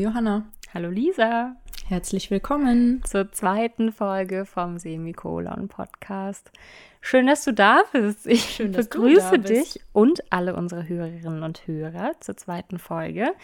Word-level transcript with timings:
Johanna. 0.00 0.46
Hallo 0.72 0.88
Lisa. 0.88 1.56
Herzlich 1.86 2.30
willkommen 2.30 3.02
zur 3.04 3.32
zweiten 3.32 3.92
Folge 3.92 4.46
vom 4.46 4.78
Semikolon 4.78 5.68
Podcast. 5.68 6.50
Schön, 7.02 7.26
dass 7.26 7.44
du 7.44 7.52
da 7.52 7.82
bist. 7.92 8.26
Ich 8.26 8.42
Schön, 8.44 8.72
begrüße 8.72 9.38
dich 9.40 9.80
und 9.92 10.22
alle 10.32 10.56
unsere 10.56 10.88
Hörerinnen 10.88 11.42
und 11.42 11.66
Hörer 11.66 12.12
zur 12.20 12.36
zweiten 12.36 12.78
Folge. 12.78 13.34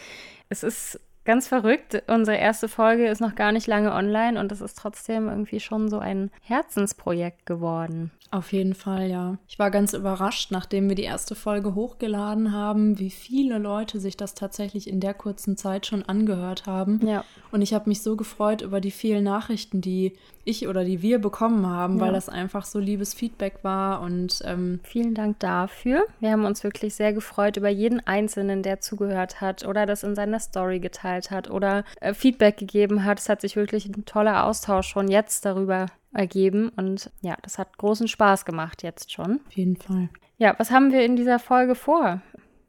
Es 0.48 0.62
ist 0.62 0.98
ganz 1.26 1.46
verrückt. 1.46 2.02
Unsere 2.06 2.38
erste 2.38 2.68
Folge 2.68 3.06
ist 3.08 3.20
noch 3.20 3.34
gar 3.34 3.52
nicht 3.52 3.66
lange 3.66 3.92
online 3.92 4.40
und 4.40 4.50
es 4.52 4.60
ist 4.60 4.78
trotzdem 4.78 5.28
irgendwie 5.28 5.60
schon 5.60 5.88
so 5.90 5.98
ein 5.98 6.30
Herzensprojekt 6.40 7.44
geworden. 7.44 8.10
Auf 8.30 8.52
jeden 8.52 8.74
Fall, 8.74 9.08
ja. 9.08 9.38
Ich 9.46 9.58
war 9.58 9.70
ganz 9.70 9.92
überrascht, 9.92 10.50
nachdem 10.50 10.88
wir 10.88 10.96
die 10.96 11.04
erste 11.04 11.34
Folge 11.34 11.74
hochgeladen 11.74 12.52
haben, 12.52 12.98
wie 12.98 13.10
viele 13.10 13.58
Leute 13.58 14.00
sich 14.00 14.16
das 14.16 14.34
tatsächlich 14.34 14.88
in 14.88 15.00
der 15.00 15.14
kurzen 15.14 15.56
Zeit 15.56 15.86
schon 15.86 16.02
angehört 16.02 16.66
haben. 16.66 17.06
Ja. 17.06 17.24
Und 17.52 17.62
ich 17.62 17.72
habe 17.72 17.88
mich 17.88 18.02
so 18.02 18.16
gefreut 18.16 18.62
über 18.62 18.80
die 18.80 18.90
vielen 18.90 19.24
Nachrichten, 19.24 19.80
die 19.80 20.16
ich 20.46 20.68
oder 20.68 20.84
die 20.84 21.02
wir 21.02 21.18
bekommen 21.18 21.66
haben, 21.66 21.98
ja. 21.98 22.06
weil 22.06 22.12
das 22.12 22.28
einfach 22.28 22.64
so 22.64 22.78
liebes 22.78 23.12
Feedback 23.12 23.58
war. 23.62 24.00
Und 24.00 24.40
ähm, 24.44 24.80
vielen 24.82 25.14
Dank 25.14 25.38
dafür. 25.40 26.06
Wir 26.20 26.30
haben 26.30 26.44
uns 26.44 26.64
wirklich 26.64 26.94
sehr 26.94 27.12
gefreut 27.12 27.56
über 27.56 27.68
jeden 27.68 28.06
Einzelnen, 28.06 28.62
der 28.62 28.80
zugehört 28.80 29.40
hat 29.40 29.66
oder 29.66 29.86
das 29.86 30.02
in 30.02 30.14
seiner 30.14 30.40
Story 30.40 30.80
geteilt 30.80 31.30
hat 31.30 31.50
oder 31.50 31.84
äh, 32.00 32.14
Feedback 32.14 32.56
gegeben 32.56 33.04
hat. 33.04 33.18
Es 33.18 33.28
hat 33.28 33.40
sich 33.40 33.56
wirklich 33.56 33.86
ein 33.86 34.04
toller 34.04 34.44
Austausch 34.44 34.88
schon 34.88 35.08
jetzt 35.08 35.44
darüber 35.44 35.86
ergeben. 36.12 36.70
Und 36.76 37.10
ja, 37.20 37.36
das 37.42 37.58
hat 37.58 37.76
großen 37.76 38.08
Spaß 38.08 38.44
gemacht 38.44 38.82
jetzt 38.82 39.12
schon. 39.12 39.40
Auf 39.46 39.52
jeden 39.52 39.76
Fall. 39.76 40.08
Ja, 40.38 40.54
was 40.58 40.70
haben 40.70 40.92
wir 40.92 41.04
in 41.04 41.16
dieser 41.16 41.38
Folge 41.38 41.74
vor? 41.74 42.20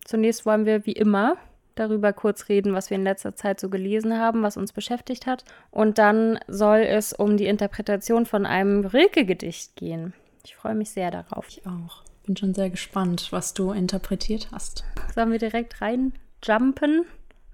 Zunächst 0.04 0.46
wollen 0.46 0.66
wir 0.66 0.86
wie 0.86 0.94
immer 0.94 1.36
darüber 1.80 2.14
kurz 2.14 2.50
reden, 2.50 2.74
was 2.74 2.90
wir 2.90 2.98
in 2.98 3.04
letzter 3.04 3.36
Zeit 3.36 3.60
so 3.60 3.70
gelesen 3.70 4.20
haben, 4.20 4.44
was 4.44 4.58
uns 4.58 4.74
beschäftigt 4.74 5.26
hat. 5.26 5.44
Und 5.72 5.98
dann 5.98 6.40
soll 6.48 6.80
es 6.80 7.14
um 7.14 7.38
die 7.38 7.48
Interpretation 7.48 8.26
von 8.26 8.46
einem 8.46 8.86
Rilke-Gedicht 8.86 9.76
gehen. 9.76 10.14
Ich 10.44 10.56
freue 10.56 10.76
mich 10.76 10.92
sehr 10.92 11.12
darauf. 11.12 11.48
Ich 11.50 11.66
auch. 11.66 12.04
Bin 12.26 12.36
schon 12.36 12.54
sehr 12.54 12.70
gespannt, 12.70 13.28
was 13.32 13.54
du 13.54 13.72
interpretiert 13.72 14.50
hast. 14.52 14.84
Sollen 15.16 15.32
wir 15.32 15.40
direkt 15.40 15.82
reinjumpen? 15.82 17.06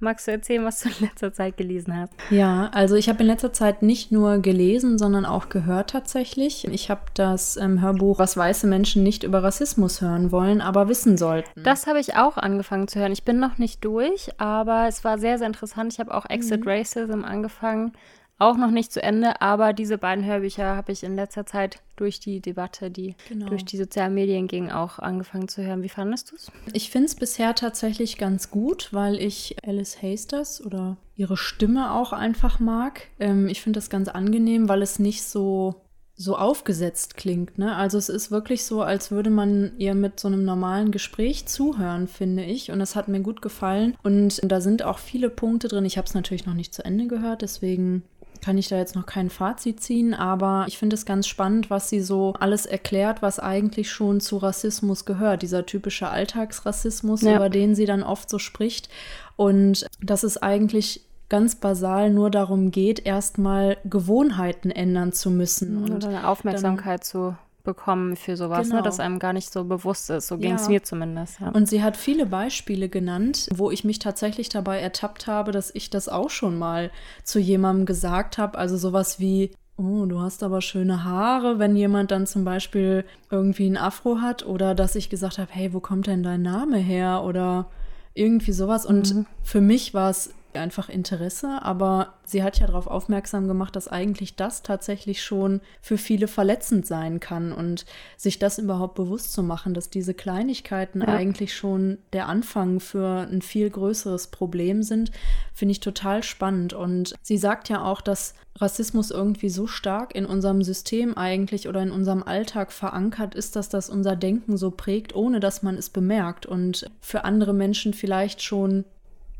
Magst 0.04 0.28
du 0.28 0.32
erzählen, 0.32 0.66
was 0.66 0.82
du 0.82 0.90
in 0.90 0.96
letzter 1.00 1.32
Zeit 1.32 1.56
gelesen 1.56 1.96
hast? 1.96 2.14
Ja, 2.30 2.70
also 2.74 2.96
ich 2.96 3.08
habe 3.08 3.22
in 3.22 3.28
letzter 3.28 3.54
Zeit 3.54 3.82
nicht 3.82 4.12
nur 4.12 4.40
gelesen, 4.40 4.98
sondern 4.98 5.26
auch 5.26 5.48
gehört 5.48 5.92
tatsächlich. 5.92 6.68
Ich 6.68 6.90
habe 6.90 7.02
das 7.14 7.56
ähm, 7.56 7.82
Hörbuch 7.82 8.20
Was 8.20 8.36
weiße 8.36 8.68
Menschen 8.68 9.02
nicht 9.02 9.24
über 9.24 9.44
Rassismus 9.44 10.02
hören 10.02 10.32
wollen, 10.34 10.60
aber 10.60 10.90
wissen 10.90 11.18
sollten. 11.18 11.64
Das 11.64 11.88
habe 11.88 12.00
ich 12.00 12.18
auch 12.18 12.36
angefangen 12.36 12.90
zu 12.90 13.00
hören. 13.00 13.14
Ich 13.14 13.24
bin 13.24 13.40
noch 13.40 13.58
nicht 13.58 13.86
durch, 13.86 14.30
aber 14.40 14.88
es 14.88 15.06
war 15.06 15.18
sehr, 15.18 15.38
sehr 15.38 15.48
interessant. 15.48 15.94
Ich 15.94 16.00
habe 16.00 16.14
auch 16.14 16.30
Exit 16.30 16.66
mhm. 16.66 16.70
Racism 16.70 17.24
angefangen 17.24 17.94
auch 18.40 18.58
noch 18.58 18.72
nicht 18.72 18.92
zu 18.92 19.02
Ende, 19.02 19.42
aber 19.42 19.74
diese 19.74 19.98
beiden 19.98 20.26
Hörbücher 20.26 20.76
habe 20.76 20.92
ich 20.92 21.04
in 21.04 21.16
letzter 21.16 21.46
Zeit 21.46 21.80
durch 21.96 22.20
die 22.20 22.40
Debatte, 22.40 22.92
die 22.92 23.16
genau. 23.30 23.48
durch 23.48 23.66
die 23.66 23.78
sozialen 23.78 24.14
Medien 24.14 24.48
ging, 24.48 24.72
auch 24.72 25.00
angefangen 25.00 25.48
zu 25.48 25.64
hören. 25.64 25.84
Wie 25.84 25.90
fandest 25.90 26.32
du 26.32 26.36
es? 26.36 26.52
Ich 26.74 26.90
finde 26.90 27.08
es 27.08 27.16
bisher 27.16 27.56
tatsächlich 27.56 28.18
ganz 28.18 28.50
gut, 28.50 28.90
weil 28.92 29.20
ich 29.20 29.56
Alice 29.66 30.02
Hasters 30.02 30.64
oder 30.66 30.98
ihre 31.16 31.38
Stimme 31.38 31.92
auch 31.92 32.14
einfach 32.14 32.60
mag. 32.60 33.08
Ähm, 33.20 33.48
ich 33.48 33.62
finde 33.62 33.78
das 33.78 33.90
ganz 33.90 34.10
angenehm, 34.10 34.70
weil 34.70 34.82
es 34.82 35.00
nicht 35.00 35.24
so 35.24 35.84
so 36.16 36.38
aufgesetzt 36.38 37.18
klingt. 37.18 37.58
Ne? 37.58 37.76
Also 37.76 37.98
es 37.98 38.08
ist 38.08 38.30
wirklich 38.30 38.66
so, 38.66 38.82
als 38.82 39.10
würde 39.10 39.32
man 39.32 39.74
ihr 39.78 39.96
mit 39.96 40.20
so 40.20 40.28
einem 40.28 40.46
normalen 40.46 40.92
Gespräch 40.92 41.48
zuhören, 41.48 42.08
finde 42.08 42.44
ich. 42.44 42.72
Und 42.72 42.80
das 42.80 42.96
hat 42.96 43.08
mir 43.08 43.22
gut 43.22 43.42
gefallen. 43.42 43.98
Und 44.04 44.40
da 44.44 44.62
sind 44.62 44.84
auch 44.84 45.00
viele 45.00 45.30
Punkte 45.30 45.68
drin. 45.68 45.86
Ich 45.86 45.98
habe 45.98 46.08
es 46.08 46.14
natürlich 46.14 46.46
noch 46.46 46.54
nicht 46.54 46.74
zu 46.74 46.86
Ende 46.86 47.08
gehört, 47.08 47.42
deswegen 47.42 48.04
kann 48.44 48.58
ich 48.58 48.68
da 48.68 48.78
jetzt 48.78 48.96
noch 48.96 49.06
kein 49.06 49.30
Fazit 49.30 49.80
ziehen, 49.80 50.14
aber 50.14 50.66
ich 50.68 50.78
finde 50.78 50.96
es 50.96 51.06
ganz 51.06 51.28
spannend, 51.28 51.70
was 51.70 51.88
sie 51.88 52.02
so 52.02 52.34
alles 52.40 52.66
erklärt, 52.66 53.22
was 53.22 53.40
eigentlich 53.40 53.90
schon 53.90 54.20
zu 54.20 54.38
Rassismus 54.38 55.06
gehört. 55.06 55.44
Dieser 55.44 55.66
typische 55.66 56.10
Alltagsrassismus, 56.10 57.22
ja. 57.22 57.38
über 57.38 57.50
den 57.50 57.74
sie 57.74 57.86
dann 57.86 58.04
oft 58.04 58.30
so 58.30 58.40
spricht. 58.40 58.90
Und 59.38 59.86
dass 60.02 60.24
es 60.24 60.38
eigentlich 60.38 61.06
ganz 61.30 61.56
basal 61.56 62.10
nur 62.10 62.30
darum 62.30 62.72
geht, 62.72 63.06
erstmal 63.06 63.78
Gewohnheiten 63.86 64.72
ändern 64.72 65.14
zu 65.14 65.32
müssen. 65.32 65.78
Und 65.82 65.92
Oder 65.92 66.10
eine 66.10 66.28
Aufmerksamkeit 66.28 67.06
zu 67.06 67.38
bekommen 67.64 68.16
für 68.16 68.36
sowas, 68.36 68.68
genau. 68.68 68.78
ne, 68.78 68.84
das 68.84 69.00
einem 69.00 69.20
gar 69.20 69.34
nicht 69.34 69.52
so 69.52 69.64
bewusst 69.64 70.10
ist. 70.10 70.28
So 70.28 70.38
ging 70.38 70.56
es 70.56 70.68
mir 70.68 70.84
zumindest. 70.84 71.40
Ja. 71.40 71.50
Und 71.50 71.68
sie 71.68 71.82
hat 71.82 71.96
viele 71.96 72.26
Beispiele 72.26 72.90
genannt, 72.90 73.48
wo 73.54 73.72
ich 73.72 73.84
mich 73.84 74.00
tatsächlich 74.00 74.50
dabei 74.50 74.80
ertappt 74.80 75.28
habe, 75.28 75.52
dass 75.52 75.74
ich 75.74 75.90
das 75.90 76.10
auch 76.10 76.30
schon 76.30 76.58
mal 76.58 76.92
zu 77.24 77.40
jemandem 77.40 77.86
gesagt 77.86 78.38
habe. 78.38 78.58
Also 78.58 78.76
sowas 78.78 79.20
wie, 79.20 79.52
oh, 79.78 80.06
du 80.06 80.20
hast 80.20 80.44
aber 80.44 80.62
schöne 80.62 81.06
Haare, 81.06 81.58
wenn 81.58 81.76
jemand 81.76 82.12
dann 82.12 82.28
zum 82.28 82.44
Beispiel 82.44 83.06
irgendwie 83.32 83.68
ein 83.68 83.78
Afro 83.78 84.20
hat 84.20 84.46
oder 84.46 84.76
dass 84.76 84.96
ich 84.96 85.10
gesagt 85.10 85.38
habe, 85.38 85.50
hey, 85.52 85.74
wo 85.74 85.80
kommt 85.80 86.08
denn 86.08 86.22
dein 86.22 86.42
Name 86.42 86.78
her 86.78 87.24
oder 87.24 87.70
irgendwie 88.14 88.52
sowas. 88.52 88.86
Und 88.86 89.16
mhm. 89.16 89.26
für 89.42 89.62
mich 89.62 89.94
war 89.94 90.10
es 90.10 90.34
einfach 90.58 90.90
Interesse, 90.90 91.60
aber 91.62 92.14
sie 92.26 92.44
hat 92.44 92.60
ja 92.60 92.68
darauf 92.68 92.88
aufmerksam 92.88 93.48
gemacht, 93.48 93.76
dass 93.76 93.88
eigentlich 93.88 94.36
das 94.36 94.64
tatsächlich 94.64 95.24
schon 95.24 95.62
für 95.82 95.98
viele 95.98 96.28
verletzend 96.28 96.86
sein 96.86 97.20
kann 97.20 97.52
und 97.52 97.86
sich 98.18 98.40
das 98.40 98.60
überhaupt 98.60 98.96
bewusst 98.96 99.34
zu 99.34 99.44
machen, 99.44 99.74
dass 99.74 99.90
diese 99.90 100.14
Kleinigkeiten 100.14 101.02
ja. 101.02 101.08
eigentlich 101.08 101.56
schon 101.56 101.98
der 102.14 102.28
Anfang 102.28 102.80
für 102.80 103.28
ein 103.30 103.42
viel 103.42 103.70
größeres 103.70 104.28
Problem 104.28 104.84
sind, 104.84 105.12
finde 105.54 105.74
ich 105.74 105.80
total 105.80 106.24
spannend. 106.24 106.74
Und 106.74 107.14
sie 107.22 107.38
sagt 107.38 107.70
ja 107.70 107.84
auch, 107.84 108.02
dass 108.02 108.34
Rassismus 108.56 109.12
irgendwie 109.12 109.50
so 109.50 109.68
stark 109.68 110.16
in 110.16 110.26
unserem 110.26 110.62
System 110.62 111.18
eigentlich 111.18 111.68
oder 111.68 111.82
in 111.82 111.92
unserem 111.92 112.24
Alltag 112.24 112.72
verankert 112.72 113.36
ist, 113.36 113.56
dass 113.56 113.70
das 113.70 113.90
unser 113.90 114.16
Denken 114.16 114.58
so 114.58 114.72
prägt, 114.72 115.16
ohne 115.16 115.40
dass 115.40 115.64
man 115.64 115.76
es 115.76 115.90
bemerkt 115.90 116.46
und 116.46 116.90
für 117.02 117.24
andere 117.24 117.54
Menschen 117.54 117.94
vielleicht 117.94 118.42
schon 118.42 118.86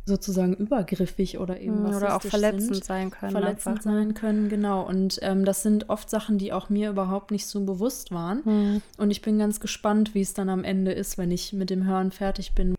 sozusagen 0.06 0.54
übergriffig 0.54 1.38
oder 1.38 1.60
eben 1.60 1.84
was 1.84 1.98
oder 1.98 2.16
auch 2.16 2.22
verletzend 2.22 2.76
sind, 2.76 2.86
sein 2.86 3.10
können 3.10 3.32
verletzend 3.32 3.78
einfach. 3.78 3.86
Ne? 3.86 3.94
sein 3.94 4.14
können 4.14 4.50
genau 4.50 4.86
und 4.88 5.20
ähm, 5.22 5.46
das 5.46 5.64
sind 5.64 5.90
oft 5.90 6.10
Sachen 6.10 6.38
die 6.38 6.52
auch 6.52 6.70
mir 6.70 6.90
überhaupt 6.90 7.32
nicht 7.32 7.48
so 7.48 7.64
bewusst 7.64 8.12
waren 8.12 8.42
mhm. 8.44 8.82
und 8.98 9.12
ich 9.12 9.22
bin 9.22 9.40
ganz 9.40 9.60
gespannt 9.60 10.14
wie 10.14 10.22
es 10.22 10.34
dann 10.34 10.50
am 10.50 10.64
Ende 10.64 10.92
ist 10.92 11.18
wenn 11.18 11.32
ich 11.32 11.54
mit 11.54 11.70
dem 11.70 11.86
Hören 11.86 12.12
fertig 12.12 12.54
bin 12.54 12.76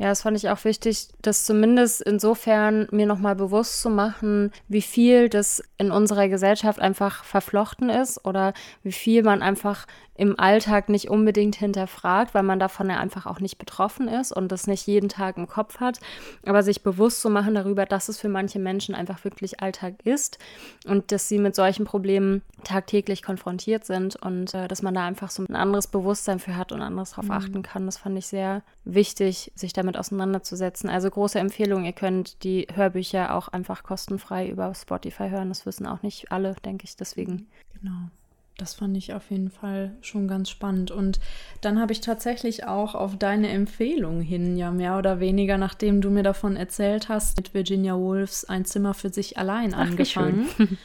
ja, 0.00 0.06
das 0.06 0.22
fand 0.22 0.36
ich 0.36 0.48
auch 0.48 0.64
wichtig, 0.64 1.08
das 1.22 1.44
zumindest 1.44 2.00
insofern 2.02 2.86
mir 2.92 3.04
nochmal 3.04 3.34
bewusst 3.34 3.82
zu 3.82 3.90
machen, 3.90 4.52
wie 4.68 4.80
viel 4.80 5.28
das 5.28 5.60
in 5.76 5.90
unserer 5.90 6.28
Gesellschaft 6.28 6.78
einfach 6.78 7.24
verflochten 7.24 7.90
ist 7.90 8.24
oder 8.24 8.54
wie 8.84 8.92
viel 8.92 9.24
man 9.24 9.42
einfach 9.42 9.88
im 10.18 10.38
Alltag 10.38 10.88
nicht 10.88 11.08
unbedingt 11.08 11.54
hinterfragt, 11.54 12.34
weil 12.34 12.42
man 12.42 12.58
davon 12.58 12.90
ja 12.90 12.98
einfach 12.98 13.24
auch 13.24 13.38
nicht 13.38 13.56
betroffen 13.56 14.08
ist 14.08 14.32
und 14.32 14.50
das 14.50 14.66
nicht 14.66 14.84
jeden 14.84 15.08
Tag 15.08 15.36
im 15.36 15.46
Kopf 15.46 15.78
hat, 15.78 16.00
aber 16.44 16.64
sich 16.64 16.82
bewusst 16.82 17.20
zu 17.22 17.30
machen 17.30 17.54
darüber, 17.54 17.86
dass 17.86 18.08
es 18.08 18.18
für 18.18 18.28
manche 18.28 18.58
Menschen 18.58 18.96
einfach 18.96 19.22
wirklich 19.22 19.60
Alltag 19.60 20.04
ist 20.04 20.38
und 20.86 21.12
dass 21.12 21.28
sie 21.28 21.38
mit 21.38 21.54
solchen 21.54 21.84
Problemen 21.84 22.42
tagtäglich 22.64 23.22
konfrontiert 23.22 23.84
sind 23.84 24.16
und 24.16 24.54
äh, 24.54 24.66
dass 24.66 24.82
man 24.82 24.92
da 24.92 25.06
einfach 25.06 25.30
so 25.30 25.44
ein 25.48 25.54
anderes 25.54 25.86
Bewusstsein 25.86 26.40
für 26.40 26.56
hat 26.56 26.72
und 26.72 26.82
anderes 26.82 27.10
darauf 27.10 27.26
mhm. 27.26 27.32
achten 27.32 27.62
kann. 27.62 27.86
Das 27.86 27.98
fand 27.98 28.18
ich 28.18 28.26
sehr 28.26 28.62
wichtig, 28.84 29.52
sich 29.54 29.72
damit 29.72 29.96
auseinanderzusetzen. 29.96 30.90
Also 30.90 31.10
große 31.10 31.38
Empfehlung, 31.38 31.84
ihr 31.84 31.92
könnt 31.92 32.42
die 32.42 32.66
Hörbücher 32.74 33.36
auch 33.36 33.46
einfach 33.46 33.84
kostenfrei 33.84 34.48
über 34.48 34.74
Spotify 34.74 35.30
hören. 35.30 35.50
Das 35.50 35.64
wissen 35.64 35.86
auch 35.86 36.02
nicht 36.02 36.32
alle, 36.32 36.56
denke 36.64 36.86
ich, 36.86 36.96
deswegen. 36.96 37.46
Genau. 37.80 38.10
Das 38.58 38.74
fand 38.74 38.96
ich 38.96 39.14
auf 39.14 39.30
jeden 39.30 39.50
Fall 39.50 39.92
schon 40.00 40.26
ganz 40.26 40.50
spannend. 40.50 40.90
Und 40.90 41.20
dann 41.60 41.80
habe 41.80 41.92
ich 41.92 42.00
tatsächlich 42.00 42.66
auch 42.66 42.96
auf 42.96 43.16
deine 43.16 43.50
Empfehlung 43.50 44.20
hin, 44.20 44.56
ja 44.56 44.72
mehr 44.72 44.98
oder 44.98 45.20
weniger, 45.20 45.58
nachdem 45.58 46.00
du 46.00 46.10
mir 46.10 46.24
davon 46.24 46.56
erzählt 46.56 47.08
hast, 47.08 47.36
mit 47.36 47.54
Virginia 47.54 47.96
Woolfs 47.96 48.44
ein 48.44 48.64
Zimmer 48.64 48.94
für 48.94 49.10
sich 49.10 49.38
allein 49.38 49.74
Ach, 49.74 49.78
angefangen. 49.78 50.48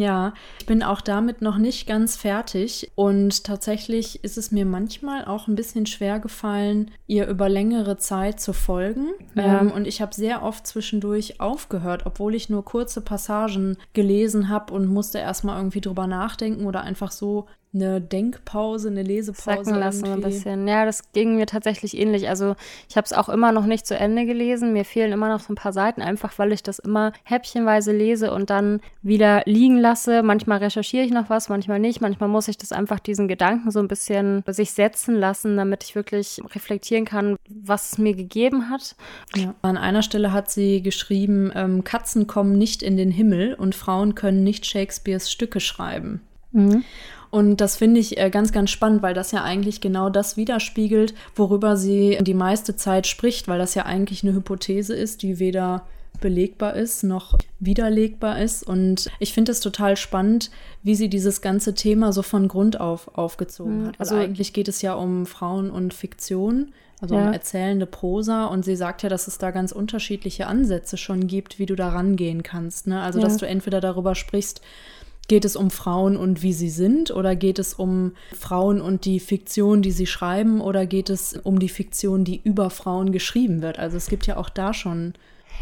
Ja, 0.00 0.32
ich 0.60 0.66
bin 0.66 0.82
auch 0.82 1.00
damit 1.00 1.42
noch 1.42 1.58
nicht 1.58 1.86
ganz 1.86 2.16
fertig 2.16 2.90
und 2.94 3.44
tatsächlich 3.44 4.22
ist 4.22 4.38
es 4.38 4.50
mir 4.50 4.64
manchmal 4.64 5.24
auch 5.24 5.48
ein 5.48 5.56
bisschen 5.56 5.86
schwer 5.86 6.20
gefallen, 6.20 6.90
ihr 7.06 7.26
über 7.26 7.48
längere 7.48 7.96
Zeit 7.96 8.40
zu 8.40 8.52
folgen. 8.52 9.08
Ja. 9.34 9.60
Ähm, 9.60 9.72
und 9.72 9.86
ich 9.86 10.00
habe 10.00 10.14
sehr 10.14 10.42
oft 10.42 10.66
zwischendurch 10.66 11.40
aufgehört, 11.40 12.06
obwohl 12.06 12.34
ich 12.34 12.48
nur 12.48 12.64
kurze 12.64 13.00
Passagen 13.00 13.76
gelesen 13.92 14.48
habe 14.48 14.72
und 14.72 14.86
musste 14.86 15.18
erstmal 15.18 15.56
irgendwie 15.56 15.80
drüber 15.80 16.06
nachdenken 16.06 16.66
oder 16.66 16.82
einfach 16.82 17.10
so 17.10 17.46
eine 17.74 18.00
Denkpause, 18.00 18.88
eine 18.88 19.02
Lesepause. 19.02 19.64
Sacken 19.64 19.74
lassen 19.74 20.06
irgendwie. 20.06 20.26
ein 20.26 20.30
bisschen. 20.30 20.68
Ja, 20.68 20.86
das 20.86 21.12
ging 21.12 21.36
mir 21.36 21.46
tatsächlich 21.46 21.96
ähnlich. 21.96 22.28
Also 22.28 22.56
ich 22.88 22.96
habe 22.96 23.04
es 23.04 23.12
auch 23.12 23.28
immer 23.28 23.52
noch 23.52 23.66
nicht 23.66 23.86
zu 23.86 23.96
Ende 23.96 24.24
gelesen. 24.24 24.72
Mir 24.72 24.84
fehlen 24.84 25.12
immer 25.12 25.28
noch 25.28 25.40
so 25.40 25.52
ein 25.52 25.56
paar 25.56 25.72
Seiten, 25.72 26.00
einfach 26.00 26.38
weil 26.38 26.52
ich 26.52 26.62
das 26.62 26.78
immer 26.78 27.12
häppchenweise 27.24 27.92
lese 27.92 28.32
und 28.32 28.48
dann 28.48 28.80
wieder 29.02 29.42
liegen 29.44 29.78
lasse. 29.78 30.22
Manchmal 30.22 30.58
recherchiere 30.58 31.04
ich 31.04 31.10
noch 31.10 31.28
was, 31.28 31.50
manchmal 31.50 31.78
nicht. 31.78 32.00
Manchmal 32.00 32.30
muss 32.30 32.48
ich 32.48 32.56
das 32.56 32.72
einfach 32.72 33.00
diesen 33.00 33.28
Gedanken 33.28 33.70
so 33.70 33.80
ein 33.80 33.88
bisschen 33.88 34.42
sich 34.46 34.72
setzen 34.72 35.14
lassen, 35.14 35.56
damit 35.56 35.84
ich 35.84 35.94
wirklich 35.94 36.40
reflektieren 36.54 37.04
kann, 37.04 37.36
was 37.48 37.92
es 37.92 37.98
mir 37.98 38.14
gegeben 38.14 38.70
hat. 38.70 38.96
Ja. 39.36 39.54
An 39.60 39.76
einer 39.76 40.02
Stelle 40.02 40.32
hat 40.32 40.50
sie 40.50 40.82
geschrieben, 40.82 41.52
ähm, 41.54 41.84
Katzen 41.84 42.26
kommen 42.26 42.56
nicht 42.56 42.82
in 42.82 42.96
den 42.96 43.10
Himmel 43.10 43.54
und 43.54 43.74
Frauen 43.74 44.14
können 44.14 44.42
nicht 44.42 44.64
Shakespeares 44.64 45.30
Stücke 45.30 45.60
schreiben. 45.60 46.22
Mhm. 46.52 46.84
Und 47.30 47.60
das 47.60 47.76
finde 47.76 48.00
ich 48.00 48.18
äh, 48.18 48.30
ganz, 48.30 48.52
ganz 48.52 48.70
spannend, 48.70 49.02
weil 49.02 49.14
das 49.14 49.32
ja 49.32 49.42
eigentlich 49.42 49.80
genau 49.80 50.08
das 50.10 50.36
widerspiegelt, 50.36 51.14
worüber 51.36 51.76
sie 51.76 52.18
die 52.22 52.34
meiste 52.34 52.76
Zeit 52.76 53.06
spricht, 53.06 53.48
weil 53.48 53.58
das 53.58 53.74
ja 53.74 53.84
eigentlich 53.84 54.22
eine 54.22 54.34
Hypothese 54.34 54.94
ist, 54.94 55.22
die 55.22 55.38
weder 55.38 55.84
belegbar 56.20 56.74
ist 56.74 57.04
noch 57.04 57.38
widerlegbar 57.60 58.40
ist. 58.40 58.66
Und 58.66 59.10
ich 59.18 59.32
finde 59.32 59.52
es 59.52 59.60
total 59.60 59.96
spannend, 59.96 60.50
wie 60.82 60.94
sie 60.94 61.08
dieses 61.08 61.40
ganze 61.40 61.74
Thema 61.74 62.12
so 62.12 62.22
von 62.22 62.48
Grund 62.48 62.80
auf 62.80 63.16
aufgezogen 63.16 63.82
mhm, 63.82 63.86
hat. 63.88 64.00
Also, 64.00 64.14
also 64.14 64.26
eigentlich 64.26 64.52
geht 64.52 64.68
es 64.68 64.82
ja 64.82 64.94
um 64.94 65.26
Frauen 65.26 65.70
und 65.70 65.94
Fiktion. 65.94 66.72
Also 67.00 67.14
ja. 67.14 67.28
um 67.28 67.32
erzählende 67.32 67.86
Prosa 67.86 68.46
und 68.46 68.64
sie 68.64 68.74
sagt 68.74 69.04
ja, 69.04 69.08
dass 69.08 69.28
es 69.28 69.38
da 69.38 69.52
ganz 69.52 69.70
unterschiedliche 69.70 70.48
Ansätze 70.48 70.96
schon 70.96 71.28
gibt, 71.28 71.60
wie 71.60 71.66
du 71.66 71.76
da 71.76 71.90
rangehen 71.90 72.42
kannst. 72.42 72.88
Ne? 72.88 73.00
Also, 73.00 73.20
ja. 73.20 73.24
dass 73.24 73.36
du 73.36 73.46
entweder 73.46 73.80
darüber 73.80 74.16
sprichst, 74.16 74.62
Geht 75.28 75.44
es 75.44 75.56
um 75.56 75.70
Frauen 75.70 76.16
und 76.16 76.42
wie 76.42 76.54
sie 76.54 76.70
sind 76.70 77.10
oder 77.10 77.36
geht 77.36 77.58
es 77.58 77.74
um 77.74 78.12
Frauen 78.34 78.80
und 78.80 79.04
die 79.04 79.20
Fiktion, 79.20 79.82
die 79.82 79.90
sie 79.90 80.06
schreiben 80.06 80.60
oder 80.60 80.86
geht 80.86 81.10
es 81.10 81.34
um 81.36 81.58
die 81.58 81.68
Fiktion, 81.68 82.24
die 82.24 82.40
über 82.42 82.70
Frauen 82.70 83.12
geschrieben 83.12 83.60
wird? 83.62 83.78
Also 83.78 83.96
es 83.98 84.08
gibt 84.08 84.26
ja 84.26 84.38
auch 84.38 84.48
da 84.48 84.72
schon. 84.72 85.12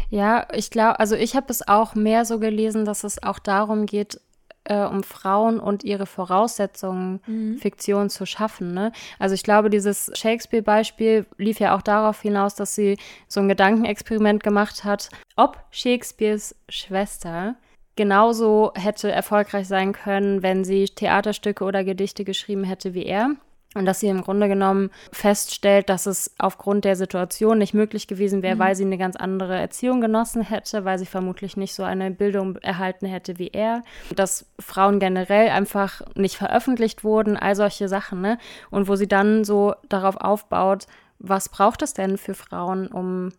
Ja, 0.09 0.47
ich 0.53 0.69
glaube, 0.71 0.99
also 0.99 1.15
ich 1.15 1.35
habe 1.35 1.47
es 1.49 1.67
auch 1.67 1.95
mehr 1.95 2.23
so 2.23 2.39
gelesen, 2.39 2.85
dass 2.85 3.03
es 3.03 3.21
auch 3.21 3.39
darum 3.39 3.85
geht, 3.85 4.21
äh, 4.67 4.85
um 4.85 5.03
Frauen 5.03 5.59
und 5.59 5.83
ihre 5.83 6.05
Voraussetzungen, 6.05 7.19
mhm. 7.25 7.57
Fiktion 7.57 8.09
zu 8.09 8.25
schaffen. 8.25 8.73
Ne? 8.73 8.91
Also 9.19 9.35
ich 9.35 9.43
glaube, 9.43 9.69
dieses 9.69 10.11
Shakespeare-Beispiel 10.13 11.25
lief 11.37 11.59
ja 11.59 11.75
auch 11.75 11.81
darauf 11.81 12.21
hinaus, 12.21 12.55
dass 12.55 12.75
sie 12.75 12.97
so 13.27 13.39
ein 13.39 13.47
Gedankenexperiment 13.47 14.43
gemacht 14.43 14.83
hat, 14.83 15.09
ob 15.35 15.57
Shakespeares 15.71 16.55
Schwester 16.69 17.55
genauso 17.97 18.71
hätte 18.75 19.11
erfolgreich 19.11 19.67
sein 19.67 19.91
können, 19.91 20.41
wenn 20.41 20.63
sie 20.63 20.85
Theaterstücke 20.85 21.65
oder 21.65 21.83
Gedichte 21.83 22.23
geschrieben 22.23 22.63
hätte 22.63 22.93
wie 22.93 23.05
er. 23.05 23.31
Und 23.75 23.85
dass 23.85 23.99
sie 23.99 24.07
im 24.07 24.21
Grunde 24.21 24.47
genommen 24.47 24.91
feststellt, 25.11 25.89
dass 25.89 26.05
es 26.05 26.33
aufgrund 26.39 26.85
der 26.85 26.95
Situation 26.95 27.57
nicht 27.57 27.73
möglich 27.73 28.07
gewesen 28.07 28.41
wäre, 28.41 28.55
mhm. 28.55 28.59
weil 28.59 28.75
sie 28.75 28.85
eine 28.85 28.97
ganz 28.97 29.15
andere 29.17 29.55
Erziehung 29.57 29.99
genossen 29.99 30.41
hätte, 30.41 30.85
weil 30.85 30.97
sie 30.97 31.05
vermutlich 31.05 31.57
nicht 31.57 31.75
so 31.75 31.83
eine 31.83 32.09
Bildung 32.09 32.55
erhalten 32.57 33.05
hätte 33.05 33.37
wie 33.37 33.49
er. 33.49 33.83
Dass 34.15 34.45
Frauen 34.57 34.99
generell 34.99 35.49
einfach 35.49 36.01
nicht 36.15 36.37
veröffentlicht 36.37 37.03
wurden, 37.03 37.35
all 37.35 37.55
solche 37.55 37.89
Sachen, 37.89 38.21
ne? 38.21 38.37
Und 38.71 38.87
wo 38.87 38.95
sie 38.95 39.07
dann 39.07 39.43
so 39.43 39.75
darauf 39.89 40.15
aufbaut, 40.15 40.87
was 41.19 41.49
braucht 41.49 41.81
es 41.81 41.93
denn 41.93 42.17
für 42.17 42.35
Frauen, 42.35 42.87
um 42.87 43.29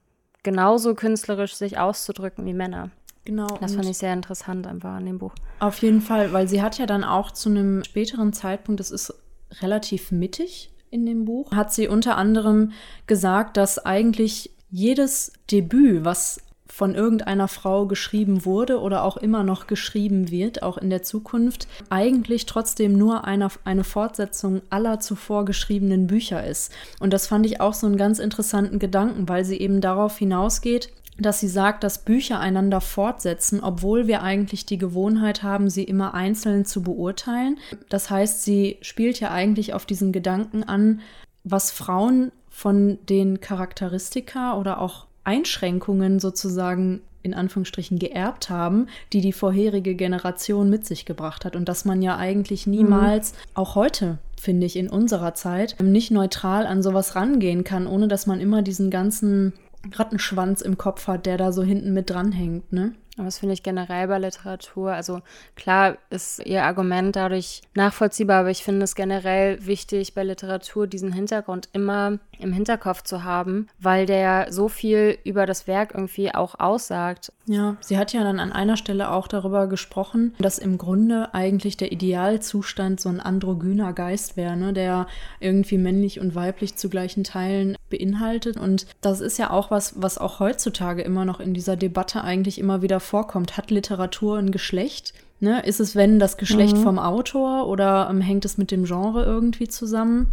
genauso 0.43 0.95
künstlerisch 0.95 1.55
sich 1.55 1.79
auszudrücken 1.79 2.45
wie 2.45 2.55
Männer? 2.55 2.91
Genau. 3.29 3.59
Das 3.61 3.75
fand 3.75 3.87
ich 3.87 3.99
sehr 3.99 4.15
interessant 4.15 4.67
einfach 4.67 4.95
an 4.95 5.05
dem 5.05 5.19
Buch. 5.19 5.35
Auf 5.59 5.83
jeden 5.83 6.01
Fall, 6.01 6.33
weil 6.33 6.49
sie 6.49 6.63
hat 6.63 6.79
ja 6.79 6.87
dann 6.87 7.05
auch 7.05 7.31
zu 7.31 7.51
einem 7.51 7.85
späteren 7.85 8.33
Zeitpunkt, 8.33 8.81
das 8.81 8.91
ist 8.91 9.13
relativ 9.61 10.13
mittig 10.13 10.71
in 10.91 11.05
dem 11.05 11.27
Buch, 11.27 11.53
hat 11.53 11.71
sie 11.71 11.89
unter 11.89 12.17
anderem 12.17 12.73
gesagt, 13.07 13.59
dass 13.59 13.85
eigentlich 13.85 14.53
jedes 14.71 15.35
Debüt, 15.51 16.07
was 16.07 16.41
von 16.69 16.95
irgendeiner 16.95 17.49
Frau 17.49 17.85
geschrieben 17.85 18.47
wurde 18.47 18.81
oder 18.81 19.05
auch 19.05 19.19
immer 19.19 19.45
noch 19.45 19.67
geschrieben 19.67 20.31
wird, 20.31 20.63
auch 20.63 20.79
in 20.79 20.89
der 20.89 21.03
Zukunft, 21.03 21.69
eigentlich 21.91 22.47
trotzdem 22.47 22.97
nur 22.97 23.27
eine, 23.27 23.49
eine 23.65 23.85
Fortsetzung 23.85 24.63
aller 24.71 25.01
zuvor 25.01 25.45
geschriebenen 25.45 26.07
Bücher 26.07 26.47
ist. 26.47 26.73
Und 26.99 27.13
das 27.13 27.27
fand 27.27 27.45
ich 27.45 27.61
auch 27.61 27.75
so 27.75 27.87
einen 27.87 27.99
ganz 27.99 28.21
interessanten 28.21 28.79
Gedanken, 28.79 29.29
weil 29.29 29.45
sie 29.45 29.59
eben 29.59 29.83
darauf 29.83 30.17
hinausgeht, 30.17 30.91
dass 31.19 31.41
sie 31.41 31.49
sagt, 31.49 31.85
dass 31.85 32.05
Bücher 32.05 32.41
einander 32.41 32.81
fortsetzen, 32.81 33.61
obwohl 33.62 34.06
wir 34.06 34.23
eigentlich 34.23 34.67
die 34.67 34.79
Gewohnheit 34.79 35.43
haben, 35.43 35.69
sie 35.69 35.85
immer 35.85 36.15
einzeln 36.15 36.65
zu 36.65 36.82
beurteilen. 36.82 37.59
Das 37.88 38.09
heißt, 38.09 38.43
sie 38.44 38.79
spielt 38.81 39.20
ja 39.20 39.31
eigentlich 39.31 39.75
auf 39.75 39.85
diesen 39.85 40.12
Gedanken 40.12 40.62
an, 40.62 41.00
was 41.44 41.70
Frauen 41.70 42.32
von 42.50 42.99
den 43.09 43.41
Charakteristika 43.41 44.56
oder 44.56 44.81
auch 44.81 45.06
Einschränkungen 45.25 46.20
sozusagen 46.20 47.03
in 47.23 47.35
Anführungsstrichen 47.35 47.99
geerbt 47.99 48.49
haben, 48.49 48.87
die 49.12 49.21
die 49.21 49.32
vorherige 49.32 49.94
Generation 49.94 50.71
mit 50.71 50.87
sich 50.87 51.05
gebracht 51.05 51.44
hat. 51.44 51.56
Und 51.56 51.69
dass 51.69 51.85
man 51.85 52.00
ja 52.00 52.17
eigentlich 52.17 52.67
niemals, 52.67 53.32
mhm. 53.32 53.37
auch 53.55 53.75
heute, 53.75 54.19
finde 54.41 54.67
ich, 54.67 54.76
in 54.76 54.88
unserer 54.88 55.35
Zeit, 55.35 55.76
nicht 55.82 56.11
neutral 56.11 56.67
an 56.67 56.82
sowas 56.82 57.17
rangehen 57.17 57.64
kann, 57.64 57.87
ohne 57.87 58.09
dass 58.09 58.26
man 58.26 58.41
immer 58.41 58.62
diesen 58.62 58.91
ganzen 58.91 59.53
Rattenschwanz 59.95 60.61
im 60.61 60.77
Kopf 60.77 61.07
hat, 61.07 61.27
der 61.27 61.37
da 61.37 61.53
so 61.53 61.63
hinten 61.63 61.93
mit 61.93 62.11
dranhängt, 62.11 62.73
ne? 62.73 62.95
Aber 63.17 63.25
das 63.25 63.39
finde 63.39 63.55
ich 63.55 63.65
generell 63.65 64.07
bei 64.07 64.19
Literatur. 64.19 64.93
Also 64.93 65.23
klar 65.57 65.99
ist 66.09 66.45
ihr 66.47 66.63
Argument 66.63 67.17
dadurch 67.17 67.63
nachvollziehbar, 67.75 68.41
aber 68.41 68.51
ich 68.51 68.63
finde 68.63 68.85
es 68.85 68.95
generell 68.95 69.65
wichtig, 69.67 70.15
bei 70.15 70.23
Literatur 70.23 70.87
diesen 70.87 71.13
Hintergrund 71.13 71.69
immer 71.73 72.19
im 72.40 72.52
Hinterkopf 72.52 73.02
zu 73.02 73.25
haben, 73.25 73.69
weil 73.79 74.06
der 74.06 74.52
so 74.52 74.69
viel 74.69 75.19
über 75.25 75.46
das 75.46 75.67
Werk 75.67 75.93
irgendwie 75.94 76.35
auch 76.35 76.58
aussagt. 76.58 77.32
Ja, 77.46 77.76
sie 77.81 77.99
hat 77.99 78.12
ja 78.12 78.23
dann 78.23 78.40
an 78.40 78.52
einer 78.52 78.76
Stelle 78.76 79.11
auch 79.11 79.29
darüber 79.29 79.67
gesprochen, 79.67 80.35
dass 80.38 80.58
im 80.58 80.79
Grunde 80.79 81.35
eigentlich 81.35 81.76
der 81.76 81.93
Idealzustand 81.93 83.00
so 83.00 83.08
ein 83.08 83.20
androgyner 83.20 83.93
Geist 83.93 84.37
wäre, 84.37 84.56
ne, 84.56 84.73
der 84.73 85.06
irgendwie 85.40 85.79
männlich 85.79 86.20
und 86.20 86.35
weiblich 86.35 86.76
zu 86.76 86.88
gleichen 86.88 87.25
Teilen 87.25 87.76
beinhaltet. 87.90 88.56
Und 88.56 88.87
das 89.00 89.20
ist 89.20 89.38
ja 89.38 89.50
auch 89.50 89.70
was, 89.70 90.00
was 90.00 90.19
auch 90.19 90.40
heutzutage 90.40 91.02
immer 91.02 91.25
noch 91.25 91.40
in 91.40 91.55
dieser 91.55 91.76
Debatte 91.76 92.23
eigentlich 92.23 92.58
immer 92.58 92.82
wieder 92.82 93.00
vorkommt. 93.00 93.56
Hat 93.56 93.70
Literatur 93.70 94.38
ein 94.38 94.50
Geschlecht? 94.50 95.14
Ne? 95.40 95.62
Ist 95.64 95.81
es, 95.81 95.94
wenn, 95.94 96.19
das 96.19 96.37
Geschlecht 96.37 96.76
mhm. 96.76 96.82
vom 96.82 96.99
Autor 96.99 97.69
oder 97.69 98.08
ähm, 98.11 98.20
hängt 98.20 98.44
es 98.44 98.58
mit 98.58 98.70
dem 98.70 98.85
Genre 98.85 99.25
irgendwie 99.25 99.69
zusammen? 99.69 100.32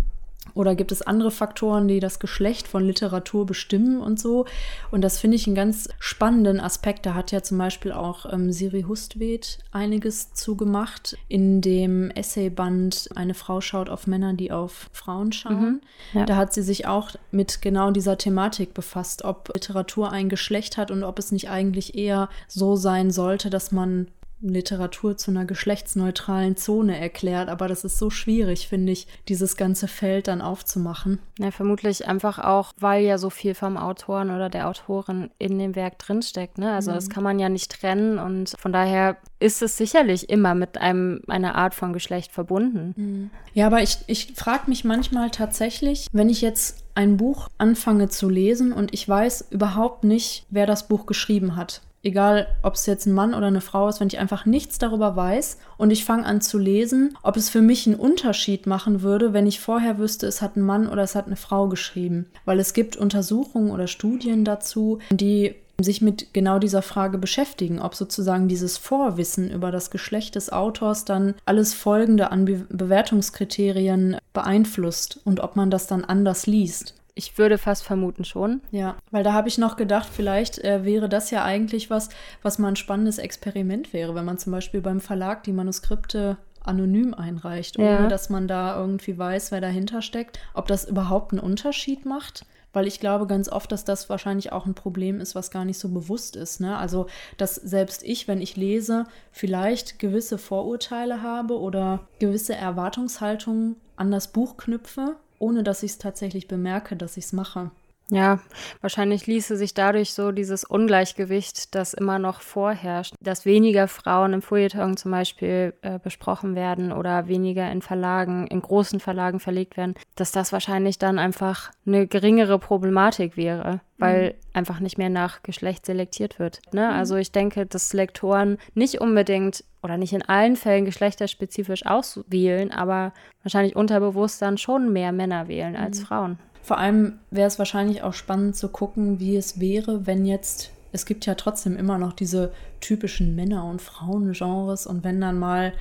Oder 0.54 0.76
gibt 0.76 0.92
es 0.92 1.02
andere 1.02 1.32
Faktoren, 1.32 1.88
die 1.88 2.00
das 2.00 2.20
Geschlecht 2.20 2.68
von 2.68 2.86
Literatur 2.86 3.46
bestimmen 3.46 4.00
und 4.00 4.20
so? 4.20 4.46
Und 4.90 5.02
das 5.02 5.20
finde 5.20 5.36
ich 5.36 5.48
einen 5.48 5.56
ganz 5.56 5.90
spannenden 6.00 6.62
Aspekt. 6.62 7.06
Da 7.06 7.14
hat 7.14 7.32
ja 7.32 7.44
zum 7.44 7.58
Beispiel 7.58 7.92
auch 7.92 8.32
ähm, 8.32 8.52
Siri 8.52 8.84
Hustvedt 8.84 9.60
einiges 9.72 10.34
zugemacht 10.34 11.18
in 11.28 11.60
dem 11.60 12.10
Essayband 12.12 13.10
Eine 13.16 13.34
Frau 13.34 13.60
schaut 13.60 13.90
auf 13.90 14.08
Männer, 14.08 14.34
die 14.34 14.52
auf 14.52 14.90
Frauen 14.94 15.34
schauen. 15.34 15.62
Mhm, 15.62 15.82
ja. 16.14 16.26
Da 16.26 16.38
hat 16.38 16.54
sie 16.54 16.64
sich 16.64 16.88
auch 16.88 17.12
mit 17.32 17.62
genau 17.62 17.92
dieser 17.92 18.18
Thematik 18.18 18.74
befasst, 18.74 19.26
ob 19.26 19.52
Literatur 19.54 20.12
ein 20.12 20.30
Geschlecht 20.30 20.78
hat 20.78 20.90
und 20.90 21.04
ob 21.04 21.20
es 21.20 21.32
nicht 21.34 21.50
eigentlich 21.50 21.98
eher 21.98 22.30
so 22.48 22.78
sein 22.78 23.12
sollte, 23.12 23.50
dass 23.50 23.72
man 23.72 24.08
Literatur 24.50 25.18
zu 25.18 25.32
einer 25.32 25.46
geschlechtsneutralen 25.46 26.58
Zone 26.58 27.00
erklärt, 27.00 27.50
aber 27.50 27.68
das 27.68 27.84
ist 27.84 27.98
so 27.98 28.10
schwierig, 28.10 28.68
finde 28.68 28.92
ich, 28.92 29.08
dieses 29.28 29.58
ganze 29.58 29.88
Feld 29.88 30.28
dann 30.28 30.42
aufzumachen. 30.42 31.20
Ja, 31.40 31.52
vermutlich 31.52 32.08
einfach 32.08 32.40
auch, 32.40 32.72
weil 32.80 33.04
ja 33.04 33.18
so 33.18 33.30
viel 33.30 33.54
vom 33.54 33.78
Autoren 33.78 34.32
oder 34.32 34.50
der 34.50 34.68
Autorin 34.68 35.30
in 35.38 35.60
dem 35.60 35.76
Werk 35.76 36.00
drinsteckt. 36.00 36.58
Ne? 36.58 36.72
Also 36.72 36.92
mhm. 36.92 36.96
das 36.96 37.10
kann 37.10 37.24
man 37.24 37.40
ja 37.40 37.50
nicht 37.50 37.72
trennen 37.72 38.20
und 38.20 38.56
von 38.60 38.72
daher 38.72 39.18
ist 39.40 39.62
es 39.62 39.78
sicherlich 39.78 40.30
immer 40.30 40.56
mit 40.56 40.78
einem, 40.78 41.22
einer 41.28 41.56
Art 41.56 41.76
von 41.76 41.94
Geschlecht 41.94 42.32
verbunden. 42.32 42.94
Mhm. 42.96 43.30
Ja, 43.54 43.68
aber 43.68 43.82
ich, 43.82 44.00
ich 44.08 44.34
frage 44.36 44.64
mich 44.68 44.84
manchmal 44.84 45.30
tatsächlich, 45.30 46.08
wenn 46.12 46.30
ich 46.30 46.42
jetzt 46.42 46.86
ein 46.96 47.18
Buch 47.18 47.50
anfange 47.58 48.10
zu 48.10 48.30
lesen 48.30 48.72
und 48.72 48.94
ich 48.94 49.08
weiß 49.08 49.48
überhaupt 49.52 50.04
nicht, 50.04 50.46
wer 50.50 50.66
das 50.66 50.88
Buch 50.88 51.06
geschrieben 51.06 51.56
hat 51.56 51.82
egal 52.06 52.48
ob 52.62 52.76
es 52.76 52.86
jetzt 52.86 53.08
ein 53.08 53.14
Mann 53.14 53.34
oder 53.34 53.48
eine 53.48 53.62
Frau 53.62 53.90
ist, 53.90 54.00
wenn 54.00 54.08
ich 54.08 54.20
einfach 54.20 54.46
nichts 54.46 54.78
darüber 54.78 55.16
weiß 55.16 55.58
und 55.78 55.92
ich 55.92 56.06
fange 56.06 56.26
an 56.26 56.40
zu 56.40 56.58
lesen, 56.58 57.18
ob 57.24 57.36
es 57.36 57.50
für 57.50 57.62
mich 57.62 57.88
einen 57.88 57.96
Unterschied 57.96 58.68
machen 58.68 59.02
würde, 59.02 59.34
wenn 59.34 59.48
ich 59.48 59.60
vorher 59.60 59.98
wüsste, 59.98 60.28
es 60.28 60.42
hat 60.42 60.56
ein 60.56 60.62
Mann 60.62 60.88
oder 60.88 61.04
es 61.04 61.16
hat 61.16 61.26
eine 61.26 61.36
Frau 61.36 61.68
geschrieben. 61.68 62.28
Weil 62.46 62.60
es 62.60 62.74
gibt 62.74 62.96
Untersuchungen 62.96 63.72
oder 63.72 63.88
Studien 63.88 64.46
dazu, 64.46 65.00
die 65.10 65.56
sich 65.82 66.02
mit 66.02 66.34
genau 66.34 66.60
dieser 66.60 66.82
Frage 66.82 67.18
beschäftigen, 67.18 67.80
ob 67.80 67.96
sozusagen 67.96 68.48
dieses 68.48 68.78
Vorwissen 68.78 69.52
über 69.52 69.72
das 69.72 69.90
Geschlecht 69.92 70.36
des 70.36 70.52
Autors 70.52 71.04
dann 71.04 71.36
alles 71.46 71.74
Folgende 71.74 72.32
an 72.32 72.46
Be 72.46 72.66
Bewertungskriterien 72.70 74.18
beeinflusst 74.32 75.20
und 75.26 75.42
ob 75.42 75.56
man 75.58 75.70
das 75.70 75.88
dann 75.88 76.06
anders 76.06 76.48
liest. 76.48 76.94
Ich 77.18 77.38
würde 77.38 77.58
fast 77.58 77.84
vermuten 77.84 78.26
schon. 78.26 78.62
Ja, 78.72 78.98
weil 79.10 79.24
da 79.24 79.32
habe 79.32 79.48
ich 79.48 79.58
noch 79.58 79.78
gedacht, 79.78 80.10
vielleicht 80.12 80.60
äh, 80.60 80.84
wäre 80.84 81.08
das 81.08 81.32
ja 81.32 81.46
eigentlich 81.46 81.90
was, 81.90 82.10
was 82.42 82.60
mal 82.60 82.68
ein 82.68 82.76
spannendes 82.76 83.18
Experiment 83.18 83.94
wäre, 83.94 84.14
wenn 84.16 84.26
man 84.26 84.38
zum 84.38 84.52
Beispiel 84.52 84.82
beim 84.82 85.00
Verlag 85.00 85.44
die 85.44 85.54
Manuskripte 85.54 86.38
anonym 86.62 87.14
einreicht, 87.14 87.80
ohne 87.80 87.90
ja. 87.90 88.08
dass 88.08 88.30
man 88.30 88.48
da 88.48 88.78
irgendwie 88.78 89.18
weiß, 89.18 89.52
wer 89.52 89.62
dahinter 89.62 90.02
steckt, 90.02 90.40
ob 90.54 90.68
das 90.68 90.86
überhaupt 90.86 91.32
einen 91.32 91.40
Unterschied 91.42 92.06
macht. 92.06 92.46
Weil 92.74 92.88
ich 92.88 93.00
glaube 93.00 93.26
ganz 93.26 93.48
oft, 93.48 93.72
dass 93.72 93.86
das 93.86 94.10
wahrscheinlich 94.10 94.52
auch 94.52 94.66
ein 94.66 94.76
Problem 94.76 95.22
ist, 95.22 95.34
was 95.34 95.50
gar 95.50 95.64
nicht 95.64 95.80
so 95.80 95.88
bewusst 95.88 96.36
ist. 96.36 96.60
Ne? 96.60 96.78
Also, 96.78 97.08
dass 97.38 97.56
selbst 97.56 98.04
ich, 98.04 98.28
wenn 98.28 98.42
ich 98.42 98.58
lese, 98.58 99.06
vielleicht 99.32 99.98
gewisse 99.98 100.38
Vorurteile 100.38 101.22
habe 101.22 101.58
oder 101.58 102.02
gewisse 102.20 102.54
Erwartungshaltungen 102.54 103.78
an 103.96 104.12
das 104.12 104.28
Buch 104.28 104.58
knüpfe, 104.58 105.16
ohne 105.40 105.64
dass 105.64 105.84
ich 105.84 105.92
es 105.92 105.98
tatsächlich 105.98 106.48
bemerke, 106.48 106.96
dass 106.96 107.18
ich 107.18 107.26
es 107.26 107.34
mache. 107.34 107.72
Ja, 108.12 108.40
wahrscheinlich 108.82 109.26
ließe 109.26 109.58
sich 109.58 109.74
dadurch 109.74 110.14
so 110.14 110.32
dieses 110.32 110.64
Ungleichgewicht, 110.64 111.74
das 111.74 111.96
immer 111.96 112.20
noch 112.20 112.42
vorherrscht, 112.42 113.16
dass 113.20 113.46
weniger 113.46 113.88
Frauen 113.88 114.34
im 114.34 114.42
Feuilleton 114.44 114.96
zum 114.96 115.12
Beispiel 115.12 115.74
äh, 115.82 115.98
besprochen 115.98 116.54
werden 116.54 116.92
oder 116.92 117.28
weniger 117.28 117.72
in 117.72 117.82
Verlagen, 117.82 118.46
in 118.48 118.62
großen 118.62 119.00
Verlagen 119.00 119.40
verlegt 119.40 119.76
werden, 119.76 119.96
dass 120.16 120.32
das 120.32 120.54
wahrscheinlich 120.54 121.00
dann 121.00 121.18
einfach 121.18 121.72
eine 121.88 122.06
geringere 122.06 122.60
Problematik 122.60 123.38
wäre, 123.38 123.82
weil 123.98 124.30
mhm. 124.30 124.34
einfach 124.54 124.80
nicht 124.80 125.00
mehr 125.00 125.10
nach 125.10 125.42
Geschlecht 125.42 125.88
selektiert 125.88 126.38
wird. 126.38 126.62
Ne? 126.74 126.88
Mhm. 126.88 126.94
Also 126.94 127.16
ich 127.16 127.32
denke, 127.32 127.66
dass 127.66 127.94
Lektoren 127.94 128.60
nicht 128.76 129.02
unbedingt 129.02 129.64
oder 129.82 129.98
nicht 129.98 130.14
in 130.14 130.22
allen 130.22 130.58
Fällen 130.58 130.86
geschlechterspezifisch 130.86 131.88
auswählen, 131.88 132.72
aber 132.72 133.14
wahrscheinlich 133.42 133.76
unterbewusst 133.76 134.44
dann 134.44 134.60
schon 134.60 134.94
mehr 134.94 135.12
Männer 135.12 135.48
wählen 135.48 135.76
als 135.76 136.02
mhm. 136.02 136.06
Frauen. 136.06 136.40
Vor 136.66 136.80
allem 136.80 137.20
wäre 137.30 137.48
es 137.48 137.60
wahrscheinlich 137.60 138.02
auch 138.02 138.14
spannend 138.14 138.56
zu 138.56 138.70
gucken, 138.70 139.20
wie 139.20 139.36
es 139.36 139.60
wäre, 139.60 140.08
wenn 140.08 140.26
jetzt, 140.26 140.72
es 140.94 141.06
gibt 141.06 141.28
ja 141.28 141.36
trotzdem 141.36 141.78
immer 141.78 142.00
noch 142.00 142.12
diese 142.12 142.54
typischen 142.82 143.36
Männer- 143.36 143.70
und 143.70 143.84
Frauengenres 143.84 144.88
und 144.88 145.04
wenn 145.04 145.22
dann 145.22 145.38
mal 145.38 145.74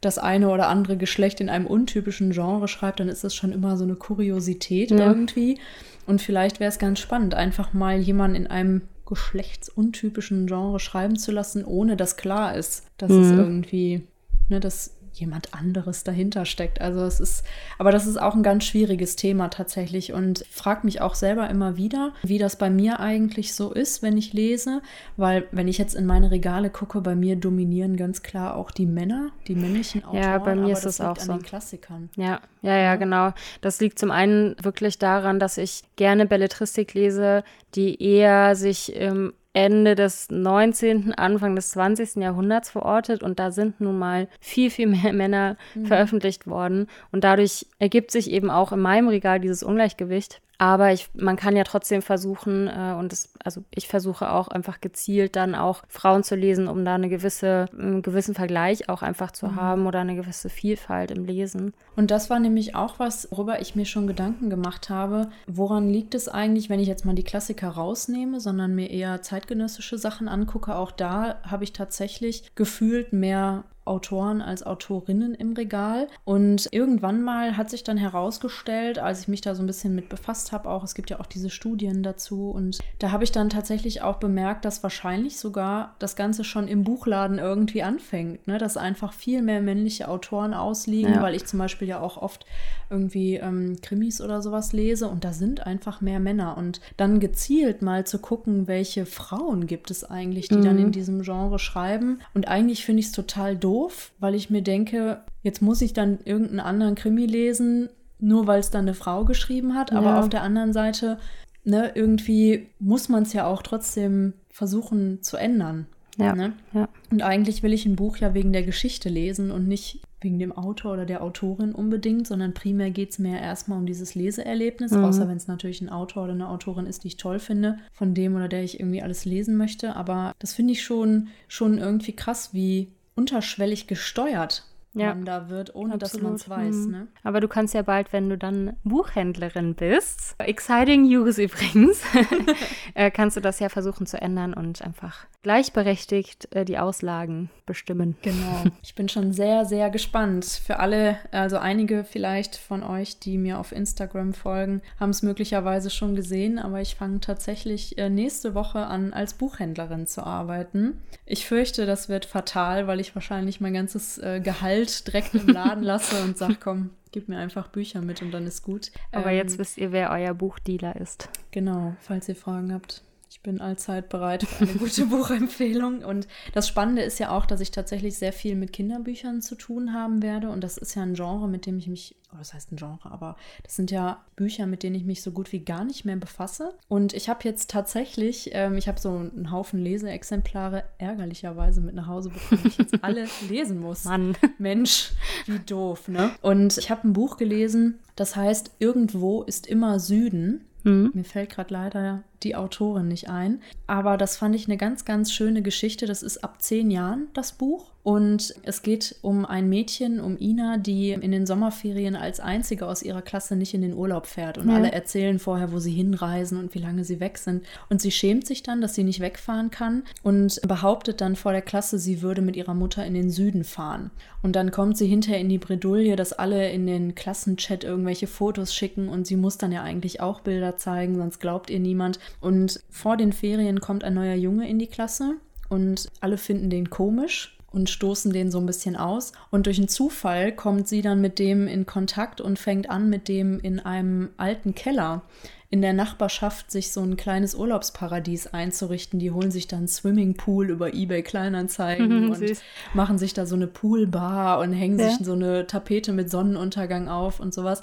das 0.00 0.18
eine 0.18 0.50
oder 0.50 0.66
andere 0.66 0.96
Geschlecht 0.96 1.40
in 1.40 1.48
einem 1.48 1.68
untypischen 1.68 2.32
Genre 2.32 2.66
schreibt, 2.66 2.98
dann 2.98 3.08
ist 3.08 3.22
das 3.22 3.32
schon 3.32 3.52
immer 3.52 3.76
so 3.76 3.84
eine 3.84 3.94
Kuriosität 3.94 4.90
ja. 4.90 5.06
irgendwie. 5.06 5.60
Und 6.04 6.20
vielleicht 6.20 6.58
wäre 6.58 6.68
es 6.68 6.80
ganz 6.80 6.98
spannend, 6.98 7.36
einfach 7.36 7.72
mal 7.72 7.96
jemanden 8.00 8.34
in 8.34 8.46
einem 8.48 8.82
geschlechtsuntypischen 9.06 10.48
Genre 10.48 10.80
schreiben 10.80 11.14
zu 11.14 11.30
lassen, 11.30 11.64
ohne 11.64 11.96
dass 11.96 12.16
klar 12.16 12.56
ist, 12.56 12.88
dass 12.98 13.12
mhm. 13.12 13.22
es 13.22 13.30
irgendwie, 13.30 14.02
ne, 14.48 14.58
dass 14.58 14.93
jemand 15.14 15.54
anderes 15.54 16.04
dahinter 16.04 16.44
steckt. 16.44 16.80
Also 16.80 17.00
es 17.04 17.20
ist, 17.20 17.44
aber 17.78 17.92
das 17.92 18.06
ist 18.06 18.20
auch 18.20 18.34
ein 18.34 18.42
ganz 18.42 18.64
schwieriges 18.64 19.16
Thema 19.16 19.48
tatsächlich 19.48 20.12
und 20.12 20.44
frage 20.50 20.80
mich 20.84 21.00
auch 21.00 21.14
selber 21.14 21.48
immer 21.48 21.76
wieder, 21.76 22.12
wie 22.22 22.38
das 22.38 22.56
bei 22.56 22.70
mir 22.70 23.00
eigentlich 23.00 23.54
so 23.54 23.72
ist, 23.72 24.02
wenn 24.02 24.16
ich 24.16 24.32
lese, 24.32 24.82
weil 25.16 25.46
wenn 25.52 25.68
ich 25.68 25.78
jetzt 25.78 25.94
in 25.94 26.06
meine 26.06 26.30
Regale 26.30 26.70
gucke, 26.70 27.00
bei 27.00 27.14
mir 27.14 27.36
dominieren 27.36 27.96
ganz 27.96 28.22
klar 28.22 28.56
auch 28.56 28.70
die 28.70 28.86
Männer, 28.86 29.30
die 29.46 29.54
männlichen 29.54 30.04
Autoren. 30.04 30.22
Ja, 30.22 30.38
bei 30.38 30.54
mir 30.54 30.72
ist 30.72 30.84
es 30.84 31.00
auch 31.00 31.16
so. 31.16 31.36
Klassikern. 31.38 32.10
Ja, 32.16 32.40
ja, 32.62 32.76
ja, 32.76 32.96
genau. 32.96 33.32
Das 33.60 33.80
liegt 33.80 33.98
zum 33.98 34.10
einen 34.10 34.56
wirklich 34.62 34.98
daran, 34.98 35.38
dass 35.38 35.58
ich 35.58 35.82
gerne 35.96 36.26
Belletristik 36.26 36.94
lese, 36.94 37.44
die 37.74 38.02
eher 38.02 38.56
sich 38.56 38.92
ähm, 38.94 39.32
Ende 39.54 39.94
des 39.94 40.30
19., 40.30 41.14
Anfang 41.14 41.56
des 41.56 41.70
20. 41.70 42.16
Jahrhunderts 42.16 42.70
verortet 42.70 43.22
und 43.22 43.38
da 43.38 43.52
sind 43.52 43.80
nun 43.80 43.98
mal 43.98 44.28
viel, 44.40 44.68
viel 44.68 44.88
mehr 44.88 45.12
Männer 45.14 45.56
mhm. 45.74 45.86
veröffentlicht 45.86 46.46
worden 46.46 46.88
und 47.12 47.24
dadurch 47.24 47.66
ergibt 47.78 48.10
sich 48.10 48.30
eben 48.30 48.50
auch 48.50 48.72
in 48.72 48.80
meinem 48.80 49.08
Regal 49.08 49.40
dieses 49.40 49.62
Ungleichgewicht. 49.62 50.42
Aber 50.58 50.92
ich, 50.92 51.08
man 51.14 51.36
kann 51.36 51.56
ja 51.56 51.64
trotzdem 51.64 52.02
versuchen, 52.02 52.68
äh, 52.68 52.94
und 52.98 53.12
das, 53.12 53.30
also 53.42 53.64
ich 53.70 53.88
versuche 53.88 54.30
auch 54.30 54.48
einfach 54.48 54.80
gezielt 54.80 55.36
dann 55.36 55.54
auch 55.54 55.82
Frauen 55.88 56.22
zu 56.22 56.36
lesen, 56.36 56.68
um 56.68 56.84
da 56.84 56.94
eine 56.94 57.08
gewisse, 57.08 57.66
einen 57.76 58.02
gewissen 58.02 58.34
Vergleich 58.34 58.88
auch 58.88 59.02
einfach 59.02 59.32
zu 59.32 59.46
mhm. 59.46 59.56
haben 59.56 59.86
oder 59.86 60.00
eine 60.00 60.14
gewisse 60.14 60.48
Vielfalt 60.48 61.10
im 61.10 61.24
Lesen. 61.24 61.74
Und 61.96 62.10
das 62.10 62.30
war 62.30 62.38
nämlich 62.38 62.74
auch 62.74 62.98
was, 62.98 63.28
worüber 63.30 63.60
ich 63.60 63.74
mir 63.74 63.84
schon 63.84 64.06
Gedanken 64.06 64.50
gemacht 64.50 64.90
habe. 64.90 65.28
Woran 65.46 65.90
liegt 65.90 66.14
es 66.14 66.28
eigentlich, 66.28 66.70
wenn 66.70 66.80
ich 66.80 66.88
jetzt 66.88 67.04
mal 67.04 67.14
die 67.14 67.24
Klassiker 67.24 67.68
rausnehme, 67.68 68.40
sondern 68.40 68.74
mir 68.74 68.90
eher 68.90 69.22
zeitgenössische 69.22 69.98
Sachen 69.98 70.28
angucke? 70.28 70.76
Auch 70.76 70.92
da 70.92 71.36
habe 71.42 71.64
ich 71.64 71.72
tatsächlich 71.72 72.54
gefühlt 72.54 73.12
mehr 73.12 73.64
Autoren 73.84 74.40
als 74.40 74.62
Autorinnen 74.62 75.34
im 75.34 75.52
Regal. 75.52 76.08
Und 76.24 76.68
irgendwann 76.72 77.22
mal 77.22 77.56
hat 77.56 77.70
sich 77.70 77.84
dann 77.84 77.96
herausgestellt, 77.96 78.98
als 78.98 79.20
ich 79.20 79.28
mich 79.28 79.40
da 79.40 79.54
so 79.54 79.62
ein 79.62 79.66
bisschen 79.66 79.94
mit 79.94 80.08
befasst 80.08 80.52
habe, 80.52 80.70
auch 80.70 80.84
es 80.84 80.94
gibt 80.94 81.10
ja 81.10 81.20
auch 81.20 81.26
diese 81.26 81.50
Studien 81.50 82.02
dazu. 82.02 82.50
Und 82.50 82.78
da 82.98 83.10
habe 83.10 83.24
ich 83.24 83.32
dann 83.32 83.50
tatsächlich 83.50 84.02
auch 84.02 84.16
bemerkt, 84.16 84.64
dass 84.64 84.82
wahrscheinlich 84.82 85.38
sogar 85.38 85.94
das 85.98 86.16
Ganze 86.16 86.44
schon 86.44 86.68
im 86.68 86.84
Buchladen 86.84 87.38
irgendwie 87.38 87.82
anfängt. 87.82 88.46
Ne? 88.46 88.58
Dass 88.58 88.76
einfach 88.76 89.12
viel 89.12 89.42
mehr 89.42 89.60
männliche 89.60 90.08
Autoren 90.08 90.54
ausliegen, 90.54 91.14
ja. 91.14 91.22
weil 91.22 91.34
ich 91.34 91.44
zum 91.44 91.58
Beispiel 91.58 91.88
ja 91.88 92.00
auch 92.00 92.16
oft 92.16 92.46
irgendwie 92.90 93.36
ähm, 93.36 93.76
Krimis 93.82 94.20
oder 94.20 94.40
sowas 94.40 94.72
lese 94.72 95.08
und 95.08 95.24
da 95.24 95.32
sind 95.32 95.66
einfach 95.66 96.00
mehr 96.00 96.20
Männer. 96.20 96.56
Und 96.56 96.80
dann 96.96 97.20
gezielt 97.20 97.82
mal 97.82 98.06
zu 98.06 98.18
gucken, 98.18 98.66
welche 98.66 99.04
Frauen 99.06 99.66
gibt 99.66 99.90
es 99.90 100.04
eigentlich, 100.04 100.48
die 100.48 100.56
mhm. 100.56 100.64
dann 100.64 100.78
in 100.78 100.92
diesem 100.92 101.22
Genre 101.22 101.58
schreiben. 101.58 102.20
Und 102.34 102.48
eigentlich 102.48 102.84
finde 102.84 103.00
ich 103.00 103.06
es 103.06 103.12
total 103.12 103.56
doof 103.56 103.73
doof, 103.74 104.12
weil 104.18 104.34
ich 104.34 104.50
mir 104.50 104.62
denke, 104.62 105.22
jetzt 105.42 105.62
muss 105.62 105.82
ich 105.82 105.92
dann 105.92 106.18
irgendeinen 106.24 106.60
anderen 106.60 106.94
Krimi 106.94 107.26
lesen, 107.26 107.88
nur 108.18 108.46
weil 108.46 108.60
es 108.60 108.70
dann 108.70 108.82
eine 108.82 108.94
Frau 108.94 109.24
geschrieben 109.24 109.74
hat. 109.74 109.92
Aber 109.92 110.10
ja. 110.10 110.20
auf 110.20 110.28
der 110.28 110.42
anderen 110.42 110.72
Seite, 110.72 111.18
ne, 111.64 111.92
irgendwie 111.94 112.68
muss 112.78 113.08
man 113.08 113.24
es 113.24 113.32
ja 113.32 113.46
auch 113.46 113.62
trotzdem 113.62 114.34
versuchen 114.50 115.22
zu 115.22 115.36
ändern. 115.36 115.86
Ja, 116.16 116.34
ne? 116.34 116.52
ja. 116.72 116.88
Und 117.10 117.22
eigentlich 117.22 117.64
will 117.64 117.72
ich 117.72 117.86
ein 117.86 117.96
Buch 117.96 118.18
ja 118.18 118.34
wegen 118.34 118.52
der 118.52 118.62
Geschichte 118.62 119.08
lesen 119.08 119.50
und 119.50 119.66
nicht 119.66 120.00
wegen 120.20 120.38
dem 120.38 120.52
Autor 120.52 120.92
oder 120.92 121.06
der 121.06 121.22
Autorin 121.22 121.74
unbedingt, 121.74 122.28
sondern 122.28 122.54
primär 122.54 122.92
geht 122.92 123.10
es 123.10 123.18
mir 123.18 123.40
erstmal 123.40 123.78
um 123.78 123.84
dieses 123.84 124.14
Leseerlebnis, 124.14 124.92
mhm. 124.92 125.04
außer 125.04 125.28
wenn 125.28 125.36
es 125.36 125.48
natürlich 125.48 125.80
ein 125.80 125.90
Autor 125.90 126.24
oder 126.24 126.32
eine 126.32 126.48
Autorin 126.48 126.86
ist, 126.86 127.02
die 127.02 127.08
ich 127.08 127.16
toll 127.16 127.40
finde, 127.40 127.78
von 127.92 128.14
dem 128.14 128.36
oder 128.36 128.48
der 128.48 128.62
ich 128.62 128.78
irgendwie 128.78 129.02
alles 129.02 129.24
lesen 129.24 129.56
möchte. 129.56 129.96
Aber 129.96 130.32
das 130.38 130.54
finde 130.54 130.72
ich 130.72 130.84
schon, 130.84 131.28
schon 131.48 131.78
irgendwie 131.78 132.12
krass, 132.12 132.54
wie 132.54 132.92
unterschwellig 133.14 133.86
gesteuert 133.86 134.64
ja. 134.94 135.08
man 135.08 135.24
da 135.24 135.48
wird, 135.48 135.74
ohne 135.74 135.94
Absolut. 135.94 136.02
dass 136.14 136.22
man 136.22 136.34
es 136.34 136.48
weiß. 136.48 136.86
Mhm. 136.86 136.90
Ne? 136.90 137.08
Aber 137.22 137.40
du 137.40 137.48
kannst 137.48 137.74
ja 137.74 137.82
bald, 137.82 138.12
wenn 138.12 138.28
du 138.28 138.38
dann 138.38 138.76
Buchhändlerin 138.84 139.74
bist, 139.74 140.36
exciting 140.38 141.08
news 141.08 141.38
übrigens, 141.38 142.02
äh, 142.94 143.10
kannst 143.10 143.36
du 143.36 143.40
das 143.40 143.58
ja 143.60 143.68
versuchen 143.68 144.06
zu 144.06 144.20
ändern 144.20 144.54
und 144.54 144.82
einfach 144.82 145.26
gleichberechtigt 145.44 146.52
äh, 146.54 146.64
die 146.64 146.78
Auslagen 146.78 147.50
bestimmen. 147.66 148.16
Genau. 148.22 148.64
Ich 148.82 148.94
bin 148.94 149.08
schon 149.08 149.32
sehr, 149.32 149.64
sehr 149.64 149.90
gespannt. 149.90 150.44
Für 150.44 150.78
alle, 150.78 151.18
also 151.32 151.58
einige 151.58 152.04
vielleicht 152.04 152.56
von 152.56 152.82
euch, 152.82 153.18
die 153.18 153.38
mir 153.38 153.58
auf 153.58 153.72
Instagram 153.72 154.34
folgen, 154.34 154.82
haben 154.98 155.10
es 155.10 155.22
möglicherweise 155.22 155.90
schon 155.90 156.14
gesehen, 156.14 156.58
aber 156.58 156.80
ich 156.80 156.94
fange 156.94 157.20
tatsächlich 157.20 157.98
äh, 157.98 158.08
nächste 158.08 158.54
Woche 158.54 158.86
an, 158.86 159.12
als 159.12 159.34
Buchhändlerin 159.34 160.06
zu 160.06 160.24
arbeiten. 160.24 161.02
Ich 161.26 161.46
fürchte, 161.46 161.86
das 161.86 162.08
wird 162.08 162.24
fatal, 162.24 162.86
weil 162.86 163.00
ich 163.00 163.14
wahrscheinlich 163.14 163.60
mein 163.60 163.74
ganzes 163.74 164.18
äh, 164.18 164.40
Gehalt 164.40 165.06
direkt 165.06 165.34
im 165.34 165.48
Laden 165.48 165.82
lasse 165.82 166.22
und 166.22 166.38
sage, 166.38 166.56
komm, 166.62 166.90
gib 167.12 167.28
mir 167.28 167.38
einfach 167.38 167.68
Bücher 167.68 168.00
mit 168.00 168.22
und 168.22 168.30
dann 168.32 168.46
ist 168.46 168.62
gut. 168.62 168.92
Aber 169.12 169.30
ähm, 169.30 169.36
jetzt 169.36 169.58
wisst 169.58 169.76
ihr, 169.78 169.92
wer 169.92 170.10
euer 170.10 170.34
Buchdealer 170.34 170.96
ist. 170.96 171.28
Genau, 171.50 171.96
falls 172.00 172.28
ihr 172.28 172.36
Fragen 172.36 172.72
habt. 172.72 173.02
Ich 173.34 173.40
bin 173.40 173.60
allzeit 173.60 174.10
bereit 174.10 174.44
für 174.44 174.62
eine 174.62 174.74
gute 174.74 175.06
Buchempfehlung. 175.10 176.04
Und 176.04 176.28
das 176.52 176.68
Spannende 176.68 177.02
ist 177.02 177.18
ja 177.18 177.36
auch, 177.36 177.46
dass 177.46 177.60
ich 177.60 177.72
tatsächlich 177.72 178.16
sehr 178.16 178.32
viel 178.32 178.54
mit 178.54 178.72
Kinderbüchern 178.72 179.42
zu 179.42 179.56
tun 179.56 179.92
haben 179.92 180.22
werde. 180.22 180.50
Und 180.50 180.62
das 180.62 180.78
ist 180.78 180.94
ja 180.94 181.02
ein 181.02 181.14
Genre, 181.14 181.48
mit 181.48 181.66
dem 181.66 181.76
ich 181.76 181.88
mich, 181.88 182.14
oh, 182.32 182.36
das 182.38 182.54
heißt 182.54 182.70
ein 182.70 182.76
Genre, 182.76 183.10
aber 183.10 183.36
das 183.64 183.74
sind 183.74 183.90
ja 183.90 184.22
Bücher, 184.36 184.66
mit 184.66 184.84
denen 184.84 184.94
ich 184.94 185.04
mich 185.04 185.20
so 185.20 185.32
gut 185.32 185.50
wie 185.50 185.58
gar 185.58 185.84
nicht 185.84 186.04
mehr 186.04 186.14
befasse. 186.14 186.74
Und 186.86 187.12
ich 187.12 187.28
habe 187.28 187.40
jetzt 187.42 187.70
tatsächlich, 187.70 188.50
ähm, 188.52 188.76
ich 188.76 188.86
habe 188.86 189.00
so 189.00 189.08
einen 189.08 189.50
Haufen 189.50 189.80
Leseexemplare 189.80 190.84
ärgerlicherweise 190.98 191.80
mit 191.80 191.96
nach 191.96 192.06
Hause 192.06 192.28
bekommen, 192.28 192.60
die 192.62 192.68
ich 192.68 192.78
jetzt 192.78 193.02
alle 193.02 193.26
lesen 193.48 193.80
muss. 193.80 194.04
Mann. 194.04 194.36
Mensch, 194.58 195.10
wie 195.46 195.58
doof, 195.58 196.06
ne? 196.06 196.30
Und 196.40 196.78
ich 196.78 196.88
habe 196.88 197.08
ein 197.08 197.12
Buch 197.12 197.36
gelesen, 197.36 197.98
das 198.14 198.36
heißt, 198.36 198.76
irgendwo 198.78 199.42
ist 199.42 199.66
immer 199.66 199.98
Süden. 199.98 200.64
Mhm. 200.84 201.10
Mir 201.14 201.24
fällt 201.24 201.50
gerade 201.50 201.72
leider 201.72 202.22
die 202.42 202.54
Autorin 202.54 203.08
nicht 203.08 203.28
ein. 203.28 203.60
Aber 203.86 204.16
das 204.16 204.36
fand 204.36 204.54
ich 204.54 204.66
eine 204.66 204.76
ganz, 204.76 205.04
ganz 205.04 205.32
schöne 205.32 205.62
Geschichte. 205.62 206.06
Das 206.06 206.22
ist 206.22 206.44
ab 206.44 206.62
zehn 206.62 206.90
Jahren 206.90 207.28
das 207.34 207.52
Buch. 207.52 207.90
Und 208.04 208.54
es 208.64 208.82
geht 208.82 209.16
um 209.22 209.46
ein 209.46 209.70
Mädchen, 209.70 210.20
um 210.20 210.36
Ina, 210.38 210.76
die 210.76 211.12
in 211.12 211.32
den 211.32 211.46
Sommerferien 211.46 212.16
als 212.16 212.38
einzige 212.38 212.86
aus 212.86 213.02
ihrer 213.02 213.22
Klasse 213.22 213.56
nicht 213.56 213.72
in 213.72 213.80
den 213.80 213.94
Urlaub 213.94 214.26
fährt. 214.26 214.58
Und 214.58 214.68
ja. 214.68 214.74
alle 214.74 214.92
erzählen 214.92 215.38
vorher, 215.38 215.72
wo 215.72 215.78
sie 215.78 215.90
hinreisen 215.90 216.58
und 216.58 216.74
wie 216.74 216.80
lange 216.80 217.04
sie 217.04 217.18
weg 217.18 217.38
sind. 217.38 217.64
Und 217.88 218.02
sie 218.02 218.10
schämt 218.10 218.46
sich 218.46 218.62
dann, 218.62 218.82
dass 218.82 218.94
sie 218.94 219.04
nicht 219.04 219.20
wegfahren 219.20 219.70
kann 219.70 220.02
und 220.22 220.60
behauptet 220.68 221.22
dann 221.22 221.34
vor 221.34 221.52
der 221.52 221.62
Klasse, 221.62 221.98
sie 221.98 222.20
würde 222.20 222.42
mit 222.42 222.56
ihrer 222.56 222.74
Mutter 222.74 223.06
in 223.06 223.14
den 223.14 223.30
Süden 223.30 223.64
fahren. 223.64 224.10
Und 224.42 224.54
dann 224.54 224.70
kommt 224.70 224.98
sie 224.98 225.06
hinterher 225.06 225.40
in 225.40 225.48
die 225.48 225.56
Bredouille, 225.56 226.14
dass 226.14 226.34
alle 226.34 226.70
in 226.72 226.86
den 226.86 227.14
Klassenchat 227.14 227.84
irgendwelche 227.84 228.26
Fotos 228.26 228.74
schicken 228.74 229.08
und 229.08 229.26
sie 229.26 229.36
muss 229.36 229.56
dann 229.56 229.72
ja 229.72 229.82
eigentlich 229.82 230.20
auch 230.20 230.40
Bilder 230.40 230.76
zeigen, 230.76 231.16
sonst 231.16 231.40
glaubt 231.40 231.70
ihr 231.70 231.80
niemand. 231.80 232.18
Und 232.42 232.80
vor 232.90 233.16
den 233.16 233.32
Ferien 233.32 233.80
kommt 233.80 234.04
ein 234.04 234.12
neuer 234.12 234.34
Junge 234.34 234.68
in 234.68 234.78
die 234.78 234.88
Klasse 234.88 235.36
und 235.70 236.10
alle 236.20 236.36
finden 236.36 236.68
den 236.68 236.90
komisch 236.90 237.53
und 237.74 237.90
stoßen 237.90 238.32
den 238.32 238.50
so 238.50 238.58
ein 238.58 238.66
bisschen 238.66 238.96
aus. 238.96 239.32
Und 239.50 239.66
durch 239.66 239.78
einen 239.78 239.88
Zufall 239.88 240.52
kommt 240.52 240.88
sie 240.88 241.02
dann 241.02 241.20
mit 241.20 241.38
dem 241.38 241.66
in 241.66 241.86
Kontakt 241.86 242.40
und 242.40 242.58
fängt 242.58 242.88
an, 242.88 243.10
mit 243.10 243.28
dem 243.28 243.58
in 243.60 243.80
einem 243.80 244.30
alten 244.36 244.74
Keller 244.74 245.22
in 245.70 245.82
der 245.82 245.92
Nachbarschaft 245.92 246.70
sich 246.70 246.92
so 246.92 247.00
ein 247.00 247.16
kleines 247.16 247.56
Urlaubsparadies 247.56 248.46
einzurichten. 248.46 249.18
Die 249.18 249.32
holen 249.32 249.50
sich 249.50 249.66
dann 249.66 249.88
Swimmingpool 249.88 250.70
über 250.70 250.94
eBay 250.94 251.24
Kleinanzeigen 251.24 252.30
und 252.30 252.62
machen 252.94 253.18
sich 253.18 253.34
da 253.34 253.44
so 253.44 253.56
eine 253.56 253.66
Poolbar 253.66 254.60
und 254.60 254.72
hängen 254.72 255.00
ja. 255.00 255.10
sich 255.10 255.26
so 255.26 255.32
eine 255.32 255.66
Tapete 255.66 256.12
mit 256.12 256.30
Sonnenuntergang 256.30 257.08
auf 257.08 257.40
und 257.40 257.52
sowas. 257.52 257.82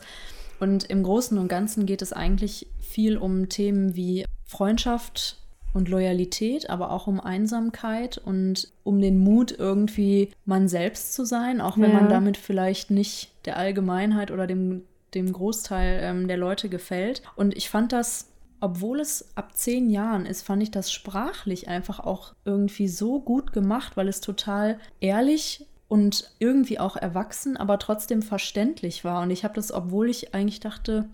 Und 0.62 0.86
im 0.86 1.04
Großen 1.04 1.38
und 1.38 1.50
Ganzen 1.50 1.86
geht 1.86 2.02
es 2.02 2.14
eigentlich 2.14 2.68
viel 2.80 3.18
um 3.18 3.50
Themen 3.50 3.94
wie 3.96 4.24
Freundschaft, 4.46 5.41
und 5.74 5.90
Loyalität, 5.90 6.70
aber 6.70 6.92
auch 6.92 7.08
um 7.08 7.20
Einsamkeit 7.20 8.18
und 8.18 8.72
um 8.84 9.00
den 9.00 9.20
Mut, 9.20 9.56
irgendwie 9.58 10.32
man 10.46 10.68
selbst 10.68 11.14
zu 11.14 11.26
sein, 11.26 11.62
auch 11.62 11.78
wenn 11.78 11.92
ja. 11.92 12.00
man 12.00 12.10
damit 12.10 12.38
vielleicht 12.38 12.92
nicht 12.92 13.32
der 13.46 13.58
Allgemeinheit 13.58 14.32
oder 14.32 14.48
dem, 14.48 14.84
dem 15.14 15.32
Großteil 15.32 16.02
ähm, 16.04 16.28
der 16.28 16.38
Leute 16.38 16.70
gefällt. 16.70 17.22
Und 17.36 17.56
ich 17.56 17.70
fand 17.70 17.94
das, 17.94 18.28
obwohl 18.60 19.00
es 19.00 19.30
ab 19.36 19.56
zehn 19.56 19.90
Jahren 19.90 20.26
ist, 20.26 20.44
fand 20.44 20.62
ich 20.62 20.72
das 20.72 20.92
sprachlich 20.92 21.68
einfach 21.68 22.00
auch 22.00 22.34
irgendwie 22.46 22.88
so 22.88 23.20
gut 23.20 23.54
gemacht, 23.54 23.98
weil 23.98 24.08
es 24.08 24.22
total 24.22 24.78
ehrlich 25.00 25.66
und 25.88 26.32
irgendwie 26.40 26.80
auch 26.80 26.96
erwachsen, 26.96 27.58
aber 27.58 27.80
trotzdem 27.80 28.22
verständlich 28.22 29.04
war. 29.04 29.24
Und 29.24 29.32
ich 29.32 29.44
habe 29.44 29.56
das, 29.56 29.72
obwohl 29.74 30.10
ich 30.10 30.34
eigentlich 30.34 30.60
dachte, 30.60 31.10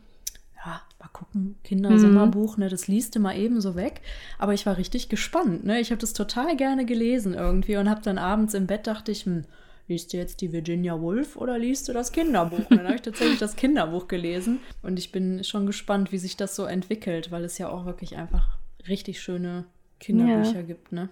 ja, 1.07 1.11
mal 1.13 1.19
gucken, 1.19 1.55
Kindersommerbuch, 1.63 2.57
mhm. 2.57 2.63
ne, 2.63 2.69
das 2.69 2.87
liest 2.87 3.15
du 3.15 3.19
mal 3.19 3.37
eben 3.37 3.61
so 3.61 3.75
weg. 3.75 4.01
Aber 4.37 4.53
ich 4.53 4.65
war 4.65 4.77
richtig 4.77 5.09
gespannt, 5.09 5.63
ne? 5.65 5.79
Ich 5.79 5.91
habe 5.91 6.01
das 6.01 6.13
total 6.13 6.55
gerne 6.55 6.85
gelesen 6.85 7.33
irgendwie 7.33 7.77
und 7.77 7.89
habe 7.89 8.01
dann 8.01 8.17
abends 8.17 8.53
im 8.53 8.67
Bett 8.67 8.87
dachte 8.87 9.11
ich, 9.11 9.25
hm, 9.25 9.45
liest 9.87 10.13
du 10.13 10.17
jetzt 10.17 10.41
die 10.41 10.51
Virginia 10.51 10.99
Woolf 10.99 11.37
oder 11.37 11.57
liest 11.57 11.87
du 11.87 11.93
das 11.93 12.11
Kinderbuch? 12.11 12.69
Und 12.69 12.77
dann 12.77 12.85
habe 12.85 12.95
ich 12.95 13.01
tatsächlich 13.01 13.39
das 13.39 13.55
Kinderbuch 13.55 14.07
gelesen 14.07 14.59
und 14.83 14.99
ich 14.99 15.11
bin 15.11 15.43
schon 15.43 15.65
gespannt, 15.65 16.11
wie 16.11 16.17
sich 16.17 16.35
das 16.35 16.55
so 16.55 16.65
entwickelt, 16.65 17.31
weil 17.31 17.43
es 17.43 17.57
ja 17.57 17.69
auch 17.69 17.85
wirklich 17.85 18.17
einfach 18.17 18.57
richtig 18.87 19.21
schöne 19.21 19.65
Kinderbücher 19.99 20.57
ja. 20.57 20.61
gibt, 20.61 20.91
ne? 20.91 21.09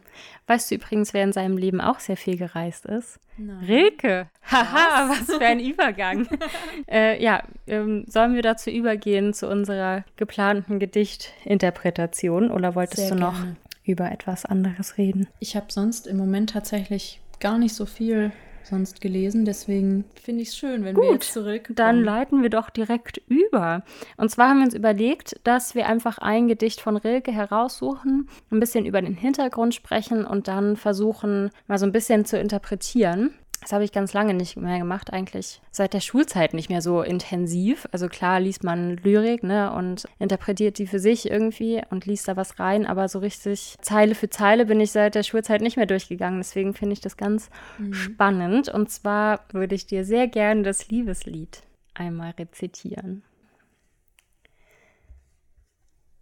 Weißt 0.48 0.70
du 0.70 0.76
übrigens, 0.76 1.14
wer 1.14 1.24
in 1.24 1.34
seinem 1.34 1.58
Leben 1.58 1.82
auch 1.82 2.00
sehr 2.00 2.18
viel 2.18 2.38
gereist 2.38 2.86
ist? 2.86 3.20
Nein. 3.38 3.64
Rilke. 3.66 4.28
Haha, 4.50 5.10
was? 5.10 5.22
was 5.28 5.38
für 5.38 5.46
ein 5.46 5.60
Übergang. 5.60 6.28
äh, 6.88 7.22
ja, 7.22 7.44
ähm, 7.68 8.06
sollen 8.08 8.36
wir 8.36 8.42
dazu 8.42 8.70
übergehen 8.70 9.34
zu 9.34 9.50
unserer 9.50 10.04
geplanten 10.16 10.80
Gedichtinterpretation 10.80 12.52
oder 12.52 12.76
wolltest 12.76 13.08
sehr 13.08 13.16
du 13.16 13.22
noch 13.22 13.36
gerne. 13.36 13.56
über 13.84 14.12
etwas 14.12 14.46
anderes 14.46 14.98
reden? 14.98 15.28
Ich 15.40 15.56
habe 15.56 15.68
sonst 15.70 16.08
im 16.08 16.18
Moment 16.18 16.52
tatsächlich 16.52 17.20
gar 17.40 17.58
nicht 17.58 17.74
so 17.74 17.86
viel 17.86 18.32
sonst 18.66 19.02
gelesen. 19.02 19.46
Deswegen 19.46 20.06
finde 20.22 20.42
ich 20.42 20.50
es 20.50 20.58
schön, 20.58 20.84
wenn 20.84 20.96
Gut, 20.96 21.04
wir 21.04 21.14
jetzt 21.14 21.34
zurück. 21.34 21.70
Dann 21.76 22.04
leiten 22.04 22.42
wir 22.42 22.50
doch 22.50 22.70
direkt 22.70 23.22
über. 23.28 23.84
Und 24.18 24.30
zwar 24.30 24.50
haben 24.50 24.60
wir 24.60 24.66
uns 24.66 24.74
überlegt, 24.74 25.40
dass 25.44 25.76
wir 25.76 25.88
einfach 25.88 26.18
ein 26.18 26.48
Gedicht 26.48 26.82
von 26.82 26.98
Rilke 26.98 27.32
heraussuchen, 27.32 28.30
ein 28.52 28.60
bisschen 28.60 28.86
über 28.86 29.02
den 29.02 29.16
Hintergrund 29.16 29.76
sprechen 29.76 30.26
und 30.26 30.48
dann 30.48 30.76
versuchen, 30.78 31.52
mal 31.68 31.78
so 31.78 31.86
ein 31.86 31.92
bisschen 31.92 32.26
zu 32.26 32.38
interpretieren. 32.40 33.34
Das 33.66 33.74
habe 33.74 33.84
ich 33.84 33.92
ganz 33.92 34.14
lange 34.14 34.36
nicht 34.36 34.58
mehr 34.58 34.78
gemacht, 34.78 35.12
eigentlich 35.12 35.60
seit 35.72 35.96
der 35.96 36.00
Schulzeit 36.00 36.54
nicht 36.54 36.70
mehr 36.70 36.84
so 36.84 37.02
intensiv. 37.02 37.88
Also 37.92 38.08
klar 38.08 38.40
liest 38.40 38.64
man 38.64 38.98
Lyrik 38.98 39.42
ne, 39.42 39.74
und 39.74 40.06
interpretiert 40.20 40.78
die 40.78 40.86
für 40.86 41.00
sich 41.00 41.32
irgendwie 41.32 41.82
und 41.90 42.06
liest 42.06 42.28
da 42.28 42.36
was 42.36 42.60
rein, 42.60 42.86
aber 42.86 43.10
so 43.10 43.18
richtig 43.18 43.76
Zeile 43.82 44.14
für 44.14 44.30
Zeile 44.30 44.68
bin 44.68 44.80
ich 44.80 44.92
seit 44.92 45.16
der 45.16 45.24
Schulzeit 45.24 45.62
nicht 45.62 45.78
mehr 45.78 45.88
durchgegangen. 45.88 46.42
Deswegen 46.42 46.76
finde 46.76 46.94
ich 46.94 47.02
das 47.02 47.18
ganz 47.18 47.50
mhm. 47.80 47.96
spannend. 47.96 48.70
Und 48.70 48.92
zwar 48.92 49.40
würde 49.52 49.74
ich 49.74 49.88
dir 49.88 50.06
sehr 50.06 50.28
gerne 50.28 50.62
das 50.62 50.90
Liebeslied 50.90 51.64
einmal 51.96 52.36
rezitieren. 52.38 53.24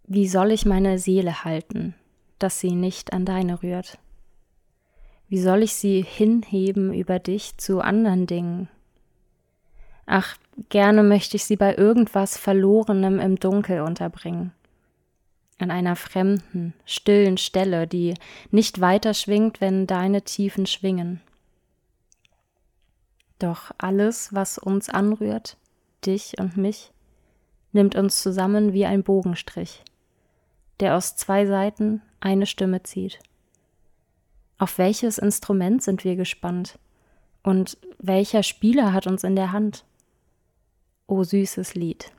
Wie 0.06 0.28
soll 0.28 0.50
ich 0.50 0.64
meine 0.64 0.98
Seele 0.98 1.44
halten, 1.44 1.94
dass 2.38 2.58
sie 2.58 2.74
nicht 2.74 3.12
an 3.12 3.26
deine 3.26 3.62
rührt? 3.62 3.98
Wie 5.34 5.40
soll 5.40 5.64
ich 5.64 5.74
sie 5.74 6.00
hinheben 6.00 6.94
über 6.94 7.18
dich 7.18 7.56
zu 7.56 7.80
anderen 7.80 8.28
Dingen? 8.28 8.68
Ach, 10.06 10.36
gerne 10.68 11.02
möchte 11.02 11.34
ich 11.34 11.44
sie 11.44 11.56
bei 11.56 11.74
irgendwas 11.74 12.38
Verlorenem 12.38 13.18
im 13.18 13.34
Dunkel 13.34 13.80
unterbringen. 13.80 14.52
An 15.58 15.72
einer 15.72 15.96
fremden, 15.96 16.72
stillen 16.84 17.36
Stelle, 17.36 17.88
die 17.88 18.14
nicht 18.52 18.80
weiter 18.80 19.12
schwingt, 19.12 19.60
wenn 19.60 19.88
deine 19.88 20.22
Tiefen 20.22 20.66
schwingen. 20.66 21.20
Doch 23.40 23.72
alles, 23.76 24.32
was 24.32 24.56
uns 24.56 24.88
anrührt, 24.88 25.56
dich 26.06 26.38
und 26.38 26.56
mich, 26.56 26.92
nimmt 27.72 27.96
uns 27.96 28.22
zusammen 28.22 28.72
wie 28.72 28.86
ein 28.86 29.02
Bogenstrich, 29.02 29.82
der 30.78 30.94
aus 30.94 31.16
zwei 31.16 31.44
Seiten 31.44 32.02
eine 32.20 32.46
Stimme 32.46 32.84
zieht. 32.84 33.18
Auf 34.58 34.78
welches 34.78 35.18
Instrument 35.18 35.82
sind 35.82 36.04
wir 36.04 36.16
gespannt? 36.16 36.78
Und 37.42 37.76
welcher 37.98 38.42
Spieler 38.42 38.92
hat 38.92 39.06
uns 39.06 39.24
in 39.24 39.36
der 39.36 39.52
Hand? 39.52 39.84
O 41.06 41.16
oh, 41.16 41.24
süßes 41.24 41.74
Lied. 41.74 42.10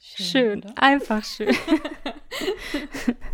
Schön, 0.00 0.62
schön 0.62 0.76
einfach 0.76 1.24
schön. 1.24 1.54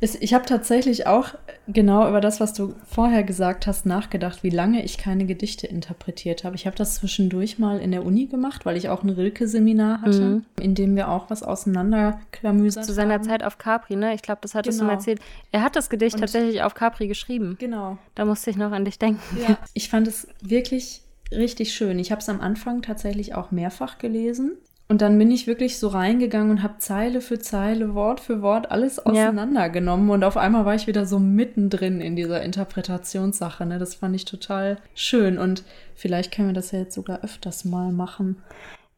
ich 0.00 0.34
habe 0.34 0.44
tatsächlich 0.46 1.06
auch 1.06 1.28
genau 1.68 2.08
über 2.08 2.20
das, 2.20 2.40
was 2.40 2.52
du 2.52 2.74
vorher 2.86 3.22
gesagt 3.22 3.66
hast, 3.66 3.86
nachgedacht, 3.86 4.42
wie 4.42 4.50
lange 4.50 4.84
ich 4.84 4.98
keine 4.98 5.26
Gedichte 5.26 5.66
interpretiert 5.66 6.44
habe. 6.44 6.56
Ich 6.56 6.66
habe 6.66 6.76
das 6.76 6.96
zwischendurch 6.96 7.58
mal 7.58 7.78
in 7.78 7.92
der 7.92 8.04
Uni 8.04 8.26
gemacht, 8.26 8.66
weil 8.66 8.76
ich 8.76 8.88
auch 8.88 9.02
ein 9.02 9.10
Rilke-Seminar 9.10 10.02
hatte, 10.02 10.20
mhm. 10.20 10.44
in 10.60 10.74
dem 10.74 10.96
wir 10.96 11.08
auch 11.08 11.30
was 11.30 11.42
auseinanderklamüsert 11.42 12.84
Zu 12.84 12.92
seiner 12.92 13.14
haben. 13.14 13.24
Zeit 13.24 13.44
auf 13.44 13.58
Capri, 13.58 13.96
ne? 13.96 14.14
Ich 14.14 14.22
glaube, 14.22 14.40
das 14.42 14.54
hattest 14.54 14.78
genau. 14.78 14.90
du 14.90 14.94
mal 14.94 14.98
erzählt. 14.98 15.20
Er 15.52 15.62
hat 15.62 15.76
das 15.76 15.88
Gedicht 15.88 16.14
Und 16.14 16.20
tatsächlich 16.20 16.62
auf 16.62 16.74
Capri 16.74 17.06
geschrieben. 17.06 17.56
Genau. 17.58 17.98
Da 18.14 18.24
musste 18.24 18.50
ich 18.50 18.56
noch 18.56 18.72
an 18.72 18.84
dich 18.84 18.98
denken. 18.98 19.20
Ja. 19.40 19.58
Ich 19.74 19.88
fand 19.88 20.08
es 20.08 20.26
wirklich 20.40 21.02
richtig 21.30 21.74
schön. 21.74 21.98
Ich 21.98 22.10
habe 22.10 22.20
es 22.20 22.28
am 22.28 22.40
Anfang 22.40 22.82
tatsächlich 22.82 23.34
auch 23.34 23.50
mehrfach 23.50 23.98
gelesen. 23.98 24.52
Und 24.92 25.00
dann 25.00 25.16
bin 25.16 25.30
ich 25.30 25.46
wirklich 25.46 25.78
so 25.78 25.88
reingegangen 25.88 26.50
und 26.50 26.62
habe 26.62 26.74
Zeile 26.76 27.22
für 27.22 27.38
Zeile, 27.38 27.94
Wort 27.94 28.20
für 28.20 28.42
Wort 28.42 28.70
alles 28.70 28.98
auseinandergenommen. 28.98 30.06
Ja. 30.06 30.14
Und 30.16 30.22
auf 30.22 30.36
einmal 30.36 30.66
war 30.66 30.74
ich 30.74 30.86
wieder 30.86 31.06
so 31.06 31.18
mittendrin 31.18 32.02
in 32.02 32.14
dieser 32.14 32.42
Interpretationssache. 32.42 33.64
Ne? 33.64 33.78
Das 33.78 33.94
fand 33.94 34.14
ich 34.14 34.26
total 34.26 34.76
schön. 34.94 35.38
Und 35.38 35.64
vielleicht 35.94 36.30
können 36.30 36.48
wir 36.48 36.54
das 36.54 36.72
ja 36.72 36.80
jetzt 36.80 36.94
sogar 36.94 37.24
öfters 37.24 37.64
mal 37.64 37.90
machen. 37.90 38.42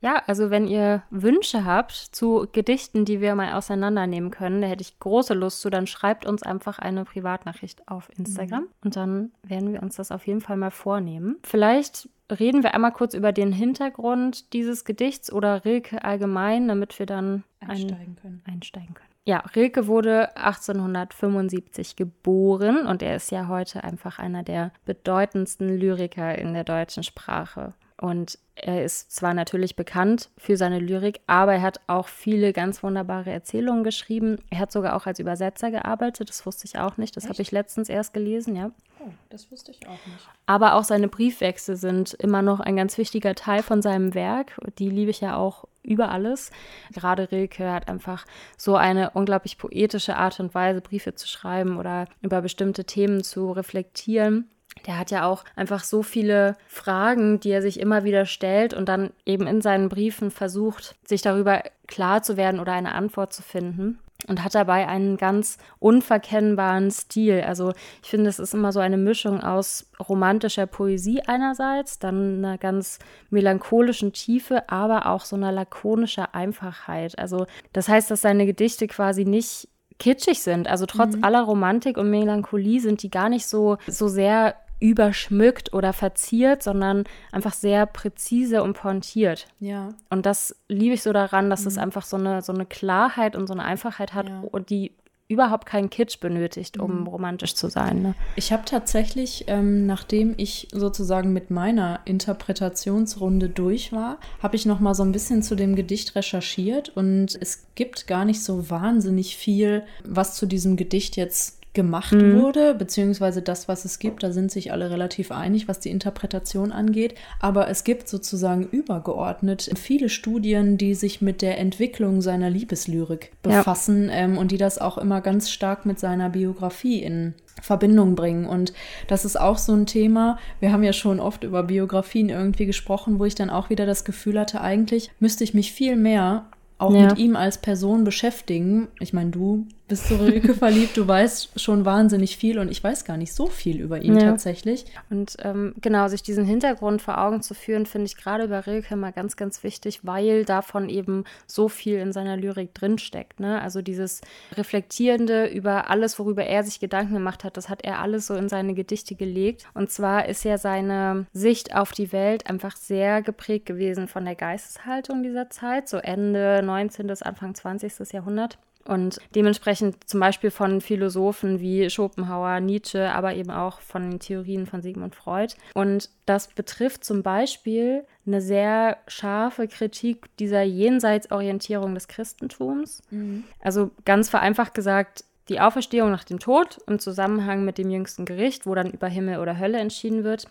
Ja, 0.05 0.23
also 0.27 0.51
wenn 0.51 0.67
ihr 0.67 1.03
Wünsche 1.09 1.65
habt 1.65 1.93
zu 1.93 2.47
Gedichten, 2.53 3.07
die 3.07 3.23
wir 3.23 3.35
mal 3.35 3.55
auseinandernehmen 3.55 4.31
können, 4.31 4.61
da 4.61 4.69
hätte 4.69 4.83
ich 4.83 4.99
große 4.99 5.33
Lust 5.33 5.63
zu, 5.63 5.71
dann 5.71 5.87
schreibt 5.87 6.27
uns 6.27 6.43
einfach 6.43 6.79
eine 6.79 7.07
Privatnachricht 7.07 7.89
auf 7.89 8.11
Instagram 8.19 8.65
mhm. 8.65 8.69
und 8.85 8.97
dann 8.97 9.33
werden 9.43 9.73
wir 9.73 9.83
uns 9.83 9.97
das 9.97 10.13
auf 10.13 10.27
jeden 10.27 10.43
Fall 10.43 10.59
mal 10.59 10.71
vornehmen. 10.71 11.37
Vielleicht 11.43 12.11
reden 12.31 12.63
wir 12.63 12.75
einmal 12.75 12.93
kurz 12.93 13.15
über 13.15 13.33
den 13.33 13.51
Hintergrund 13.51 14.53
dieses 14.53 14.85
Gedichts 14.85 15.33
oder 15.33 15.65
Rilke 15.65 16.05
allgemein, 16.05 16.69
damit 16.69 16.99
wir 16.99 17.07
dann 17.07 17.43
einsteigen 17.61 18.17
können. 18.17 18.43
Einsteigen 18.45 18.93
können. 18.93 19.09
Ja, 19.25 19.39
Rilke 19.57 19.87
wurde 19.87 20.37
1875 20.37 21.97
geboren 21.97 22.87
und 22.87 23.01
er 23.01 23.17
ist 23.17 23.31
ja 23.31 23.49
heute 23.49 23.83
einfach 23.83 24.19
einer 24.19 24.43
der 24.43 24.71
bedeutendsten 24.85 25.79
Lyriker 25.79 26.37
in 26.37 26.53
der 26.53 26.65
deutschen 26.65 27.05
Sprache. 27.05 27.73
Und 28.05 28.39
er 28.55 28.85
ist 28.85 29.13
zwar 29.13 29.33
natürlich 29.33 29.77
bekannt 29.77 30.29
für 30.37 30.59
seine 30.59 30.79
Lyrik, 30.79 31.23
aber 31.27 31.55
er 31.55 31.63
hat 31.63 31.81
auch 31.87 32.09
viele 32.09 32.53
ganz 32.53 32.83
wunderbare 32.83 33.31
Erzählungen 33.31 33.83
geschrieben. 33.83 34.37
Er 34.51 34.59
hat 34.59 34.73
sogar 34.73 34.95
auch 34.95 35.07
als 35.07 35.21
Übersetzer 35.21 35.71
gearbeitet, 35.71 36.29
das 36.29 36.45
wusste 36.45 36.67
ich 36.67 36.79
auch 36.79 36.99
nicht. 36.99 37.17
Das 37.17 37.31
habe 37.31 37.41
ich 37.41 37.51
letztens 37.51 37.89
erst 37.89 38.13
gelesen, 38.13 38.57
ja. 38.57 38.73
Oh, 39.01 39.09
das 39.31 39.51
wusste 39.51 39.71
ich 39.71 39.87
auch 39.87 39.93
nicht. 39.93 40.29
Aber 40.45 40.75
auch 40.75 40.85
seine 40.85 41.09
Briefwechsel 41.09 41.77
sind 41.77 42.13
immer 42.13 42.43
noch 42.43 42.61
ein 42.61 42.77
ganz 42.77 42.99
wichtiger 42.99 43.35
Teil 43.35 43.63
von 43.63 43.81
seinem 43.81 44.13
Werk. 44.13 44.61
Die 44.79 44.91
liebe 44.91 45.11
ich 45.11 45.23
ja 45.23 45.37
auch 45.37 45.65
über 45.83 46.11
alles. 46.11 46.51
Gerade 46.93 47.33
Rilke 47.33 47.73
hat 47.73 47.89
einfach 47.89 48.27
so 48.59 48.77
eine 48.77 49.13
unglaublich 49.13 49.57
poetische 49.57 50.17
Art 50.17 50.41
und 50.41 50.55
Weise, 50.55 50.83
Briefe 50.83 51.15
zu 51.15 51.27
schreiben 51.27 51.79
oder 51.79 52.07
über 52.21 52.43
bestimmte 52.43 52.85
Themen 52.85 53.25
zu 53.25 53.51
reflektieren 53.51 54.51
der 54.87 54.99
hat 54.99 55.11
ja 55.11 55.27
auch 55.27 55.45
einfach 55.57 55.85
so 55.85 56.03
viele 56.03 56.57
Fragen, 56.69 57.41
die 57.41 57.51
er 57.51 57.63
sich 57.63 57.81
immer 57.81 58.05
wieder 58.05 58.27
stellt 58.27 58.75
und 58.75 58.89
dann 58.89 59.11
eben 59.25 59.47
in 59.47 59.61
seinen 59.61 59.89
Briefen 59.89 60.31
versucht, 60.31 60.95
sich 61.07 61.23
darüber 61.23 61.63
klar 61.87 62.23
zu 62.23 62.37
werden 62.37 62.61
oder 62.61 62.73
eine 62.73 62.95
Antwort 62.95 63.33
zu 63.33 63.43
finden. 63.43 63.99
Und 64.27 64.43
hat 64.43 64.55
dabei 64.55 64.89
einen 64.89 65.19
ganz 65.19 65.59
unverkennbaren 65.81 66.91
Stil. 66.91 67.43
Also 67.47 67.75
ich 68.03 68.09
finde, 68.09 68.31
es 68.31 68.39
ist 68.39 68.55
immer 68.55 68.73
so 68.73 68.81
eine 68.81 68.97
Mischung 68.97 69.43
aus 69.43 69.91
romantischer 70.09 70.67
Poesie 70.67 71.21
einerseits, 71.27 71.99
dann 71.99 72.39
einer 72.39 72.57
ganz 72.57 73.01
melancholischen 73.29 74.15
Tiefe, 74.15 74.71
aber 74.71 75.07
auch 75.07 75.27
so 75.27 75.37
einer 75.37 75.53
lakonischer 75.53 76.35
Einfachheit. 76.35 77.19
Also 77.19 77.47
das 77.75 77.89
heißt, 77.89 78.11
dass 78.11 78.23
seine 78.23 78.47
Gedichte 78.47 78.87
quasi 78.87 79.27
nicht 79.27 79.69
kitschig 79.99 80.43
sind. 80.43 80.69
Also 80.69 80.87
trotz 80.87 81.17
mhm. 81.17 81.25
aller 81.25 81.43
Romantik 81.43 81.97
und 81.99 82.11
Melancholie 82.11 82.81
sind 82.81 83.03
die 83.03 83.11
gar 83.11 83.29
nicht 83.29 83.47
so, 83.47 83.77
so 83.87 84.09
sehr 84.09 84.55
überschmückt 84.85 85.73
oder 85.73 85.95
verziert, 85.95 86.63
sondern 86.63 87.05
einfach 87.33 87.55
sehr 87.55 87.87
präzise 87.87 88.63
und 88.63 88.75
pointiert. 88.75 89.47
Ja. 89.59 89.95
Und 90.11 90.27
das 90.27 90.55
liebe 90.69 90.93
ich 90.93 91.03
so 91.03 91.15
daran, 91.15 91.49
dass 91.49 91.63
mhm. 91.63 91.69
es 91.69 91.79
einfach 91.79 92.05
so 92.05 92.19
eine, 92.19 92.43
so 92.43 92.53
eine 92.53 92.67
Klarheit 92.67 93.35
und 93.35 93.47
so 93.47 93.55
eine 93.55 93.65
Einfachheit 93.65 94.13
hat 94.13 94.29
ja. 94.29 94.43
die 94.69 94.93
überhaupt 95.27 95.65
keinen 95.65 95.89
Kitsch 95.89 96.21
benötigt, 96.21 96.79
um 96.79 97.01
mhm. 97.01 97.07
romantisch 97.07 97.55
zu 97.55 97.71
sein. 97.71 98.03
Ne? 98.03 98.15
Ich 98.37 98.53
habe 98.53 98.67
tatsächlich, 98.67 99.47
ähm, 99.47 99.87
nachdem 99.87 100.35
ich 100.37 100.69
sozusagen 100.71 101.33
mit 101.33 101.51
meiner 101.51 102.01
Interpretationsrunde 102.05 103.49
durch 103.49 103.91
war, 103.91 104.19
habe 104.43 104.57
ich 104.57 104.67
noch 104.67 104.81
mal 104.81 104.95
so 104.95 105.03
ein 105.03 105.13
bisschen 105.13 105.43
zu 105.43 105.55
dem 105.55 105.77
Gedicht 105.77 106.15
recherchiert 106.15 106.91
und 106.91 107.39
es 107.41 107.69
gibt 107.75 108.07
gar 108.07 108.27
nicht 108.27 108.43
so 108.43 108.69
wahnsinnig 108.69 109.39
viel, 109.39 109.85
was 110.05 110.35
zu 110.35 110.45
diesem 110.45 110.77
Gedicht 110.77 111.17
jetzt 111.17 111.64
gemacht 111.75 112.13
mhm. 112.13 112.41
wurde, 112.41 112.75
beziehungsweise 112.75 113.43
das, 113.43 113.69
was 113.69 113.85
es 113.85 113.99
gibt, 113.99 114.23
da 114.23 114.33
sind 114.33 114.51
sich 114.51 114.73
alle 114.73 114.91
relativ 114.91 115.31
einig, 115.31 115.69
was 115.69 115.81
die 115.81 115.91
Interpretation 115.91 116.73
angeht. 116.73 117.15
Aber 117.41 117.69
es 117.69 117.85
gibt 117.85 118.09
sozusagen 118.09 118.65
übergeordnet 118.65 119.71
viele 119.77 120.09
Studien, 120.09 120.79
die 120.79 120.95
sich 120.95 121.21
mit 121.21 121.43
der 121.43 121.59
Entwicklung 121.59 122.21
seiner 122.21 122.49
Liebeslyrik 122.49 123.33
befassen 123.43 124.09
ja. 124.09 124.15
ähm, 124.15 124.39
und 124.39 124.53
die 124.53 124.59
das 124.59 124.79
auch 124.79 124.99
immer 124.99 125.21
ganz 125.21 125.51
stark 125.51 125.85
mit 125.85 125.99
seiner 125.99 126.31
Biografie 126.31 127.03
in 127.03 127.35
Verbindung 127.61 128.15
bringen. 128.15 128.47
Und 128.47 128.73
das 129.09 129.25
ist 129.25 129.39
auch 129.39 129.59
so 129.59 129.73
ein 129.73 129.87
Thema. 129.87 130.39
Wir 130.61 130.73
haben 130.73 130.83
ja 130.83 130.93
schon 130.93 131.21
oft 131.21 131.45
über 131.45 131.63
Biografien 131.63 132.29
irgendwie 132.29 132.67
gesprochen, 132.67 133.19
wo 133.19 133.25
ich 133.25 133.35
dann 133.35 133.51
auch 133.51 133.71
wieder 133.71 133.87
das 133.87 134.05
Gefühl 134.05 134.39
hatte, 134.39 134.61
eigentlich 134.61 135.11
müsste 135.21 135.45
ich 135.45 135.55
mich 135.55 135.73
viel 135.73 135.97
mehr 135.97 136.47
auch 136.79 136.95
ja. 136.95 137.07
mit 137.07 137.19
ihm 137.19 137.37
als 137.37 137.59
Person 137.59 138.05
beschäftigen. 138.05 138.89
Ich 139.01 139.13
meine, 139.13 139.31
du 139.31 139.67
bist 139.89 140.09
zu 140.09 140.17
Rilke 140.17 140.55
verliebt, 140.55 140.97
du 140.97 141.07
weißt 141.07 141.61
schon 141.61 141.85
wahnsinnig 141.85 142.37
viel 142.37 142.59
und 142.59 142.71
ich 142.71 142.83
weiß 142.83 143.05
gar 143.05 143.17
nicht 143.17 143.35
so 143.35 143.47
viel 143.47 143.81
über 143.81 144.01
ihn 144.01 144.19
ja. 144.19 144.31
tatsächlich. 144.31 144.87
Und 145.11 145.37
ähm, 145.43 145.75
genau, 145.81 146.09
sich 146.09 146.23
diesen 146.23 146.45
Hintergrund 146.45 147.03
vor 147.03 147.19
Augen 147.19 147.43
zu 147.43 147.55
führen, 147.55 147.87
finde 147.87 148.07
ich 148.07 148.17
gerade 148.17 148.49
bei 148.49 148.61
Rilke 148.61 148.97
mal 148.97 149.13
ganz, 149.13 149.37
ganz 149.37 149.63
wichtig, 149.63 150.01
weil 150.03 150.45
davon 150.45 150.89
eben 150.89 151.25
so 151.47 151.69
viel 151.69 151.99
in 151.99 152.13
seiner 152.13 152.37
Lyrik 152.37 152.73
drinsteckt. 152.75 153.41
Ne? 153.41 153.61
Also 153.61 153.83
dieses 153.83 154.23
Reflektierende 154.57 155.47
über 155.47 155.91
alles, 155.91 156.19
worüber 156.19 156.45
er 156.45 156.65
sich 156.65 156.81
Gedanken 156.81 157.15
gemacht 157.15 157.45
hat, 157.45 157.57
das 157.57 157.69
hat 157.69 157.85
er 157.85 158.01
alles 158.01 158.27
so 158.27 158.35
in 158.35 158.49
seine 158.49 158.75
Gedichte 158.75 159.15
gelegt. 159.15 159.67
Und 159.75 159.91
zwar 159.91 160.29
ist 160.29 160.45
ja 160.45 160.57
seine 160.57 161.27
Sicht 161.33 161.75
auf 161.75 161.93
die 161.93 162.13
Welt 162.13 162.49
einfach 162.49 162.77
sehr 162.77 163.21
geprägt 163.23 163.67
gewesen 163.67 164.09
von 164.09 164.25
der 164.25 164.35
Geisteshaltung 164.35 165.23
dieser 165.23 165.51
Zeit, 165.51 165.89
so 165.89 165.99
Ende 165.99 166.63
19. 166.65 167.07
bis 167.07 167.23
Anfang 167.23 167.55
20. 167.55 168.13
Jahrhundert. 168.13 168.59
Und 168.87 169.19
dementsprechend 169.35 170.09
zum 170.09 170.21
Beispiel 170.21 170.51
von 170.51 170.81
Philosophen 170.81 171.61
wie 171.61 171.89
Schopenhauer, 171.89 172.61
Nietzsche, 172.61 173.11
aber 173.13 173.35
eben 173.35 173.51
auch 173.51 173.81
von 173.81 174.11
den 174.11 174.21
Theorien 174.21 174.67
von 174.67 174.83
Sigmund 174.83 175.15
Freud. 175.15 175.55
Und 175.75 176.11
das 176.27 176.49
betrifft 176.49 177.05
zum 177.05 177.23
Beispiel 177.23 178.05
eine 178.27 178.41
sehr 178.41 178.99
scharfe 179.07 179.69
Kritik 179.69 180.35
dieser 180.39 180.63
Jenseitsorientierung 180.63 181.95
des 181.95 182.09
Christentums. 182.09 183.03
Mhm. 183.11 183.45
Also 183.61 183.91
ganz 184.05 184.29
vereinfacht 184.29 184.75
gesagt, 184.75 185.25
die 185.49 185.61
Auferstehung 185.61 186.11
nach 186.11 186.25
dem 186.25 186.39
Tod 186.39 186.79
im 186.87 186.99
Zusammenhang 186.99 187.65
mit 187.65 187.79
dem 187.79 187.91
jüngsten 187.91 188.25
Gericht, 188.25 188.67
wo 188.67 188.75
dann 188.75 188.91
über 188.91 189.09
Himmel 189.09 189.39
oder 189.39 189.59
Hölle 189.59 189.79
entschieden 189.79 190.25
wird. 190.25 190.47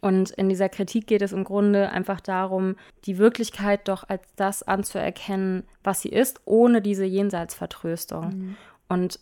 Und 0.00 0.30
in 0.30 0.48
dieser 0.48 0.68
Kritik 0.68 1.06
geht 1.06 1.22
es 1.22 1.32
im 1.32 1.44
Grunde 1.44 1.90
einfach 1.90 2.20
darum, 2.20 2.76
die 3.04 3.18
Wirklichkeit 3.18 3.88
doch 3.88 4.08
als 4.08 4.22
das 4.36 4.62
anzuerkennen, 4.62 5.64
was 5.82 6.02
sie 6.02 6.10
ist, 6.10 6.40
ohne 6.44 6.80
diese 6.80 7.04
Jenseitsvertröstung. 7.04 8.28
Mhm. 8.28 8.56
Und 8.88 9.20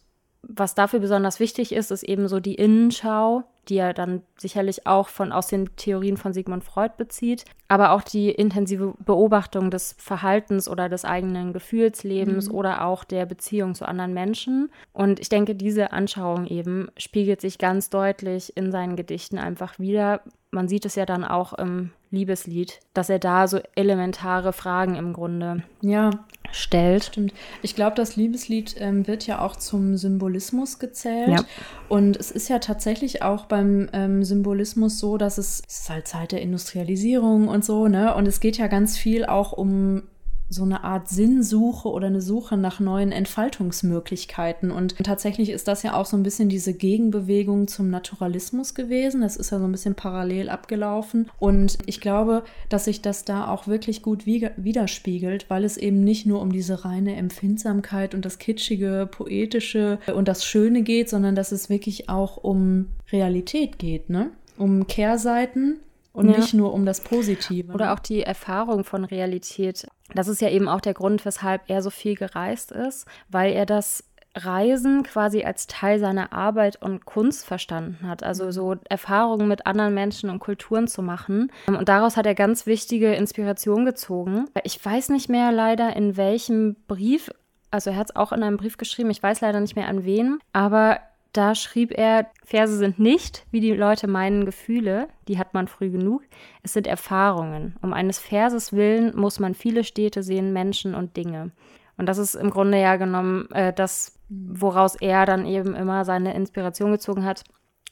was 0.48 0.74
dafür 0.74 1.00
besonders 1.00 1.40
wichtig 1.40 1.72
ist, 1.72 1.90
ist 1.90 2.02
eben 2.02 2.28
so 2.28 2.40
die 2.40 2.54
Innenschau, 2.54 3.44
die 3.68 3.78
er 3.78 3.94
dann 3.94 4.22
sicherlich 4.36 4.86
auch 4.86 5.08
von 5.08 5.32
aus 5.32 5.48
den 5.48 5.74
Theorien 5.76 6.16
von 6.16 6.32
Sigmund 6.32 6.62
Freud 6.62 6.92
bezieht, 6.96 7.44
aber 7.68 7.90
auch 7.90 8.02
die 8.02 8.30
intensive 8.30 8.94
Beobachtung 9.04 9.70
des 9.70 9.96
Verhaltens 9.98 10.68
oder 10.68 10.88
des 10.88 11.04
eigenen 11.04 11.52
Gefühlslebens 11.52 12.48
mhm. 12.48 12.54
oder 12.54 12.84
auch 12.84 13.02
der 13.02 13.26
Beziehung 13.26 13.74
zu 13.74 13.86
anderen 13.86 14.14
Menschen. 14.14 14.70
Und 14.92 15.18
ich 15.18 15.28
denke, 15.28 15.56
diese 15.56 15.92
Anschauung 15.92 16.46
eben 16.46 16.88
spiegelt 16.96 17.40
sich 17.40 17.58
ganz 17.58 17.90
deutlich 17.90 18.56
in 18.56 18.70
seinen 18.70 18.94
Gedichten 18.94 19.38
einfach 19.38 19.78
wieder, 19.78 20.20
man 20.52 20.68
sieht 20.68 20.84
es 20.84 20.94
ja 20.94 21.04
dann 21.04 21.24
auch 21.24 21.52
im 21.54 21.90
Liebeslied, 22.10 22.80
dass 22.94 23.10
er 23.10 23.18
da 23.18 23.48
so 23.48 23.60
elementare 23.74 24.52
Fragen 24.52 24.94
im 24.94 25.12
Grunde 25.12 25.64
ja. 25.82 26.10
Stellt. 26.56 27.04
Stimmt. 27.04 27.32
Ich 27.62 27.74
glaube, 27.74 27.96
das 27.96 28.16
Liebeslied 28.16 28.76
ähm, 28.78 29.06
wird 29.06 29.26
ja 29.26 29.40
auch 29.40 29.56
zum 29.56 29.96
Symbolismus 29.96 30.78
gezählt. 30.78 31.28
Ja. 31.28 31.44
Und 31.88 32.16
es 32.16 32.30
ist 32.30 32.48
ja 32.48 32.58
tatsächlich 32.58 33.22
auch 33.22 33.46
beim 33.46 33.88
ähm, 33.92 34.24
Symbolismus 34.24 34.98
so, 34.98 35.18
dass 35.18 35.38
es, 35.38 35.62
es 35.66 35.80
ist 35.80 35.90
halt 35.90 36.08
Zeit 36.08 36.32
der 36.32 36.42
Industrialisierung 36.42 37.48
und 37.48 37.64
so, 37.64 37.88
ne? 37.88 38.14
Und 38.14 38.26
es 38.26 38.40
geht 38.40 38.58
ja 38.58 38.66
ganz 38.66 38.96
viel 38.96 39.24
auch 39.24 39.52
um 39.52 40.02
so 40.48 40.62
eine 40.62 40.84
Art 40.84 41.08
Sinnsuche 41.08 41.88
oder 41.88 42.06
eine 42.06 42.20
Suche 42.20 42.56
nach 42.56 42.78
neuen 42.78 43.10
Entfaltungsmöglichkeiten. 43.10 44.70
Und 44.70 44.96
tatsächlich 45.04 45.50
ist 45.50 45.66
das 45.68 45.82
ja 45.82 45.94
auch 45.94 46.06
so 46.06 46.16
ein 46.16 46.22
bisschen 46.22 46.48
diese 46.48 46.72
Gegenbewegung 46.72 47.68
zum 47.68 47.90
Naturalismus 47.90 48.74
gewesen. 48.74 49.22
Das 49.22 49.36
ist 49.36 49.50
ja 49.50 49.58
so 49.58 49.64
ein 49.64 49.72
bisschen 49.72 49.94
parallel 49.94 50.48
abgelaufen. 50.48 51.28
Und 51.38 51.78
ich 51.86 52.00
glaube, 52.00 52.44
dass 52.68 52.84
sich 52.84 53.02
das 53.02 53.24
da 53.24 53.48
auch 53.48 53.66
wirklich 53.66 54.02
gut 54.02 54.26
widerspiegelt, 54.26 55.50
weil 55.50 55.64
es 55.64 55.76
eben 55.76 56.04
nicht 56.04 56.26
nur 56.26 56.40
um 56.40 56.52
diese 56.52 56.84
reine 56.84 57.16
Empfindsamkeit 57.16 58.14
und 58.14 58.24
das 58.24 58.38
kitschige, 58.38 59.08
poetische 59.10 59.98
und 60.14 60.28
das 60.28 60.44
Schöne 60.44 60.82
geht, 60.82 61.08
sondern 61.08 61.34
dass 61.34 61.52
es 61.52 61.68
wirklich 61.68 62.08
auch 62.08 62.36
um 62.36 62.86
Realität 63.10 63.78
geht, 63.78 64.10
ne? 64.10 64.30
Um 64.58 64.86
Kehrseiten 64.86 65.80
und 66.16 66.30
ja. 66.30 66.36
nicht 66.38 66.54
nur 66.54 66.72
um 66.72 66.86
das 66.86 67.00
Positive. 67.00 67.72
Oder 67.72 67.92
auch 67.92 67.98
die 67.98 68.22
Erfahrung 68.22 68.84
von 68.84 69.04
Realität. 69.04 69.86
Das 70.14 70.28
ist 70.28 70.40
ja 70.40 70.48
eben 70.48 70.68
auch 70.68 70.80
der 70.80 70.94
Grund, 70.94 71.24
weshalb 71.26 71.68
er 71.68 71.82
so 71.82 71.90
viel 71.90 72.14
gereist 72.14 72.72
ist, 72.72 73.06
weil 73.28 73.52
er 73.52 73.66
das 73.66 74.04
Reisen 74.34 75.02
quasi 75.02 75.44
als 75.44 75.66
Teil 75.66 75.98
seiner 75.98 76.32
Arbeit 76.32 76.80
und 76.80 77.04
Kunst 77.04 77.46
verstanden 77.46 78.08
hat. 78.08 78.22
Also 78.22 78.46
mhm. 78.46 78.52
so 78.52 78.74
Erfahrungen 78.88 79.46
mit 79.46 79.66
anderen 79.66 79.94
Menschen 79.94 80.30
und 80.30 80.38
Kulturen 80.38 80.88
zu 80.88 81.02
machen. 81.02 81.52
Und 81.66 81.88
daraus 81.88 82.16
hat 82.16 82.26
er 82.26 82.34
ganz 82.34 82.66
wichtige 82.66 83.14
Inspiration 83.14 83.84
gezogen. 83.84 84.46
Ich 84.64 84.82
weiß 84.82 85.10
nicht 85.10 85.28
mehr 85.28 85.52
leider, 85.52 85.94
in 85.96 86.16
welchem 86.16 86.76
Brief, 86.86 87.30
also 87.70 87.90
er 87.90 87.96
hat 87.96 88.10
es 88.10 88.16
auch 88.16 88.32
in 88.32 88.42
einem 88.42 88.56
Brief 88.56 88.78
geschrieben, 88.78 89.10
ich 89.10 89.22
weiß 89.22 89.42
leider 89.42 89.60
nicht 89.60 89.76
mehr 89.76 89.88
an 89.88 90.04
wen, 90.04 90.38
aber 90.52 90.98
da 91.36 91.54
schrieb 91.54 91.92
er, 91.96 92.26
Verse 92.44 92.76
sind 92.76 92.98
nicht, 92.98 93.46
wie 93.50 93.60
die 93.60 93.72
Leute 93.72 94.06
meinen, 94.06 94.44
Gefühle, 94.46 95.08
die 95.28 95.38
hat 95.38 95.54
man 95.54 95.68
früh 95.68 95.90
genug. 95.90 96.22
Es 96.62 96.72
sind 96.72 96.86
Erfahrungen. 96.86 97.76
Um 97.82 97.92
eines 97.92 98.18
Verses 98.18 98.72
willen 98.72 99.14
muss 99.16 99.38
man 99.38 99.54
viele 99.54 99.84
Städte 99.84 100.22
sehen, 100.22 100.52
Menschen 100.52 100.94
und 100.94 101.16
Dinge. 101.16 101.52
Und 101.96 102.06
das 102.06 102.18
ist 102.18 102.34
im 102.34 102.50
Grunde 102.50 102.80
ja 102.80 102.96
genommen 102.96 103.50
äh, 103.52 103.72
das, 103.72 104.18
woraus 104.28 104.96
er 104.96 105.26
dann 105.26 105.46
eben 105.46 105.74
immer 105.74 106.04
seine 106.04 106.34
Inspiration 106.34 106.92
gezogen 106.92 107.24
hat. 107.24 107.44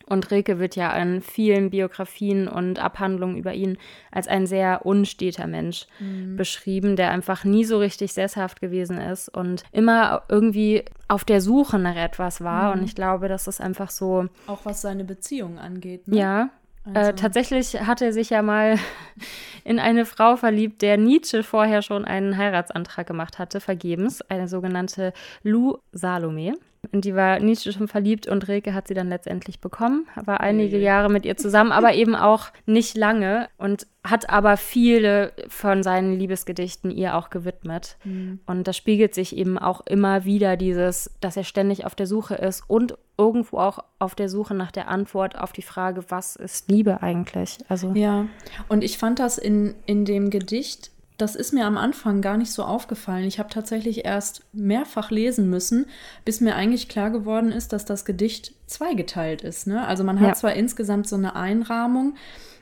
Und 0.06 0.30
Rilke 0.30 0.58
wird 0.58 0.76
ja 0.76 0.94
in 0.96 1.22
vielen 1.22 1.70
Biografien 1.70 2.46
und 2.46 2.78
Abhandlungen 2.78 3.36
über 3.36 3.54
ihn 3.54 3.78
als 4.10 4.28
ein 4.28 4.46
sehr 4.46 4.84
unsteter 4.84 5.46
Mensch 5.46 5.86
mhm. 5.98 6.36
beschrieben, 6.36 6.96
der 6.96 7.10
einfach 7.10 7.44
nie 7.44 7.64
so 7.64 7.78
richtig 7.78 8.12
sesshaft 8.12 8.60
gewesen 8.60 8.98
ist 8.98 9.28
und 9.28 9.64
immer 9.72 10.22
irgendwie 10.28 10.84
auf 11.08 11.24
der 11.24 11.40
Suche 11.40 11.78
nach 11.78 11.96
etwas 11.96 12.42
war. 12.42 12.74
Mhm. 12.74 12.80
Und 12.80 12.86
ich 12.86 12.94
glaube, 12.94 13.28
das 13.28 13.48
ist 13.48 13.60
einfach 13.60 13.90
so. 13.90 14.26
Auch 14.46 14.64
was 14.64 14.82
seine 14.82 15.04
Beziehung 15.04 15.58
angeht. 15.58 16.06
Ne? 16.08 16.18
Ja. 16.18 16.50
Äh, 16.86 16.98
also. 16.98 17.10
Äh, 17.10 17.14
tatsächlich 17.14 17.80
hat 17.80 18.02
er 18.02 18.12
sich 18.12 18.30
ja 18.30 18.42
mal 18.42 18.78
in 19.64 19.78
eine 19.78 20.04
Frau 20.04 20.36
verliebt, 20.36 20.82
der 20.82 20.98
Nietzsche 20.98 21.42
vorher 21.42 21.82
schon 21.82 22.04
einen 22.04 22.36
Heiratsantrag 22.36 23.06
gemacht 23.06 23.38
hatte, 23.38 23.60
vergebens, 23.60 24.22
eine 24.22 24.48
sogenannte 24.48 25.12
Lou 25.42 25.78
Salome. 25.92 26.54
In 26.92 27.00
die 27.00 27.14
war 27.14 27.40
Nietzsche 27.40 27.72
schon 27.72 27.88
verliebt 27.88 28.26
und 28.26 28.48
Rilke 28.48 28.74
hat 28.74 28.88
sie 28.88 28.94
dann 28.94 29.08
letztendlich 29.08 29.60
bekommen, 29.60 30.06
war 30.24 30.40
einige 30.40 30.78
Jahre 30.78 31.10
mit 31.10 31.24
ihr 31.24 31.36
zusammen, 31.36 31.72
aber 31.72 31.94
eben 31.94 32.14
auch 32.14 32.48
nicht 32.66 32.96
lange 32.96 33.48
und 33.58 33.86
hat 34.04 34.28
aber 34.28 34.56
viele 34.56 35.32
von 35.48 35.82
seinen 35.82 36.18
Liebesgedichten 36.18 36.90
ihr 36.90 37.16
auch 37.16 37.30
gewidmet. 37.30 37.96
Mhm. 38.04 38.40
Und 38.46 38.68
das 38.68 38.76
spiegelt 38.76 39.14
sich 39.14 39.36
eben 39.36 39.58
auch 39.58 39.80
immer 39.86 40.24
wieder 40.24 40.56
dieses, 40.56 41.10
dass 41.20 41.36
er 41.36 41.44
ständig 41.44 41.86
auf 41.86 41.94
der 41.94 42.06
Suche 42.06 42.34
ist 42.34 42.64
und 42.68 42.98
irgendwo 43.16 43.58
auch 43.58 43.78
auf 43.98 44.14
der 44.14 44.28
Suche 44.28 44.54
nach 44.54 44.72
der 44.72 44.88
Antwort 44.88 45.38
auf 45.38 45.52
die 45.52 45.62
Frage, 45.62 46.04
was 46.08 46.36
ist 46.36 46.70
Liebe 46.70 47.02
eigentlich? 47.02 47.58
Also 47.68 47.92
ja, 47.94 48.26
und 48.68 48.84
ich 48.84 48.98
fand 48.98 49.20
das 49.20 49.38
in, 49.38 49.74
in 49.86 50.04
dem 50.04 50.30
Gedicht 50.30 50.90
das 51.16 51.36
ist 51.36 51.52
mir 51.52 51.64
am 51.66 51.76
Anfang 51.76 52.22
gar 52.22 52.36
nicht 52.36 52.52
so 52.52 52.64
aufgefallen. 52.64 53.24
Ich 53.24 53.38
habe 53.38 53.48
tatsächlich 53.48 54.04
erst 54.04 54.42
mehrfach 54.52 55.10
lesen 55.10 55.48
müssen, 55.48 55.86
bis 56.24 56.40
mir 56.40 56.56
eigentlich 56.56 56.88
klar 56.88 57.10
geworden 57.10 57.52
ist, 57.52 57.72
dass 57.72 57.84
das 57.84 58.04
Gedicht 58.04 58.52
zweigeteilt 58.66 59.42
ist. 59.42 59.66
Ne? 59.66 59.86
Also 59.86 60.02
man 60.02 60.18
hat 60.20 60.28
ja. 60.28 60.34
zwar 60.34 60.54
insgesamt 60.54 61.08
so 61.08 61.16
eine 61.16 61.36
Einrahmung, 61.36 62.14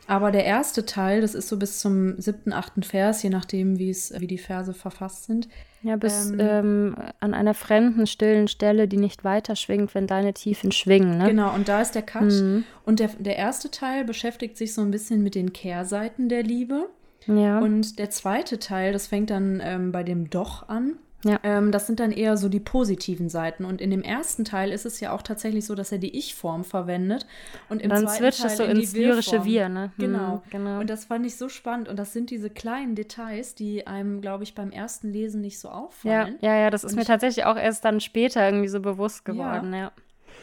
Aber 0.07 0.33
der 0.33 0.45
erste 0.45 0.85
Teil, 0.85 1.21
das 1.21 1.35
ist 1.35 1.49
so 1.49 1.57
bis 1.57 1.79
zum 1.79 2.21
siebten, 2.21 2.53
achten 2.53 2.83
Vers, 2.83 3.23
je 3.23 3.31
nachdem, 3.31 3.79
wie 3.79 3.91
es, 3.91 4.13
wie 4.19 4.27
die 4.27 4.39
Verse 4.39 4.75
verfasst 4.75 5.25
sind. 5.25 5.49
Ja, 5.83 5.97
bis 5.97 6.31
ähm, 6.31 6.39
ähm, 6.41 6.97
an 7.21 7.35
einer 7.35 7.55
fremden, 7.55 8.07
stillen 8.07 8.49
Stelle, 8.49 8.89
die 8.89 8.97
nicht 8.97 9.25
weiter 9.25 9.57
schwingt, 9.57 9.95
wenn 9.95 10.07
deine 10.07 10.35
Tiefen 10.35 10.73
schwingen. 10.73 11.19
Ne? 11.19 11.29
Genau, 11.29 11.55
und 11.55 11.69
da 11.69 11.81
ist 11.81 11.95
der 11.95 12.03
Cut. 12.03 12.25
Mhm. 12.25 12.65
Und 12.85 13.01
der, 13.01 13.11
der 13.19 13.37
erste 13.37 13.71
Teil 13.71 14.05
beschäftigt 14.05 14.57
sich 14.57 14.75
so 14.75 14.83
ein 14.83 14.91
bisschen 14.91 15.23
mit 15.23 15.35
den 15.35 15.53
Kehrseiten 15.53 16.29
der 16.29 16.43
Liebe. 16.43 16.89
Ja. 17.27 17.59
Und 17.61 17.99
der 17.99 18.11
zweite 18.11 18.59
Teil, 18.59 18.93
das 18.93 19.07
fängt 19.07 19.31
dann 19.31 19.61
ähm, 19.65 19.93
bei 19.93 20.03
dem 20.03 20.31
Doch 20.31 20.69
an. 20.69 20.99
Ja. 21.25 21.39
Ähm, 21.45 21.71
das 21.71 21.87
sind 21.87 22.01
dann 22.01 22.11
eher 22.11 22.37
so 22.37 22.49
die 22.49 22.61
positiven 22.61 23.29
Seiten. 23.29 23.65
Und 23.65 23.81
in 23.81 23.91
dem 23.91 24.03
ersten 24.03 24.45
Teil 24.45 24.73
ist 24.73 24.85
es 24.85 24.99
ja 25.01 25.13
auch 25.13 25.23
tatsächlich 25.23 25.65
so, 25.67 25.75
dass 25.75 25.93
er 25.93 25.99
die 25.99 26.17
Ich-Form 26.17 26.65
verwendet. 26.65 27.27
Und 27.69 27.81
im 27.81 27.91
dann 27.91 28.09
zweiten 28.09 28.37
Teil 28.37 28.57
so 28.57 28.65
in 28.65 28.77
ins 28.77 28.95
lyrische 28.95 29.45
Wir, 29.45 29.69
ne? 29.69 29.93
Genau. 29.99 30.43
Hm, 30.45 30.51
genau. 30.51 30.81
Und 30.81 30.91
das 30.91 31.05
fand 31.05 31.25
ich 31.25 31.37
so 31.37 31.49
spannend. 31.49 31.89
Und 31.89 31.97
das 31.99 32.13
sind 32.13 32.31
diese 32.31 32.51
kleinen 32.51 32.95
Details, 32.95 33.55
die 33.55 33.87
einem, 33.87 34.21
glaube 34.21 34.43
ich, 34.45 34.55
beim 34.55 34.71
ersten 34.71 35.13
Lesen 35.13 35.41
nicht 35.41 35.61
so 35.61 35.69
auffallen. 35.69 36.39
Ja, 36.41 36.55
ja, 36.55 36.59
ja 36.63 36.71
das 36.71 36.83
ist 36.83 36.93
Und 36.93 36.99
mir 36.99 37.05
tatsächlich 37.05 37.45
auch 37.45 37.57
erst 37.57 37.85
dann 37.85 38.01
später 38.01 38.45
irgendwie 38.45 38.69
so 38.69 38.81
bewusst 38.81 39.25
geworden, 39.25 39.73
ja. 39.73 39.79
ja. 39.79 39.93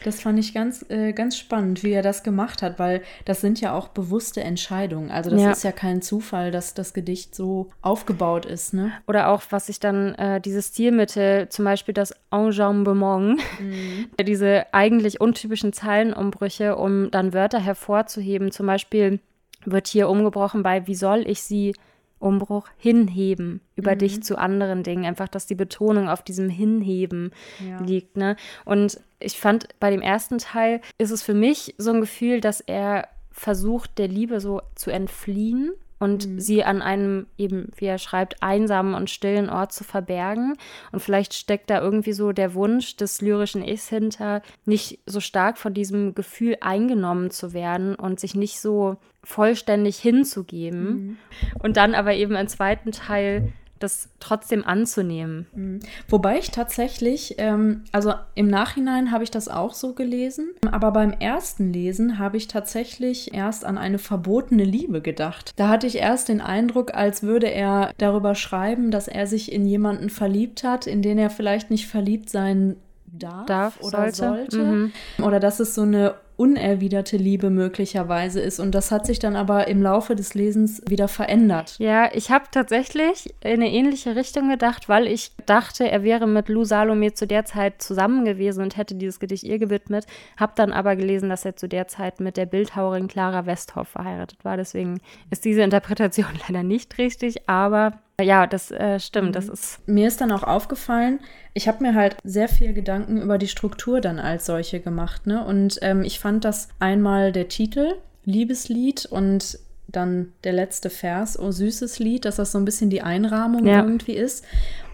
Das 0.04 0.22
fand 0.22 0.40
ich 0.40 0.54
ganz, 0.54 0.86
äh, 0.90 1.14
ganz 1.14 1.38
spannend, 1.38 1.84
wie 1.84 1.92
er 1.92 2.02
das 2.02 2.24
gemacht 2.24 2.62
hat, 2.62 2.80
weil 2.80 3.02
das 3.26 3.42
sind 3.42 3.62
ja 3.62 3.74
auch 3.74 3.90
bewusste 3.90 4.42
Entscheidungen. 4.42 5.12
Also 5.12 5.30
das 5.30 5.42
ja. 5.42 5.52
ist 5.52 5.64
ja 5.64 5.72
kein 5.72 6.02
Zufall, 6.02 6.52
dass 6.52 6.74
das 6.74 6.94
Gedicht 6.94 7.36
so 7.36 7.70
aufgebaut 7.82 8.46
ist. 8.46 8.74
Ne? 8.74 8.92
Oder 9.08 9.30
auch, 9.30 9.44
was 9.50 9.70
ich 9.70 9.80
dann, 9.80 10.16
äh, 10.16 10.42
dieses 10.42 10.70
Stilmittel, 10.70 11.50
zum 11.50 11.66
Beispiel 11.66 11.94
das 11.94 12.14
Enjambement, 12.32 13.40
mhm. 13.60 14.08
diese 14.20 14.66
eigentlich 14.74 15.22
untypischen 15.22 15.74
Zeilenumbrüche, 15.74 16.76
um 16.76 17.12
dann 17.12 17.34
Wörter 17.34 17.60
hervorzuheben. 17.60 18.52
Zum 18.52 18.66
Beispiel 18.66 19.20
wird 19.66 19.88
hier 19.88 20.10
umgebrochen 20.10 20.64
bei, 20.64 20.88
wie 20.88 20.96
soll 20.96 21.28
ich 21.28 21.42
sie 21.42 21.74
Umbruch 22.20 22.68
hinheben 22.78 23.62
über 23.76 23.96
mhm. 23.96 24.00
dich 24.00 24.24
zu 24.24 24.38
anderen 24.38 24.84
Dingen. 24.84 25.06
Einfach, 25.06 25.28
dass 25.28 25.48
die 25.48 25.56
Betonung 25.56 26.10
auf 26.10 26.22
diesem 26.22 26.50
Hinheben 26.50 27.32
ja. 27.66 27.82
liegt. 27.82 28.18
Ne? 28.18 28.36
Und 28.66 29.00
ich 29.20 29.40
fand, 29.40 29.68
bei 29.80 29.92
dem 29.92 30.02
ersten 30.02 30.38
Teil 30.38 30.82
ist 30.98 31.12
es 31.12 31.24
für 31.24 31.34
mich 31.34 31.76
so 31.78 31.92
ein 31.92 32.02
Gefühl, 32.02 32.42
dass 32.42 32.62
er 32.62 33.08
versucht, 33.32 33.98
der 33.98 34.08
Liebe 34.08 34.40
so 34.40 34.62
zu 34.76 34.92
entfliehen 34.92 35.72
und 36.00 36.28
mhm. 36.28 36.40
sie 36.40 36.64
an 36.64 36.82
einem 36.82 37.28
eben, 37.38 37.72
wie 37.76 37.86
er 37.86 37.98
schreibt, 37.98 38.42
einsamen 38.42 38.94
und 38.94 39.10
stillen 39.10 39.50
Ort 39.50 39.74
zu 39.74 39.84
verbergen. 39.84 40.56
Und 40.92 41.02
vielleicht 41.02 41.34
steckt 41.34 41.70
da 41.70 41.82
irgendwie 41.82 42.14
so 42.14 42.32
der 42.32 42.54
Wunsch 42.54 42.96
des 42.96 43.22
lyrischen 43.22 43.62
Ichs 43.62 43.90
hinter, 43.90 44.42
nicht 44.66 45.00
so 45.06 45.20
stark 45.20 45.58
von 45.58 45.74
diesem 45.74 46.16
Gefühl 46.16 46.58
eingenommen 46.62 47.32
zu 47.32 47.54
werden 47.54 47.96
und 47.96 48.20
sich 48.20 48.34
nicht 48.34 48.60
so 48.62 48.98
vollständig 49.24 49.98
hinzugeben. 49.98 50.84
Mhm. 50.84 51.18
Und 51.62 51.76
dann 51.78 51.94
aber 51.94 52.14
eben 52.14 52.36
im 52.36 52.48
zweiten 52.48 52.92
Teil 52.92 53.52
das 53.80 54.10
trotzdem 54.20 54.66
anzunehmen. 54.66 55.48
Mhm. 55.54 55.80
Wobei 56.08 56.38
ich 56.38 56.52
tatsächlich, 56.52 57.36
ähm, 57.38 57.84
also 57.92 58.14
im 58.36 58.48
Nachhinein 58.48 59.12
habe 59.12 59.24
ich 59.24 59.32
das 59.32 59.48
auch 59.48 59.74
so 59.74 59.94
gelesen, 59.94 60.52
aber 60.72 60.92
beim 60.92 61.12
ersten 61.12 61.72
Lesen 61.72 62.20
habe 62.20 62.38
ich 62.38 62.48
tatsächlich 62.48 63.34
erst 63.34 63.66
an 63.66 63.78
eine 63.78 63.98
verbotene 63.98 64.64
Liebe 64.64 65.02
gedacht. 65.02 65.54
Da 65.56 65.70
hatte 65.70 65.88
ich 65.88 65.98
erst 65.98 66.30
den 66.30 66.42
Eindruck, 66.42 66.94
als 66.94 67.24
würde 67.24 67.48
er 67.48 67.94
darüber 67.98 68.36
schreiben, 68.36 68.92
dass 68.92 69.08
er 69.08 69.28
sich 69.28 69.52
in 69.52 69.66
jemanden 69.66 70.10
verliebt 70.10 70.64
hat, 70.64 70.88
in 70.88 71.02
den 71.02 71.18
er 71.18 71.30
vielleicht 71.30 71.72
nicht 71.72 71.88
verliebt 71.88 72.30
sein 72.30 72.76
darf, 73.06 73.46
darf 73.46 73.82
oder 73.82 74.12
sollte. 74.12 74.58
sollte. 74.58 74.64
Mhm. 74.64 74.92
Oder 75.24 75.40
dass 75.40 75.60
es 75.60 75.74
so 75.74 75.82
eine 75.82 76.16
unerwiderte 76.40 77.18
Liebe 77.18 77.50
möglicherweise 77.50 78.40
ist. 78.40 78.62
Und 78.62 78.74
das 78.74 78.92
hat 78.92 79.06
sich 79.06 79.20
dann 79.20 79.36
aber 79.36 79.68
im 79.68 79.82
Laufe 79.82 80.16
des 80.16 80.36
Lesens 80.36 80.82
wieder 80.88 81.10
verändert. 81.10 81.76
Ja, 81.80 82.10
ich 82.14 82.32
habe 82.32 82.46
tatsächlich 82.50 83.36
in 83.44 83.52
eine 83.52 83.70
ähnliche 83.70 84.16
Richtung 84.16 84.50
gedacht, 84.50 84.88
weil 84.88 85.06
ich 85.06 85.34
dachte, 85.46 85.92
er 85.92 86.02
wäre 86.04 86.28
mit 86.28 86.48
Lou 86.48 86.64
Salome 86.64 87.14
zu 87.14 87.28
der 87.28 87.44
Zeit 87.44 87.82
zusammen 87.82 88.24
gewesen 88.24 88.64
und 88.64 88.78
hätte 88.78 88.96
dieses 88.96 89.20
Gedicht 89.20 89.44
ihr 89.44 89.60
gewidmet. 89.60 90.06
Habe 90.38 90.54
dann 90.56 90.72
aber 90.72 90.96
gelesen, 90.96 91.28
dass 91.28 91.44
er 91.44 91.58
zu 91.58 91.68
der 91.68 91.88
Zeit 91.90 92.22
mit 92.22 92.38
der 92.38 92.46
Bildhauerin 92.46 93.10
Clara 93.10 93.46
Westhoff 93.46 93.90
verheiratet 93.90 94.46
war. 94.46 94.56
Deswegen 94.56 95.02
ist 95.32 95.44
diese 95.44 95.62
Interpretation 95.62 96.30
leider 96.48 96.64
nicht 96.64 96.98
richtig, 96.98 97.50
aber 97.50 98.00
ja, 98.24 98.48
das 98.48 98.72
äh, 98.72 99.00
stimmt. 99.00 99.30
Mhm. 99.30 99.34
Das 99.34 99.50
ist. 99.50 99.88
Mir 99.88 100.08
ist 100.08 100.22
dann 100.22 100.32
auch 100.32 100.44
aufgefallen, 100.44 101.20
ich 101.54 101.68
habe 101.68 101.84
mir 101.84 101.96
halt 101.96 102.18
sehr 102.24 102.48
viel 102.48 102.74
Gedanken 102.74 103.22
über 103.22 103.38
die 103.38 103.48
Struktur 103.48 104.02
dann 104.02 104.20
als 104.20 104.46
solche 104.46 104.80
gemacht. 104.80 105.28
Ne? 105.28 105.44
Und 105.44 105.80
ähm, 105.82 106.04
ich 106.04 106.20
fand 106.20 106.46
das 106.46 106.70
einmal 106.80 107.32
der 107.32 107.48
Titel, 107.48 107.96
Liebeslied 108.26 109.06
und 109.06 109.60
dann 109.88 110.34
der 110.44 110.54
letzte 110.54 110.90
Vers, 110.90 111.40
Oh 111.40 111.52
süßes 111.52 112.00
Lied, 112.00 112.26
dass 112.26 112.36
das 112.36 112.52
so 112.52 112.58
ein 112.60 112.66
bisschen 112.66 112.90
die 112.90 113.02
Einrahmung 113.02 113.66
ja. 113.66 113.82
irgendwie 113.82 114.14
ist. 114.14 114.46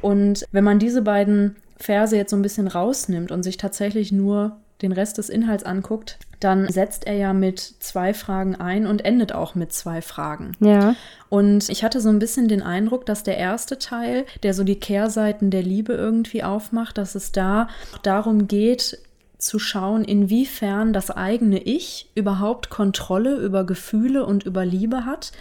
Und 0.02 0.46
wenn 0.52 0.64
man 0.64 0.80
diese 0.80 1.02
beiden 1.02 1.58
Verse 1.78 2.16
jetzt 2.16 2.32
so 2.32 2.38
ein 2.38 2.42
bisschen 2.42 2.68
rausnimmt 2.68 3.32
und 3.32 3.44
sich 3.44 3.58
tatsächlich 3.58 4.12
nur 4.12 4.58
den 4.82 4.92
Rest 4.92 5.18
des 5.18 5.30
Inhalts 5.30 5.64
anguckt, 5.64 6.18
dann 6.39 6.69
setzt 6.69 7.08
er 7.08 7.15
ja 7.15 7.34
mit 7.34 7.60
zwei 7.60 8.13
Fragen 8.13 8.56
ein 8.56 8.88
und 8.88 9.04
endet 9.04 9.34
auch 9.34 9.56
mit 9.56 9.74
zwei 9.74 10.02
Fragen. 10.02 10.54
Ja. 10.60 10.95
Und 11.30 11.69
ich 11.69 11.84
hatte 11.84 12.02
so 12.02 12.10
ein 12.10 12.19
bisschen 12.19 12.48
den 12.48 12.62
Eindruck, 12.62 13.06
dass 13.06 13.24
der 13.24 13.38
erste 13.38 13.78
Teil, 13.78 14.26
der 14.43 14.54
so 14.54 14.63
die 14.63 14.80
Kehrseiten 14.80 15.50
der 15.50 15.63
Liebe 15.63 15.93
irgendwie 15.93 16.43
aufmacht, 16.43 16.98
dass 16.98 17.15
es 17.15 17.32
da 17.32 17.67
darum 18.04 18.48
geht, 18.48 19.00
zu 19.45 19.60
schauen, 19.60 20.03
inwiefern 20.03 20.91
das 20.91 21.12
eigene 21.12 21.62
Ich 21.62 22.12
überhaupt 22.15 22.69
Kontrolle 22.69 23.38
über 23.38 23.63
Gefühle 23.65 24.25
und 24.25 24.43
über 24.43 24.65
Liebe 24.65 25.05
hat 25.05 25.31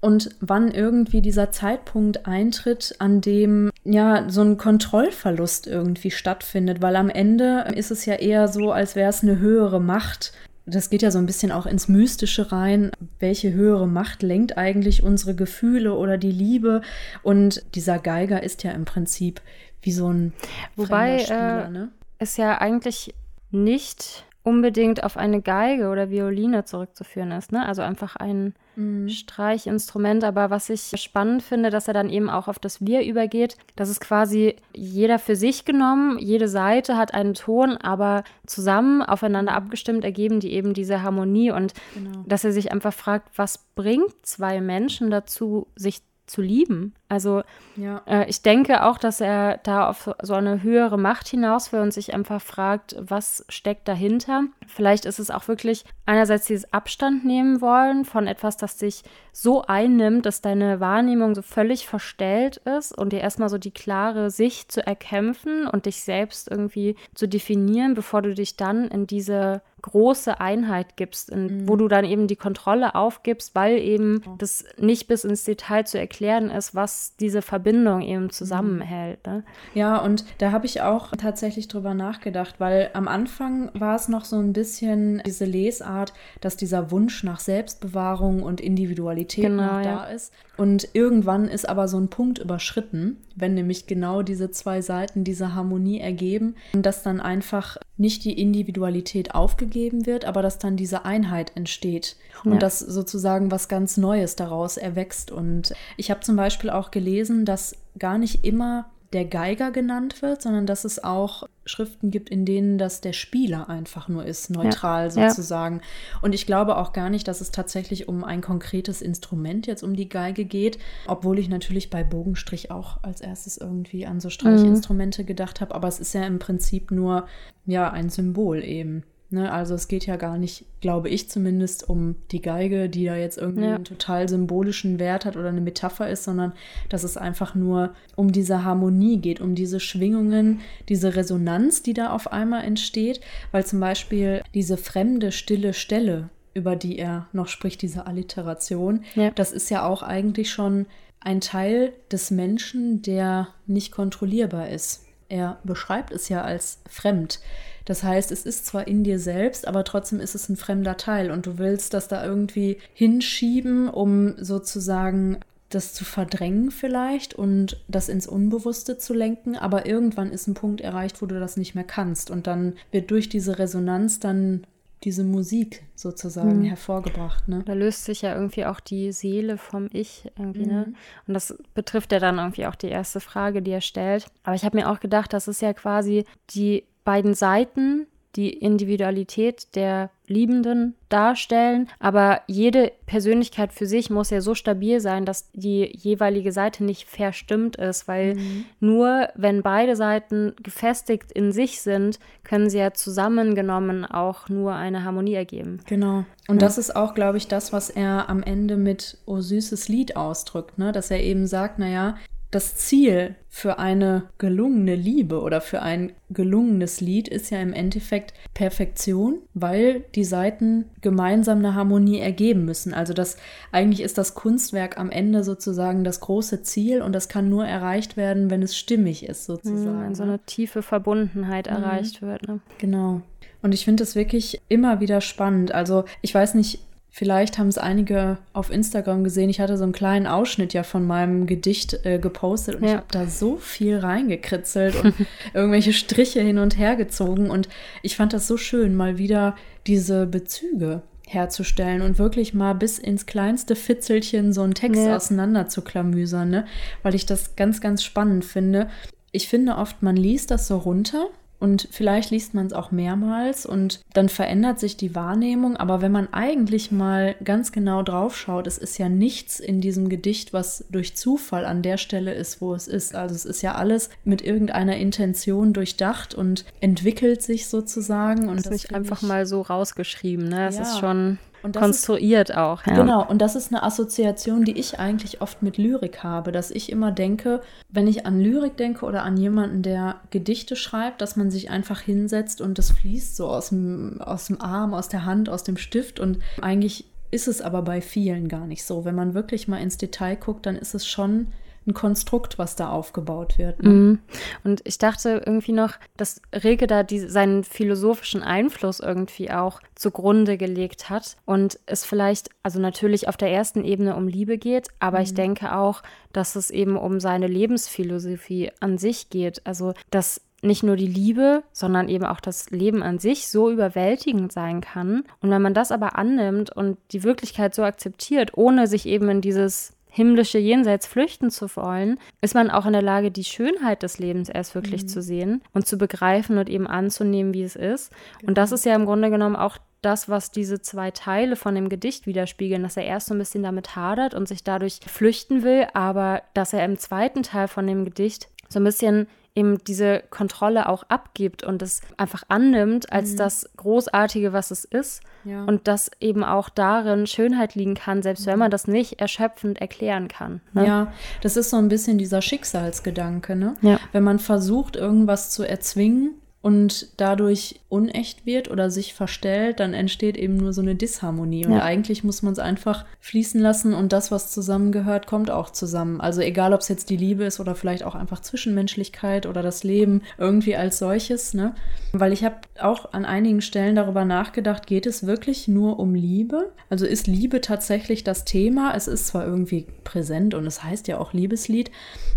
und 0.00 0.30
wann 0.40 0.70
irgendwie 0.70 1.22
dieser 1.22 1.50
Zeitpunkt 1.50 2.26
eintritt, 2.26 2.96
an 2.98 3.20
dem 3.20 3.70
ja 3.84 4.28
so 4.28 4.42
ein 4.42 4.58
Kontrollverlust 4.58 5.66
irgendwie 5.66 6.10
stattfindet, 6.10 6.82
weil 6.82 6.96
am 6.96 7.08
Ende 7.08 7.66
ist 7.74 7.90
es 7.90 8.04
ja 8.04 8.14
eher 8.14 8.48
so, 8.48 8.72
als 8.72 8.96
wäre 8.96 9.10
es 9.10 9.22
eine 9.22 9.38
höhere 9.38 9.80
Macht. 9.80 10.32
Das 10.66 10.90
geht 10.90 11.02
ja 11.02 11.10
so 11.10 11.18
ein 11.18 11.26
bisschen 11.26 11.50
auch 11.50 11.66
ins 11.66 11.88
Mystische 11.88 12.52
rein. 12.52 12.92
Welche 13.18 13.52
höhere 13.52 13.88
Macht 13.88 14.22
lenkt 14.22 14.58
eigentlich 14.58 15.02
unsere 15.02 15.34
Gefühle 15.34 15.94
oder 15.94 16.18
die 16.18 16.30
Liebe? 16.30 16.82
Und 17.22 17.64
dieser 17.74 17.98
Geiger 17.98 18.42
ist 18.42 18.62
ja 18.62 18.70
im 18.72 18.84
Prinzip 18.84 19.40
wie 19.82 19.92
so 19.92 20.12
ein 20.12 20.32
Wobei 20.76 21.18
Spieler, 21.18 21.66
äh, 21.66 21.70
ne? 21.70 21.88
es 22.18 22.36
ja 22.36 22.60
eigentlich 22.60 23.14
nicht 23.52 24.24
unbedingt 24.44 25.04
auf 25.04 25.16
eine 25.16 25.40
Geige 25.40 25.88
oder 25.88 26.10
Violine 26.10 26.64
zurückzuführen 26.64 27.30
ist. 27.30 27.52
Ne? 27.52 27.64
Also 27.64 27.82
einfach 27.82 28.16
ein 28.16 28.54
mhm. 28.74 29.08
Streichinstrument. 29.08 30.24
Aber 30.24 30.50
was 30.50 30.68
ich 30.68 30.92
spannend 31.00 31.42
finde, 31.42 31.70
dass 31.70 31.86
er 31.86 31.94
dann 31.94 32.10
eben 32.10 32.28
auch 32.28 32.48
auf 32.48 32.58
das 32.58 32.84
Wir 32.84 33.04
übergeht. 33.04 33.56
Das 33.76 33.88
ist 33.88 34.00
quasi 34.00 34.56
jeder 34.74 35.20
für 35.20 35.36
sich 35.36 35.64
genommen. 35.64 36.18
Jede 36.18 36.48
Seite 36.48 36.96
hat 36.96 37.14
einen 37.14 37.34
Ton, 37.34 37.76
aber 37.76 38.24
zusammen 38.44 39.02
aufeinander 39.02 39.54
abgestimmt 39.54 40.04
ergeben 40.04 40.40
die 40.40 40.52
eben 40.52 40.74
diese 40.74 41.02
Harmonie. 41.02 41.52
Und 41.52 41.74
genau. 41.94 42.24
dass 42.26 42.44
er 42.44 42.52
sich 42.52 42.72
einfach 42.72 42.92
fragt, 42.92 43.28
was 43.36 43.58
bringt 43.76 44.14
zwei 44.22 44.60
Menschen 44.60 45.10
dazu, 45.10 45.68
sich 45.76 46.00
zu 46.26 46.42
lieben? 46.42 46.94
Also 47.12 47.42
ja. 47.76 48.00
äh, 48.06 48.26
ich 48.30 48.40
denke 48.40 48.86
auch, 48.86 48.96
dass 48.96 49.20
er 49.20 49.58
da 49.64 49.86
auf 49.90 50.08
so 50.22 50.32
eine 50.32 50.62
höhere 50.62 50.98
Macht 50.98 51.28
hinaus 51.28 51.70
will 51.70 51.80
und 51.80 51.92
sich 51.92 52.14
einfach 52.14 52.40
fragt, 52.40 52.96
was 52.98 53.44
steckt 53.50 53.86
dahinter. 53.86 54.44
Vielleicht 54.66 55.04
ist 55.04 55.18
es 55.18 55.30
auch 55.30 55.46
wirklich 55.46 55.84
einerseits 56.06 56.46
dieses 56.46 56.72
Abstand 56.72 57.26
nehmen 57.26 57.60
wollen 57.60 58.06
von 58.06 58.26
etwas, 58.26 58.56
das 58.56 58.78
dich 58.78 59.02
so 59.30 59.60
einnimmt, 59.60 60.24
dass 60.24 60.40
deine 60.40 60.80
Wahrnehmung 60.80 61.34
so 61.34 61.42
völlig 61.42 61.86
verstellt 61.86 62.56
ist 62.78 62.96
und 62.96 63.12
dir 63.12 63.20
erstmal 63.20 63.50
so 63.50 63.58
die 63.58 63.72
klare 63.72 64.30
Sicht 64.30 64.72
zu 64.72 64.86
erkämpfen 64.86 65.66
und 65.66 65.84
dich 65.84 66.02
selbst 66.02 66.50
irgendwie 66.50 66.96
zu 67.14 67.28
definieren, 67.28 67.92
bevor 67.92 68.22
du 68.22 68.32
dich 68.32 68.56
dann 68.56 68.88
in 68.88 69.06
diese 69.06 69.60
große 69.82 70.40
Einheit 70.40 70.96
gibst, 70.96 71.28
in, 71.28 71.44
mhm. 71.44 71.68
wo 71.68 71.76
du 71.76 71.88
dann 71.88 72.04
eben 72.04 72.26
die 72.28 72.36
Kontrolle 72.36 72.94
aufgibst, 72.94 73.54
weil 73.54 73.78
eben 73.78 74.22
das 74.38 74.64
nicht 74.78 75.08
bis 75.08 75.24
ins 75.24 75.44
Detail 75.44 75.84
zu 75.84 75.98
erklären 75.98 76.50
ist, 76.50 76.74
was 76.74 77.01
diese 77.20 77.42
Verbindung 77.42 78.00
eben 78.02 78.30
zusammenhält. 78.30 79.26
Ne? 79.26 79.44
Ja, 79.74 79.98
und 79.98 80.24
da 80.38 80.52
habe 80.52 80.66
ich 80.66 80.82
auch 80.82 81.12
tatsächlich 81.12 81.68
drüber 81.68 81.94
nachgedacht, 81.94 82.56
weil 82.58 82.90
am 82.94 83.08
Anfang 83.08 83.70
war 83.74 83.96
es 83.96 84.08
noch 84.08 84.24
so 84.24 84.36
ein 84.36 84.52
bisschen 84.52 85.22
diese 85.26 85.44
Lesart, 85.44 86.12
dass 86.40 86.56
dieser 86.56 86.90
Wunsch 86.90 87.24
nach 87.24 87.40
Selbstbewahrung 87.40 88.42
und 88.42 88.60
Individualität 88.60 89.44
genau, 89.44 89.62
noch 89.62 89.82
da 89.82 89.82
ja. 89.82 90.04
ist. 90.04 90.32
Und 90.56 90.88
irgendwann 90.92 91.48
ist 91.48 91.68
aber 91.68 91.88
so 91.88 91.98
ein 91.98 92.08
Punkt 92.08 92.38
überschritten, 92.38 93.16
wenn 93.34 93.54
nämlich 93.54 93.86
genau 93.86 94.22
diese 94.22 94.50
zwei 94.50 94.80
Seiten 94.80 95.24
diese 95.24 95.54
Harmonie 95.54 95.98
ergeben 95.98 96.54
und 96.74 96.84
dass 96.84 97.02
dann 97.02 97.20
einfach 97.20 97.78
nicht 97.96 98.24
die 98.24 98.38
Individualität 98.40 99.34
aufgegeben 99.34 100.06
wird, 100.06 100.24
aber 100.24 100.42
dass 100.42 100.58
dann 100.58 100.76
diese 100.76 101.04
Einheit 101.04 101.52
entsteht 101.56 102.16
und 102.44 102.54
ja. 102.54 102.58
dass 102.58 102.78
sozusagen 102.78 103.50
was 103.50 103.68
ganz 103.68 103.96
Neues 103.96 104.36
daraus 104.36 104.76
erwächst. 104.76 105.30
Und 105.30 105.74
ich 105.96 106.10
habe 106.10 106.20
zum 106.20 106.36
Beispiel 106.36 106.70
auch 106.70 106.90
gelesen, 106.92 107.44
dass 107.44 107.76
gar 107.98 108.18
nicht 108.18 108.44
immer 108.44 108.90
der 109.12 109.24
Geiger 109.26 109.70
genannt 109.70 110.22
wird, 110.22 110.42
sondern 110.42 110.66
dass 110.66 110.84
es 110.84 111.02
auch 111.02 111.44
Schriften 111.64 112.10
gibt, 112.10 112.30
in 112.30 112.44
denen 112.44 112.78
das 112.78 113.00
der 113.00 113.12
Spieler 113.12 113.68
einfach 113.68 114.08
nur 114.08 114.24
ist, 114.24 114.50
neutral 114.50 115.10
ja, 115.14 115.28
sozusagen. 115.30 115.76
Ja. 115.76 116.18
Und 116.22 116.34
ich 116.34 116.46
glaube 116.46 116.76
auch 116.76 116.92
gar 116.92 117.10
nicht, 117.10 117.28
dass 117.28 117.40
es 117.40 117.50
tatsächlich 117.50 118.08
um 118.08 118.24
ein 118.24 118.40
konkretes 118.40 119.02
Instrument 119.02 119.66
jetzt 119.66 119.82
um 119.82 119.94
die 119.94 120.08
Geige 120.08 120.44
geht, 120.44 120.78
obwohl 121.06 121.38
ich 121.38 121.48
natürlich 121.48 121.90
bei 121.90 122.02
Bogenstrich 122.02 122.70
auch 122.70 123.02
als 123.02 123.20
erstes 123.20 123.58
irgendwie 123.58 124.06
an 124.06 124.18
so 124.18 124.30
Streichinstrumente 124.30 125.22
mhm. 125.22 125.26
gedacht 125.26 125.60
habe, 125.60 125.74
aber 125.74 125.88
es 125.88 126.00
ist 126.00 126.14
ja 126.14 126.24
im 126.24 126.38
Prinzip 126.38 126.90
nur 126.90 127.26
ja 127.66 127.90
ein 127.90 128.08
Symbol 128.08 128.64
eben. 128.64 129.04
Ne, 129.32 129.50
also 129.50 129.74
es 129.74 129.88
geht 129.88 130.04
ja 130.04 130.16
gar 130.16 130.36
nicht, 130.36 130.66
glaube 130.82 131.08
ich 131.08 131.30
zumindest, 131.30 131.88
um 131.88 132.16
die 132.32 132.42
Geige, 132.42 132.90
die 132.90 133.06
da 133.06 133.16
jetzt 133.16 133.38
irgendwie 133.38 133.64
ja. 133.64 133.76
einen 133.76 133.84
total 133.84 134.28
symbolischen 134.28 134.98
Wert 134.98 135.24
hat 135.24 135.38
oder 135.38 135.48
eine 135.48 135.62
Metapher 135.62 136.10
ist, 136.10 136.24
sondern 136.24 136.52
dass 136.90 137.02
es 137.02 137.16
einfach 137.16 137.54
nur 137.54 137.94
um 138.14 138.30
diese 138.30 138.62
Harmonie 138.62 139.16
geht, 139.16 139.40
um 139.40 139.54
diese 139.54 139.80
Schwingungen, 139.80 140.60
diese 140.90 141.16
Resonanz, 141.16 141.82
die 141.82 141.94
da 141.94 142.10
auf 142.10 142.30
einmal 142.30 142.64
entsteht, 142.64 143.22
weil 143.52 143.64
zum 143.64 143.80
Beispiel 143.80 144.42
diese 144.52 144.76
fremde, 144.76 145.32
stille 145.32 145.72
Stelle, 145.72 146.28
über 146.52 146.76
die 146.76 146.98
er 146.98 147.26
noch 147.32 147.48
spricht, 147.48 147.80
diese 147.80 148.06
Alliteration, 148.06 149.02
ja. 149.14 149.30
das 149.30 149.50
ist 149.52 149.70
ja 149.70 149.86
auch 149.86 150.02
eigentlich 150.02 150.50
schon 150.50 150.84
ein 151.20 151.40
Teil 151.40 151.94
des 152.10 152.30
Menschen, 152.30 153.00
der 153.00 153.48
nicht 153.66 153.92
kontrollierbar 153.92 154.68
ist. 154.68 155.06
Er 155.30 155.58
beschreibt 155.64 156.12
es 156.12 156.28
ja 156.28 156.42
als 156.42 156.80
fremd. 156.86 157.40
Das 157.84 158.02
heißt, 158.02 158.32
es 158.32 158.44
ist 158.44 158.66
zwar 158.66 158.86
in 158.86 159.04
dir 159.04 159.18
selbst, 159.18 159.66
aber 159.66 159.84
trotzdem 159.84 160.20
ist 160.20 160.34
es 160.34 160.48
ein 160.48 160.56
fremder 160.56 160.96
Teil 160.96 161.30
und 161.30 161.46
du 161.46 161.58
willst 161.58 161.94
das 161.94 162.08
da 162.08 162.24
irgendwie 162.24 162.78
hinschieben, 162.94 163.88
um 163.88 164.34
sozusagen 164.38 165.38
das 165.74 165.94
zu 165.94 166.04
verdrängen 166.04 166.70
vielleicht 166.70 167.34
und 167.34 167.82
das 167.88 168.08
ins 168.08 168.26
Unbewusste 168.26 168.98
zu 168.98 169.14
lenken, 169.14 169.56
aber 169.56 169.86
irgendwann 169.86 170.30
ist 170.30 170.46
ein 170.46 170.54
Punkt 170.54 170.80
erreicht, 170.80 171.22
wo 171.22 171.26
du 171.26 171.40
das 171.40 171.56
nicht 171.56 171.74
mehr 171.74 171.84
kannst 171.84 172.30
und 172.30 172.46
dann 172.46 172.74
wird 172.90 173.10
durch 173.10 173.28
diese 173.28 173.58
Resonanz 173.58 174.20
dann 174.20 174.66
diese 175.04 175.24
Musik 175.24 175.82
sozusagen 175.96 176.60
mhm. 176.60 176.64
hervorgebracht. 176.64 177.48
Ne? 177.48 177.62
Da 177.64 177.72
löst 177.72 178.04
sich 178.04 178.22
ja 178.22 178.34
irgendwie 178.34 178.66
auch 178.66 178.78
die 178.78 179.12
Seele 179.12 179.58
vom 179.58 179.88
Ich 179.92 180.30
irgendwie, 180.38 180.66
ne? 180.66 180.84
mhm. 180.86 180.92
ne? 180.92 180.94
Und 181.26 181.34
das 181.34 181.56
betrifft 181.74 182.12
ja 182.12 182.20
dann 182.20 182.38
irgendwie 182.38 182.66
auch 182.66 182.76
die 182.76 182.88
erste 182.88 183.18
Frage, 183.18 183.62
die 183.62 183.72
er 183.72 183.80
stellt. 183.80 184.26
Aber 184.44 184.54
ich 184.54 184.64
habe 184.64 184.76
mir 184.76 184.88
auch 184.88 185.00
gedacht, 185.00 185.32
das 185.32 185.48
ist 185.48 185.60
ja 185.60 185.72
quasi 185.72 186.24
die 186.50 186.84
beiden 187.04 187.34
Seiten 187.34 188.06
die 188.36 188.50
Individualität 188.50 189.74
der 189.74 190.10
Liebenden 190.26 190.94
darstellen, 191.10 191.88
aber 191.98 192.40
jede 192.46 192.92
Persönlichkeit 193.04 193.74
für 193.74 193.84
sich 193.84 194.08
muss 194.08 194.30
ja 194.30 194.40
so 194.40 194.54
stabil 194.54 195.00
sein, 195.00 195.26
dass 195.26 195.50
die 195.52 195.94
jeweilige 195.94 196.52
Seite 196.52 196.84
nicht 196.84 197.06
verstimmt 197.06 197.76
ist, 197.76 198.08
weil 198.08 198.36
mhm. 198.36 198.64
nur 198.80 199.28
wenn 199.34 199.62
beide 199.62 199.96
Seiten 199.96 200.54
gefestigt 200.62 201.30
in 201.32 201.52
sich 201.52 201.82
sind, 201.82 202.18
können 202.44 202.70
sie 202.70 202.78
ja 202.78 202.94
zusammengenommen 202.94 204.06
auch 204.06 204.48
nur 204.48 204.74
eine 204.74 205.04
Harmonie 205.04 205.34
ergeben. 205.34 205.80
Genau. 205.86 206.24
Und 206.48 206.62
ja. 206.62 206.66
das 206.66 206.78
ist 206.78 206.96
auch, 206.96 207.14
glaube 207.14 207.36
ich, 207.36 207.48
das, 207.48 207.74
was 207.74 207.90
er 207.90 208.30
am 208.30 208.42
Ende 208.42 208.78
mit 208.78 209.18
O 209.26 209.40
süßes 209.40 209.88
Lied 209.88 210.16
ausdrückt, 210.16 210.78
ne? 210.78 210.92
dass 210.92 211.10
er 211.10 211.20
eben 211.20 211.46
sagt, 211.46 211.78
naja, 211.78 212.16
das 212.52 212.76
Ziel 212.76 213.34
für 213.48 213.78
eine 213.78 214.24
gelungene 214.36 214.94
Liebe 214.94 215.40
oder 215.40 215.62
für 215.62 215.80
ein 215.80 216.12
gelungenes 216.30 217.00
Lied 217.00 217.26
ist 217.26 217.50
ja 217.50 217.60
im 217.60 217.72
Endeffekt 217.72 218.34
Perfektion, 218.52 219.38
weil 219.54 220.04
die 220.14 220.24
Seiten 220.24 220.84
gemeinsam 221.00 221.58
eine 221.58 221.74
Harmonie 221.74 222.20
ergeben 222.20 222.66
müssen. 222.66 222.92
Also 222.92 223.14
das 223.14 223.38
eigentlich 223.72 224.02
ist 224.02 224.18
das 224.18 224.34
Kunstwerk 224.34 224.98
am 224.98 225.10
Ende 225.10 225.44
sozusagen 225.44 226.04
das 226.04 226.20
große 226.20 226.62
Ziel 226.62 227.00
und 227.00 227.14
das 227.14 227.28
kann 227.28 227.48
nur 227.48 227.66
erreicht 227.66 228.18
werden, 228.18 228.50
wenn 228.50 228.62
es 228.62 228.76
stimmig 228.76 229.26
ist 229.26 229.46
sozusagen. 229.46 230.02
Wenn 230.02 230.14
so 230.14 230.22
eine 230.22 230.38
tiefe 230.44 230.82
Verbundenheit 230.82 231.70
mhm. 231.70 231.76
erreicht 231.76 232.20
wird. 232.20 232.46
Ne? 232.46 232.60
Genau. 232.78 233.22
Und 233.62 233.72
ich 233.72 233.86
finde 233.86 234.02
es 234.02 234.14
wirklich 234.14 234.60
immer 234.68 235.00
wieder 235.00 235.22
spannend. 235.22 235.72
Also 235.72 236.04
ich 236.20 236.34
weiß 236.34 236.54
nicht, 236.54 236.80
Vielleicht 237.14 237.58
haben 237.58 237.68
es 237.68 237.76
einige 237.76 238.38
auf 238.54 238.70
Instagram 238.70 239.22
gesehen. 239.22 239.50
Ich 239.50 239.60
hatte 239.60 239.76
so 239.76 239.84
einen 239.84 239.92
kleinen 239.92 240.26
Ausschnitt 240.26 240.72
ja 240.72 240.82
von 240.82 241.06
meinem 241.06 241.46
Gedicht 241.46 242.06
äh, 242.06 242.18
gepostet 242.18 242.76
und 242.76 242.84
ja. 242.84 242.88
ich 242.88 242.96
habe 242.96 243.06
da 243.10 243.26
so 243.26 243.58
viel 243.58 243.98
reingekritzelt 243.98 244.96
und 244.96 245.14
irgendwelche 245.52 245.92
Striche 245.92 246.40
hin 246.40 246.56
und 246.56 246.78
her 246.78 246.96
gezogen. 246.96 247.50
Und 247.50 247.68
ich 248.00 248.16
fand 248.16 248.32
das 248.32 248.46
so 248.48 248.56
schön, 248.56 248.94
mal 248.94 249.18
wieder 249.18 249.56
diese 249.86 250.24
Bezüge 250.26 251.02
herzustellen 251.26 252.00
und 252.00 252.18
wirklich 252.18 252.54
mal 252.54 252.74
bis 252.74 252.98
ins 252.98 253.26
kleinste 253.26 253.76
Fitzelchen 253.76 254.54
so 254.54 254.62
einen 254.62 254.72
Text 254.72 255.02
ja. 255.02 255.16
auseinander 255.16 255.68
zu 255.68 255.82
klamüsern, 255.82 256.48
ne? 256.48 256.66
Weil 257.02 257.14
ich 257.14 257.26
das 257.26 257.56
ganz, 257.56 257.82
ganz 257.82 258.02
spannend 258.02 258.46
finde. 258.46 258.88
Ich 259.32 259.48
finde 259.48 259.76
oft, 259.76 260.02
man 260.02 260.16
liest 260.16 260.50
das 260.50 260.66
so 260.66 260.78
runter 260.78 261.26
und 261.62 261.86
vielleicht 261.92 262.32
liest 262.32 262.54
man 262.54 262.66
es 262.66 262.72
auch 262.72 262.90
mehrmals 262.90 263.66
und 263.66 264.00
dann 264.14 264.28
verändert 264.28 264.80
sich 264.80 264.96
die 264.96 265.14
Wahrnehmung. 265.14 265.76
Aber 265.76 266.02
wenn 266.02 266.10
man 266.10 266.26
eigentlich 266.34 266.90
mal 266.90 267.36
ganz 267.44 267.70
genau 267.70 268.02
drauf 268.02 268.36
schaut, 268.36 268.66
es 268.66 268.78
ist 268.78 268.98
ja 268.98 269.08
nichts 269.08 269.60
in 269.60 269.80
diesem 269.80 270.08
Gedicht, 270.08 270.52
was 270.52 270.84
durch 270.90 271.14
Zufall 271.14 271.64
an 271.64 271.82
der 271.82 271.98
Stelle 271.98 272.34
ist, 272.34 272.60
wo 272.60 272.74
es 272.74 272.88
ist. 272.88 273.14
Also 273.14 273.36
es 273.36 273.44
ist 273.44 273.62
ja 273.62 273.76
alles 273.76 274.10
mit 274.24 274.42
irgendeiner 274.42 274.96
Intention 274.96 275.72
durchdacht 275.72 276.34
und 276.34 276.64
entwickelt 276.80 277.42
sich 277.42 277.68
sozusagen. 277.68 278.48
Und 278.48 278.56
das 278.56 278.66
ist 278.66 278.72
nicht 278.72 278.94
einfach 278.96 279.22
mal 279.22 279.46
so 279.46 279.60
rausgeschrieben, 279.60 280.48
ne? 280.48 280.66
Es 280.66 280.78
ja. 280.78 280.82
ist 280.82 280.98
schon 280.98 281.38
konstruiert 281.70 282.50
ist, 282.50 282.56
auch. 282.56 282.86
Ja. 282.86 282.94
Genau, 282.94 283.26
und 283.26 283.40
das 283.40 283.54
ist 283.54 283.72
eine 283.72 283.82
Assoziation, 283.82 284.64
die 284.64 284.78
ich 284.78 284.98
eigentlich 284.98 285.40
oft 285.40 285.62
mit 285.62 285.78
Lyrik 285.78 286.22
habe, 286.22 286.52
dass 286.52 286.70
ich 286.70 286.90
immer 286.90 287.12
denke, 287.12 287.60
wenn 287.88 288.06
ich 288.06 288.26
an 288.26 288.40
Lyrik 288.40 288.76
denke 288.76 289.06
oder 289.06 289.22
an 289.22 289.36
jemanden, 289.36 289.82
der 289.82 290.16
Gedichte 290.30 290.76
schreibt, 290.76 291.20
dass 291.20 291.36
man 291.36 291.50
sich 291.50 291.70
einfach 291.70 292.00
hinsetzt 292.00 292.60
und 292.60 292.78
das 292.78 292.90
fließt 292.90 293.36
so 293.36 293.48
aus 293.48 293.68
dem, 293.68 294.20
aus 294.20 294.46
dem 294.46 294.60
Arm, 294.60 294.94
aus 294.94 295.08
der 295.08 295.24
Hand, 295.24 295.48
aus 295.48 295.64
dem 295.64 295.76
Stift 295.76 296.20
und 296.20 296.38
eigentlich 296.60 297.06
ist 297.30 297.48
es 297.48 297.62
aber 297.62 297.82
bei 297.82 298.00
vielen 298.00 298.48
gar 298.48 298.66
nicht 298.66 298.84
so. 298.84 299.04
Wenn 299.04 299.14
man 299.14 299.34
wirklich 299.34 299.66
mal 299.66 299.78
ins 299.78 299.96
Detail 299.96 300.36
guckt, 300.36 300.66
dann 300.66 300.76
ist 300.76 300.94
es 300.94 301.06
schon 301.06 301.48
ein 301.86 301.94
Konstrukt, 301.94 302.58
was 302.58 302.76
da 302.76 302.90
aufgebaut 302.90 303.58
wird. 303.58 303.82
Ne? 303.82 303.88
Mhm. 303.88 304.18
Und 304.64 304.80
ich 304.84 304.98
dachte 304.98 305.42
irgendwie 305.44 305.72
noch, 305.72 305.94
dass 306.16 306.40
Rilke 306.52 306.86
da 306.86 307.02
die, 307.02 307.20
seinen 307.20 307.64
philosophischen 307.64 308.42
Einfluss 308.42 309.00
irgendwie 309.00 309.50
auch 309.50 309.80
zugrunde 309.94 310.56
gelegt 310.56 311.10
hat 311.10 311.36
und 311.44 311.78
es 311.86 312.04
vielleicht, 312.04 312.50
also 312.62 312.80
natürlich 312.80 313.28
auf 313.28 313.36
der 313.36 313.50
ersten 313.50 313.84
Ebene 313.84 314.16
um 314.16 314.28
Liebe 314.28 314.58
geht, 314.58 314.88
aber 315.00 315.18
mhm. 315.18 315.24
ich 315.24 315.34
denke 315.34 315.76
auch, 315.76 316.02
dass 316.32 316.56
es 316.56 316.70
eben 316.70 316.96
um 316.96 317.20
seine 317.20 317.46
Lebensphilosophie 317.46 318.70
an 318.80 318.98
sich 318.98 319.30
geht. 319.30 319.66
Also, 319.66 319.94
dass 320.10 320.40
nicht 320.62 320.84
nur 320.84 320.96
die 320.96 321.08
Liebe, 321.08 321.64
sondern 321.72 322.08
eben 322.08 322.24
auch 322.24 322.40
das 322.40 322.70
Leben 322.70 323.02
an 323.02 323.18
sich 323.18 323.48
so 323.48 323.70
überwältigend 323.70 324.52
sein 324.52 324.80
kann. 324.80 325.24
Und 325.40 325.50
wenn 325.50 325.60
man 325.60 325.74
das 325.74 325.90
aber 325.90 326.16
annimmt 326.16 326.74
und 326.74 326.98
die 327.10 327.24
Wirklichkeit 327.24 327.74
so 327.74 327.82
akzeptiert, 327.82 328.52
ohne 328.56 328.86
sich 328.86 329.06
eben 329.06 329.28
in 329.28 329.40
dieses 329.40 329.92
himmlische 330.14 330.58
Jenseits 330.58 331.06
flüchten 331.06 331.50
zu 331.50 331.74
wollen, 331.74 332.18
ist 332.42 332.54
man 332.54 332.70
auch 332.70 332.84
in 332.84 332.92
der 332.92 333.02
Lage, 333.02 333.30
die 333.30 333.44
Schönheit 333.44 334.02
des 334.02 334.18
Lebens 334.18 334.50
erst 334.50 334.74
wirklich 334.74 335.04
mhm. 335.04 335.08
zu 335.08 335.22
sehen 335.22 335.62
und 335.72 335.86
zu 335.86 335.96
begreifen 335.96 336.58
und 336.58 336.68
eben 336.68 336.86
anzunehmen, 336.86 337.54
wie 337.54 337.62
es 337.62 337.76
ist. 337.76 338.12
Genau. 338.38 338.50
Und 338.50 338.58
das 338.58 338.72
ist 338.72 338.84
ja 338.84 338.94
im 338.94 339.06
Grunde 339.06 339.30
genommen 339.30 339.56
auch 339.56 339.78
das, 340.02 340.28
was 340.28 340.50
diese 340.50 340.82
zwei 340.82 341.10
Teile 341.12 341.56
von 341.56 341.74
dem 341.74 341.88
Gedicht 341.88 342.26
widerspiegeln, 342.26 342.82
dass 342.82 342.98
er 342.98 343.04
erst 343.04 343.28
so 343.28 343.34
ein 343.34 343.38
bisschen 343.38 343.62
damit 343.62 343.96
hadert 343.96 344.34
und 344.34 344.46
sich 344.48 344.64
dadurch 344.64 345.00
flüchten 345.06 345.62
will, 345.62 345.86
aber 345.94 346.42
dass 346.52 346.74
er 346.74 346.84
im 346.84 346.98
zweiten 346.98 347.42
Teil 347.42 347.68
von 347.68 347.86
dem 347.86 348.04
Gedicht 348.04 348.48
so 348.68 348.80
ein 348.80 348.84
bisschen 348.84 349.28
eben 349.54 349.78
diese 349.84 350.22
Kontrolle 350.30 350.88
auch 350.88 351.04
abgibt 351.04 351.62
und 351.62 351.82
es 351.82 352.00
einfach 352.16 352.42
annimmt 352.48 353.12
als 353.12 353.32
mhm. 353.32 353.36
das 353.36 353.70
Großartige, 353.76 354.52
was 354.52 354.70
es 354.70 354.84
ist. 354.84 355.22
Ja. 355.44 355.64
Und 355.64 355.88
dass 355.88 356.10
eben 356.20 356.44
auch 356.44 356.68
darin 356.68 357.26
Schönheit 357.26 357.74
liegen 357.74 357.94
kann, 357.94 358.22
selbst 358.22 358.46
wenn 358.46 358.58
man 358.58 358.70
das 358.70 358.86
nicht 358.86 359.20
erschöpfend 359.20 359.80
erklären 359.80 360.28
kann. 360.28 360.60
Ne? 360.72 360.86
Ja, 360.86 361.12
das 361.42 361.56
ist 361.56 361.70
so 361.70 361.76
ein 361.76 361.88
bisschen 361.88 362.16
dieser 362.16 362.40
Schicksalsgedanke, 362.40 363.56
ne? 363.56 363.74
Ja. 363.82 363.98
Wenn 364.12 364.22
man 364.22 364.38
versucht, 364.38 364.96
irgendwas 364.96 365.50
zu 365.50 365.64
erzwingen, 365.64 366.34
und 366.62 367.08
dadurch 367.16 367.80
unecht 367.88 368.46
wird 368.46 368.70
oder 368.70 368.88
sich 368.88 369.14
verstellt, 369.14 369.80
dann 369.80 369.94
entsteht 369.94 370.36
eben 370.36 370.56
nur 370.56 370.72
so 370.72 370.80
eine 370.80 370.94
Disharmonie. 370.94 371.66
Und 371.66 371.72
ja. 371.72 371.82
eigentlich 371.82 372.22
muss 372.22 372.42
man 372.42 372.52
es 372.52 372.60
einfach 372.60 373.04
fließen 373.18 373.60
lassen 373.60 373.92
und 373.94 374.12
das, 374.12 374.30
was 374.30 374.52
zusammengehört, 374.52 375.26
kommt 375.26 375.50
auch 375.50 375.70
zusammen. 375.70 376.20
Also 376.20 376.40
egal, 376.40 376.72
ob 376.72 376.80
es 376.80 376.88
jetzt 376.88 377.10
die 377.10 377.16
Liebe 377.16 377.44
ist 377.44 377.58
oder 377.58 377.74
vielleicht 377.74 378.04
auch 378.04 378.14
einfach 378.14 378.40
Zwischenmenschlichkeit 378.40 379.46
oder 379.46 379.60
das 379.60 379.82
Leben 379.82 380.22
irgendwie 380.38 380.76
als 380.76 380.98
solches. 380.98 381.52
Ne? 381.52 381.74
Weil 382.12 382.32
ich 382.32 382.44
habe 382.44 382.56
auch 382.80 383.12
an 383.12 383.24
einigen 383.24 383.60
Stellen 383.60 383.96
darüber 383.96 384.24
nachgedacht, 384.24 384.86
geht 384.86 385.06
es 385.06 385.26
wirklich 385.26 385.66
nur 385.66 385.98
um 385.98 386.14
Liebe? 386.14 386.70
Also 386.88 387.06
ist 387.06 387.26
Liebe 387.26 387.60
tatsächlich 387.60 388.22
das 388.22 388.44
Thema? 388.44 388.94
Es 388.94 389.08
ist 389.08 389.26
zwar 389.26 389.44
irgendwie 389.44 389.86
präsent 390.04 390.54
und 390.54 390.64
es 390.66 390.84
heißt 390.84 391.08
ja 391.08 391.18
auch 391.18 391.32
Liebeslied, 391.32 391.90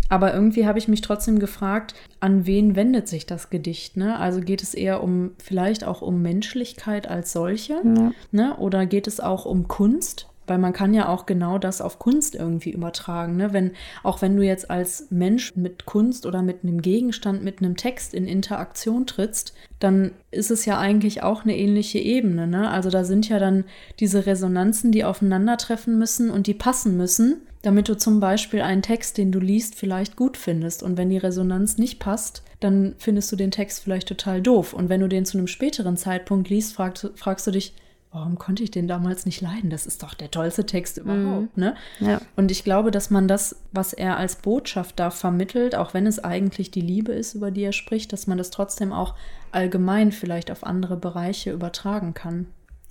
aber 0.08 0.32
irgendwie 0.32 0.66
habe 0.66 0.78
ich 0.78 0.88
mich 0.88 1.00
trotzdem 1.00 1.38
gefragt, 1.38 1.94
an 2.20 2.46
wen 2.46 2.76
wendet 2.76 3.08
sich 3.08 3.26
das 3.26 3.50
Gedicht? 3.50 3.96
Ne? 3.96 4.18
Also 4.18 4.40
geht 4.40 4.62
es 4.62 4.74
eher 4.74 5.02
um, 5.02 5.32
vielleicht 5.38 5.84
auch 5.84 6.02
um 6.02 6.22
Menschlichkeit 6.22 7.08
als 7.08 7.32
solche? 7.32 7.74
Ja. 7.84 8.12
Ne? 8.30 8.56
Oder 8.58 8.86
geht 8.86 9.06
es 9.06 9.20
auch 9.20 9.46
um 9.46 9.68
Kunst? 9.68 10.28
Weil 10.48 10.58
man 10.58 10.72
kann 10.72 10.94
ja 10.94 11.08
auch 11.08 11.26
genau 11.26 11.58
das 11.58 11.80
auf 11.80 11.98
Kunst 11.98 12.36
irgendwie 12.36 12.70
übertragen. 12.70 13.36
Ne? 13.36 13.52
Wenn, 13.52 13.72
auch 14.04 14.22
wenn 14.22 14.36
du 14.36 14.44
jetzt 14.44 14.70
als 14.70 15.08
Mensch 15.10 15.56
mit 15.56 15.86
Kunst 15.86 16.24
oder 16.24 16.40
mit 16.40 16.62
einem 16.62 16.82
Gegenstand, 16.82 17.42
mit 17.42 17.58
einem 17.58 17.76
Text 17.76 18.14
in 18.14 18.28
Interaktion 18.28 19.06
trittst, 19.06 19.54
dann 19.80 20.12
ist 20.30 20.52
es 20.52 20.64
ja 20.64 20.78
eigentlich 20.78 21.24
auch 21.24 21.42
eine 21.42 21.56
ähnliche 21.56 21.98
Ebene. 21.98 22.46
Ne? 22.46 22.70
Also 22.70 22.90
da 22.90 23.02
sind 23.02 23.28
ja 23.28 23.40
dann 23.40 23.64
diese 23.98 24.26
Resonanzen, 24.26 24.92
die 24.92 25.02
aufeinandertreffen 25.02 25.98
müssen 25.98 26.30
und 26.30 26.46
die 26.46 26.54
passen 26.54 26.96
müssen, 26.96 27.42
damit 27.66 27.88
du 27.88 27.96
zum 27.96 28.20
Beispiel 28.20 28.60
einen 28.60 28.82
Text, 28.82 29.18
den 29.18 29.32
du 29.32 29.40
liest, 29.40 29.74
vielleicht 29.74 30.14
gut 30.14 30.36
findest. 30.36 30.84
Und 30.84 30.96
wenn 30.96 31.10
die 31.10 31.18
Resonanz 31.18 31.78
nicht 31.78 31.98
passt, 31.98 32.44
dann 32.60 32.94
findest 32.96 33.32
du 33.32 33.34
den 33.34 33.50
Text 33.50 33.82
vielleicht 33.82 34.06
total 34.06 34.40
doof. 34.40 34.72
Und 34.72 34.88
wenn 34.88 35.00
du 35.00 35.08
den 35.08 35.26
zu 35.26 35.36
einem 35.36 35.48
späteren 35.48 35.96
Zeitpunkt 35.96 36.48
liest, 36.48 36.76
fragst, 36.76 37.10
fragst 37.16 37.44
du 37.44 37.50
dich, 37.50 37.74
warum 38.12 38.38
konnte 38.38 38.62
ich 38.62 38.70
den 38.70 38.86
damals 38.86 39.26
nicht 39.26 39.40
leiden? 39.40 39.68
Das 39.68 39.84
ist 39.84 40.04
doch 40.04 40.14
der 40.14 40.30
tollste 40.30 40.64
Text 40.64 40.98
überhaupt, 40.98 41.56
mhm. 41.56 41.64
ne? 41.64 41.74
Ja. 41.98 42.20
Und 42.36 42.52
ich 42.52 42.62
glaube, 42.62 42.92
dass 42.92 43.10
man 43.10 43.26
das, 43.26 43.56
was 43.72 43.92
er 43.92 44.16
als 44.16 44.36
Botschaft 44.36 45.00
da 45.00 45.10
vermittelt, 45.10 45.74
auch 45.74 45.92
wenn 45.92 46.06
es 46.06 46.22
eigentlich 46.22 46.70
die 46.70 46.80
Liebe 46.80 47.10
ist, 47.10 47.34
über 47.34 47.50
die 47.50 47.64
er 47.64 47.72
spricht, 47.72 48.12
dass 48.12 48.28
man 48.28 48.38
das 48.38 48.52
trotzdem 48.52 48.92
auch 48.92 49.16
allgemein 49.50 50.12
vielleicht 50.12 50.52
auf 50.52 50.62
andere 50.62 50.96
Bereiche 50.96 51.50
übertragen 51.50 52.14
kann. 52.14 52.46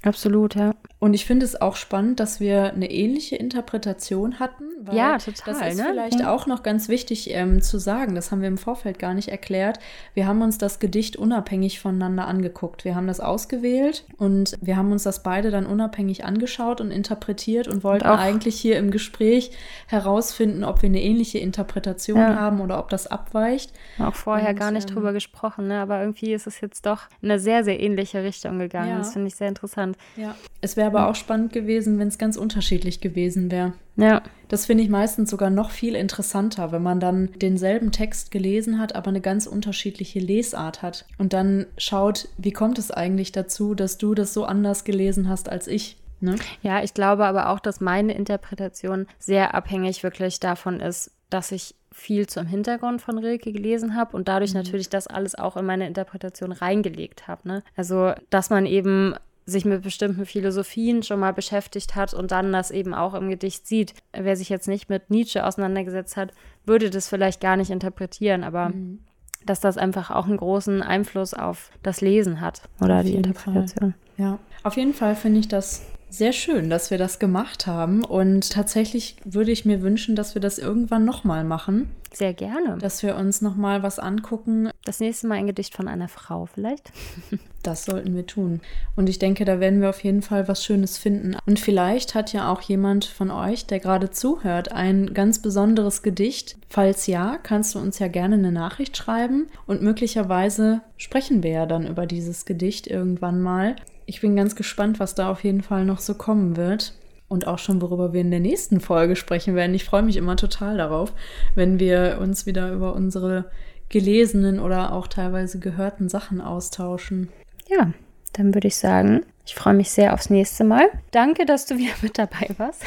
Absolut, 0.06 0.56
ja. 0.56 0.76
Und 1.00 1.14
ich 1.14 1.26
finde 1.26 1.46
es 1.46 1.60
auch 1.60 1.76
spannend, 1.76 2.20
dass 2.20 2.40
wir 2.40 2.74
eine 2.74 2.90
ähnliche 2.90 3.36
Interpretation 3.36 4.40
hatten. 4.40 4.66
ja, 4.92 5.18
total. 5.18 5.54
Das 5.54 5.74
ist 5.74 5.78
ne? 5.78 5.86
vielleicht 5.90 6.20
ja. 6.20 6.34
auch 6.34 6.48
noch 6.48 6.64
ganz 6.64 6.90
wichtig 6.90 7.32
ähm, 7.32 7.62
zu 7.62 7.80
sagen. 7.80 8.16
Das 8.16 8.32
haben 8.32 8.42
wir 8.42 8.48
im 8.48 8.58
Vorfeld 8.58 8.98
gar 8.98 9.14
nicht 9.14 9.28
erklärt. 9.28 9.80
Wir 10.14 10.26
haben 10.26 10.42
uns 10.42 10.58
das 10.58 10.80
Gedicht 10.80 11.18
unabhängig 11.18 11.80
voneinander 11.80 12.28
angeguckt. 12.28 12.86
Wir 12.86 12.96
haben 12.96 13.08
das 13.08 13.20
ausgewählt 13.20 14.06
und 14.18 14.58
wir 14.62 14.78
haben 14.78 14.92
uns 14.92 15.04
das 15.04 15.22
beide 15.22 15.52
dann 15.52 15.66
unabhängig 15.66 16.24
angeschaut 16.24 16.82
und 16.82 16.92
interpretiert 16.92 17.68
und 17.68 17.84
wollten 17.84 18.08
und 18.08 18.18
eigentlich 18.18 18.60
hier 18.60 18.78
im 18.78 18.92
Gespräch 18.92 19.52
herausfinden, 19.88 20.64
ob 20.64 20.82
wir 20.82 20.90
eine 20.90 21.02
ähnliche 21.02 21.40
Interpretation 21.40 22.20
ja. 22.20 22.36
haben 22.36 22.62
oder 22.62 22.80
ob 22.80 22.90
das 22.90 23.08
abweicht. 23.08 23.74
Auch 24.00 24.16
vorher 24.16 24.50
und, 24.50 24.60
gar 24.60 24.72
nicht 24.72 24.90
ähm, 24.90 24.96
drüber 24.96 25.14
gesprochen, 25.14 25.68
ne? 25.68 25.80
aber 25.80 26.00
irgendwie 26.00 26.34
ist 26.34 26.48
es 26.48 26.62
jetzt 26.62 26.86
doch 26.86 27.04
in 27.22 27.32
eine 27.32 27.40
sehr, 27.40 27.64
sehr 27.64 27.80
ähnliche 27.80 28.24
Richtung 28.24 28.60
gegangen. 28.60 28.92
Ja. 28.92 28.98
Das 29.00 29.14
finde 29.14 29.28
ich 29.28 29.36
sehr 29.36 29.50
interessant. 29.50 29.95
Ja. 30.16 30.36
Es 30.62 30.78
wäre 30.78 30.88
aber 30.88 31.08
auch 31.08 31.16
spannend 31.16 31.54
gewesen, 31.54 32.00
wenn 32.00 32.08
es 32.08 32.18
ganz 32.18 32.38
unterschiedlich 32.38 33.02
gewesen 33.02 33.52
wäre. 33.52 33.74
Ja. 33.96 34.22
Das 34.50 34.66
finde 34.66 34.84
ich 34.84 34.90
meistens 34.90 35.30
sogar 35.30 35.50
noch 35.50 35.72
viel 35.72 35.96
interessanter, 35.96 36.72
wenn 36.72 36.84
man 36.84 37.00
dann 37.00 37.30
denselben 37.42 37.92
Text 37.92 38.32
gelesen 38.32 38.80
hat, 38.80 38.96
aber 38.96 39.08
eine 39.08 39.22
ganz 39.22 39.48
unterschiedliche 39.48 40.20
Lesart 40.20 40.82
hat. 40.82 41.06
Und 41.18 41.34
dann 41.34 41.66
schaut, 41.78 42.28
wie 42.38 42.52
kommt 42.52 42.78
es 42.78 42.92
eigentlich 42.92 43.32
dazu, 43.32 43.76
dass 43.76 43.98
du 43.98 44.14
das 44.14 44.34
so 44.34 44.46
anders 44.46 44.84
gelesen 44.84 45.30
hast 45.30 45.50
als 45.50 45.68
ich. 45.68 45.98
Ne? 46.20 46.36
Ja, 46.62 46.84
ich 46.84 46.94
glaube 46.94 47.26
aber 47.26 47.50
auch, 47.50 47.60
dass 47.60 47.82
meine 47.82 48.14
Interpretation 48.14 49.08
sehr 49.20 49.54
abhängig 49.54 50.04
wirklich 50.04 50.40
davon 50.40 50.80
ist, 50.80 51.12
dass 51.30 51.52
ich 51.52 51.76
viel 51.92 52.28
zum 52.28 52.46
Hintergrund 52.46 53.02
von 53.02 53.18
Rilke 53.18 53.54
gelesen 53.54 53.96
habe 53.96 54.18
und 54.18 54.28
dadurch 54.28 54.54
mhm. 54.54 54.60
natürlich 54.60 54.90
das 54.90 55.08
alles 55.08 55.36
auch 55.36 55.56
in 55.56 55.66
meine 55.66 55.88
Interpretation 55.88 56.52
reingelegt 56.52 57.28
habe. 57.28 57.48
Ne? 57.48 57.64
Also, 57.78 58.14
dass 58.30 58.50
man 58.50 58.66
eben 58.66 59.16
sich 59.46 59.66
mit 59.66 59.84
bestimmten 59.84 60.26
Philosophien 60.26 61.04
schon 61.04 61.20
mal 61.20 61.34
beschäftigt 61.34 61.96
hat 61.96 62.14
und 62.14 62.32
dann 62.32 62.52
das 62.52 62.72
eben 62.72 62.94
auch 62.94 63.14
im 63.14 63.30
Gedicht 63.30 63.68
sieht. 63.68 63.94
Wer 64.12 64.36
sich 64.36 64.50
jetzt 64.50 64.68
nicht 64.68 64.90
mit 64.90 65.10
Nietzsche 65.10 65.46
auseinandergesetzt 65.46 66.18
hat, 66.18 66.32
würde 66.66 66.90
das 66.90 67.08
vielleicht 67.08 67.42
gar 67.42 67.56
nicht 67.56 67.70
interpretieren, 67.70 68.44
aber 68.44 68.70
mhm. 68.70 69.00
dass 69.46 69.60
das 69.60 69.78
einfach 69.78 70.10
auch 70.10 70.26
einen 70.26 70.38
großen 70.38 70.82
Einfluss 70.82 71.36
auf 71.36 71.70
das 71.84 72.02
Lesen 72.02 72.42
hat 72.42 72.64
oder 72.82 73.00
auf 73.00 73.06
die 73.06 73.14
Interpretation. 73.14 73.94
Fall. 73.94 74.26
Ja, 74.26 74.40
auf 74.64 74.78
jeden 74.78 74.94
Fall 74.94 75.16
finde 75.16 75.42
ich 75.42 75.48
das 75.48 75.86
sehr 76.10 76.34
schön, 76.34 76.70
dass 76.70 76.92
wir 76.92 76.98
das 76.98 77.20
gemacht 77.20 77.68
haben. 77.68 78.04
Und 78.04 78.52
tatsächlich 78.52 79.18
würde 79.26 79.52
ich 79.52 79.66
mir 79.66 79.82
wünschen, 79.82 80.16
dass 80.16 80.36
wir 80.36 80.42
das 80.42 80.58
irgendwann 80.58 81.06
nochmal 81.06 81.44
machen. 81.44 81.90
Sehr 82.14 82.34
gerne. 82.34 82.78
Dass 82.78 83.04
wir 83.04 83.18
uns 83.18 83.42
nochmal 83.42 83.84
was 83.84 84.00
angucken. 84.00 84.70
Das 84.86 85.02
nächste 85.02 85.28
Mal 85.28 85.36
ein 85.36 85.48
Gedicht 85.48 85.76
von 85.76 85.88
einer 85.88 86.08
Frau 86.08 86.46
vielleicht. 86.46 86.92
Das 87.66 87.86
sollten 87.86 88.16
wir 88.16 88.28
tun. 88.28 88.62
Und 88.96 89.10
ich 89.10 89.18
denke, 89.18 89.44
da 89.44 89.60
werden 89.60 89.82
wir 89.82 89.90
auf 89.90 90.04
jeden 90.04 90.22
Fall 90.22 90.48
was 90.48 90.64
Schönes 90.64 91.00
finden. 91.00 91.36
Und 91.48 91.60
vielleicht 91.60 92.14
hat 92.14 92.32
ja 92.32 92.54
auch 92.54 92.62
jemand 92.62 93.06
von 93.06 93.32
euch, 93.32 93.66
der 93.66 93.80
gerade 93.80 94.12
zuhört, 94.12 94.72
ein 94.72 95.16
ganz 95.16 95.42
besonderes 95.42 96.04
Gedicht. 96.04 96.58
Falls 96.70 97.08
ja, 97.08 97.40
kannst 97.42 97.74
du 97.74 97.80
uns 97.80 97.98
ja 97.98 98.08
gerne 98.08 98.36
eine 98.36 98.52
Nachricht 98.52 98.96
schreiben. 98.96 99.48
Und 99.66 99.82
möglicherweise 99.82 100.82
sprechen 100.98 101.42
wir 101.42 101.50
ja 101.50 101.66
dann 101.66 101.88
über 101.88 102.06
dieses 102.06 102.46
Gedicht 102.46 102.86
irgendwann 102.86 103.42
mal 103.42 103.76
ich 104.06 104.22
bin 104.22 104.36
ganz 104.36 104.56
gespannt, 104.56 105.00
was 105.00 105.16
da 105.16 105.32
auf 105.32 105.44
jeden 105.44 105.62
Fall 105.62 105.86
noch 105.86 106.00
so 106.00 106.14
kommen 106.14 106.58
wird. 106.58 106.94
Und 107.28 107.48
auch 107.48 107.58
schon, 107.58 107.82
worüber 107.82 108.14
wir 108.14 108.22
in 108.22 108.30
der 108.30 108.40
nächsten 108.40 108.80
Folge 108.80 109.16
sprechen 109.16 109.56
werden. 109.56 109.74
Ich 109.74 109.84
freue 109.84 110.04
mich 110.04 110.16
immer 110.16 110.36
total 110.36 110.78
darauf, 110.78 111.12
wenn 111.56 111.80
wir 111.80 112.20
uns 112.22 112.46
wieder 112.46 112.72
über 112.72 112.94
unsere 112.94 113.46
gelesenen 113.90 114.60
oder 114.60 114.94
auch 114.94 115.08
teilweise 115.08 115.60
gehörten 115.60 116.08
Sachen 116.08 116.40
austauschen. 116.40 117.30
Ja, 117.68 117.94
dann 118.34 118.54
würde 118.54 118.68
ich 118.68 118.76
sagen, 118.76 119.26
ich 119.46 119.56
freue 119.56 119.74
mich 119.74 119.92
sehr 119.92 120.14
aufs 120.14 120.30
nächste 120.30 120.64
Mal. 120.64 120.90
Danke, 121.12 121.46
dass 121.46 121.66
du 121.66 121.78
wieder 121.78 121.94
mit 122.02 122.18
dabei 122.18 122.50
warst. 122.58 122.84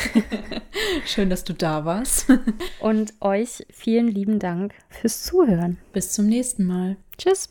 Schön, 1.07 1.31
dass 1.31 1.45
du 1.45 1.53
da 1.53 1.85
warst. 1.85 2.27
Und 2.81 3.14
euch 3.21 3.64
vielen 3.71 4.09
lieben 4.09 4.39
Dank 4.39 4.75
fürs 4.89 5.23
Zuhören. 5.23 5.79
Bis 5.93 6.12
zum 6.12 6.27
nächsten 6.27 6.64
Mal. 6.64 6.97
Tschüss. 7.16 7.49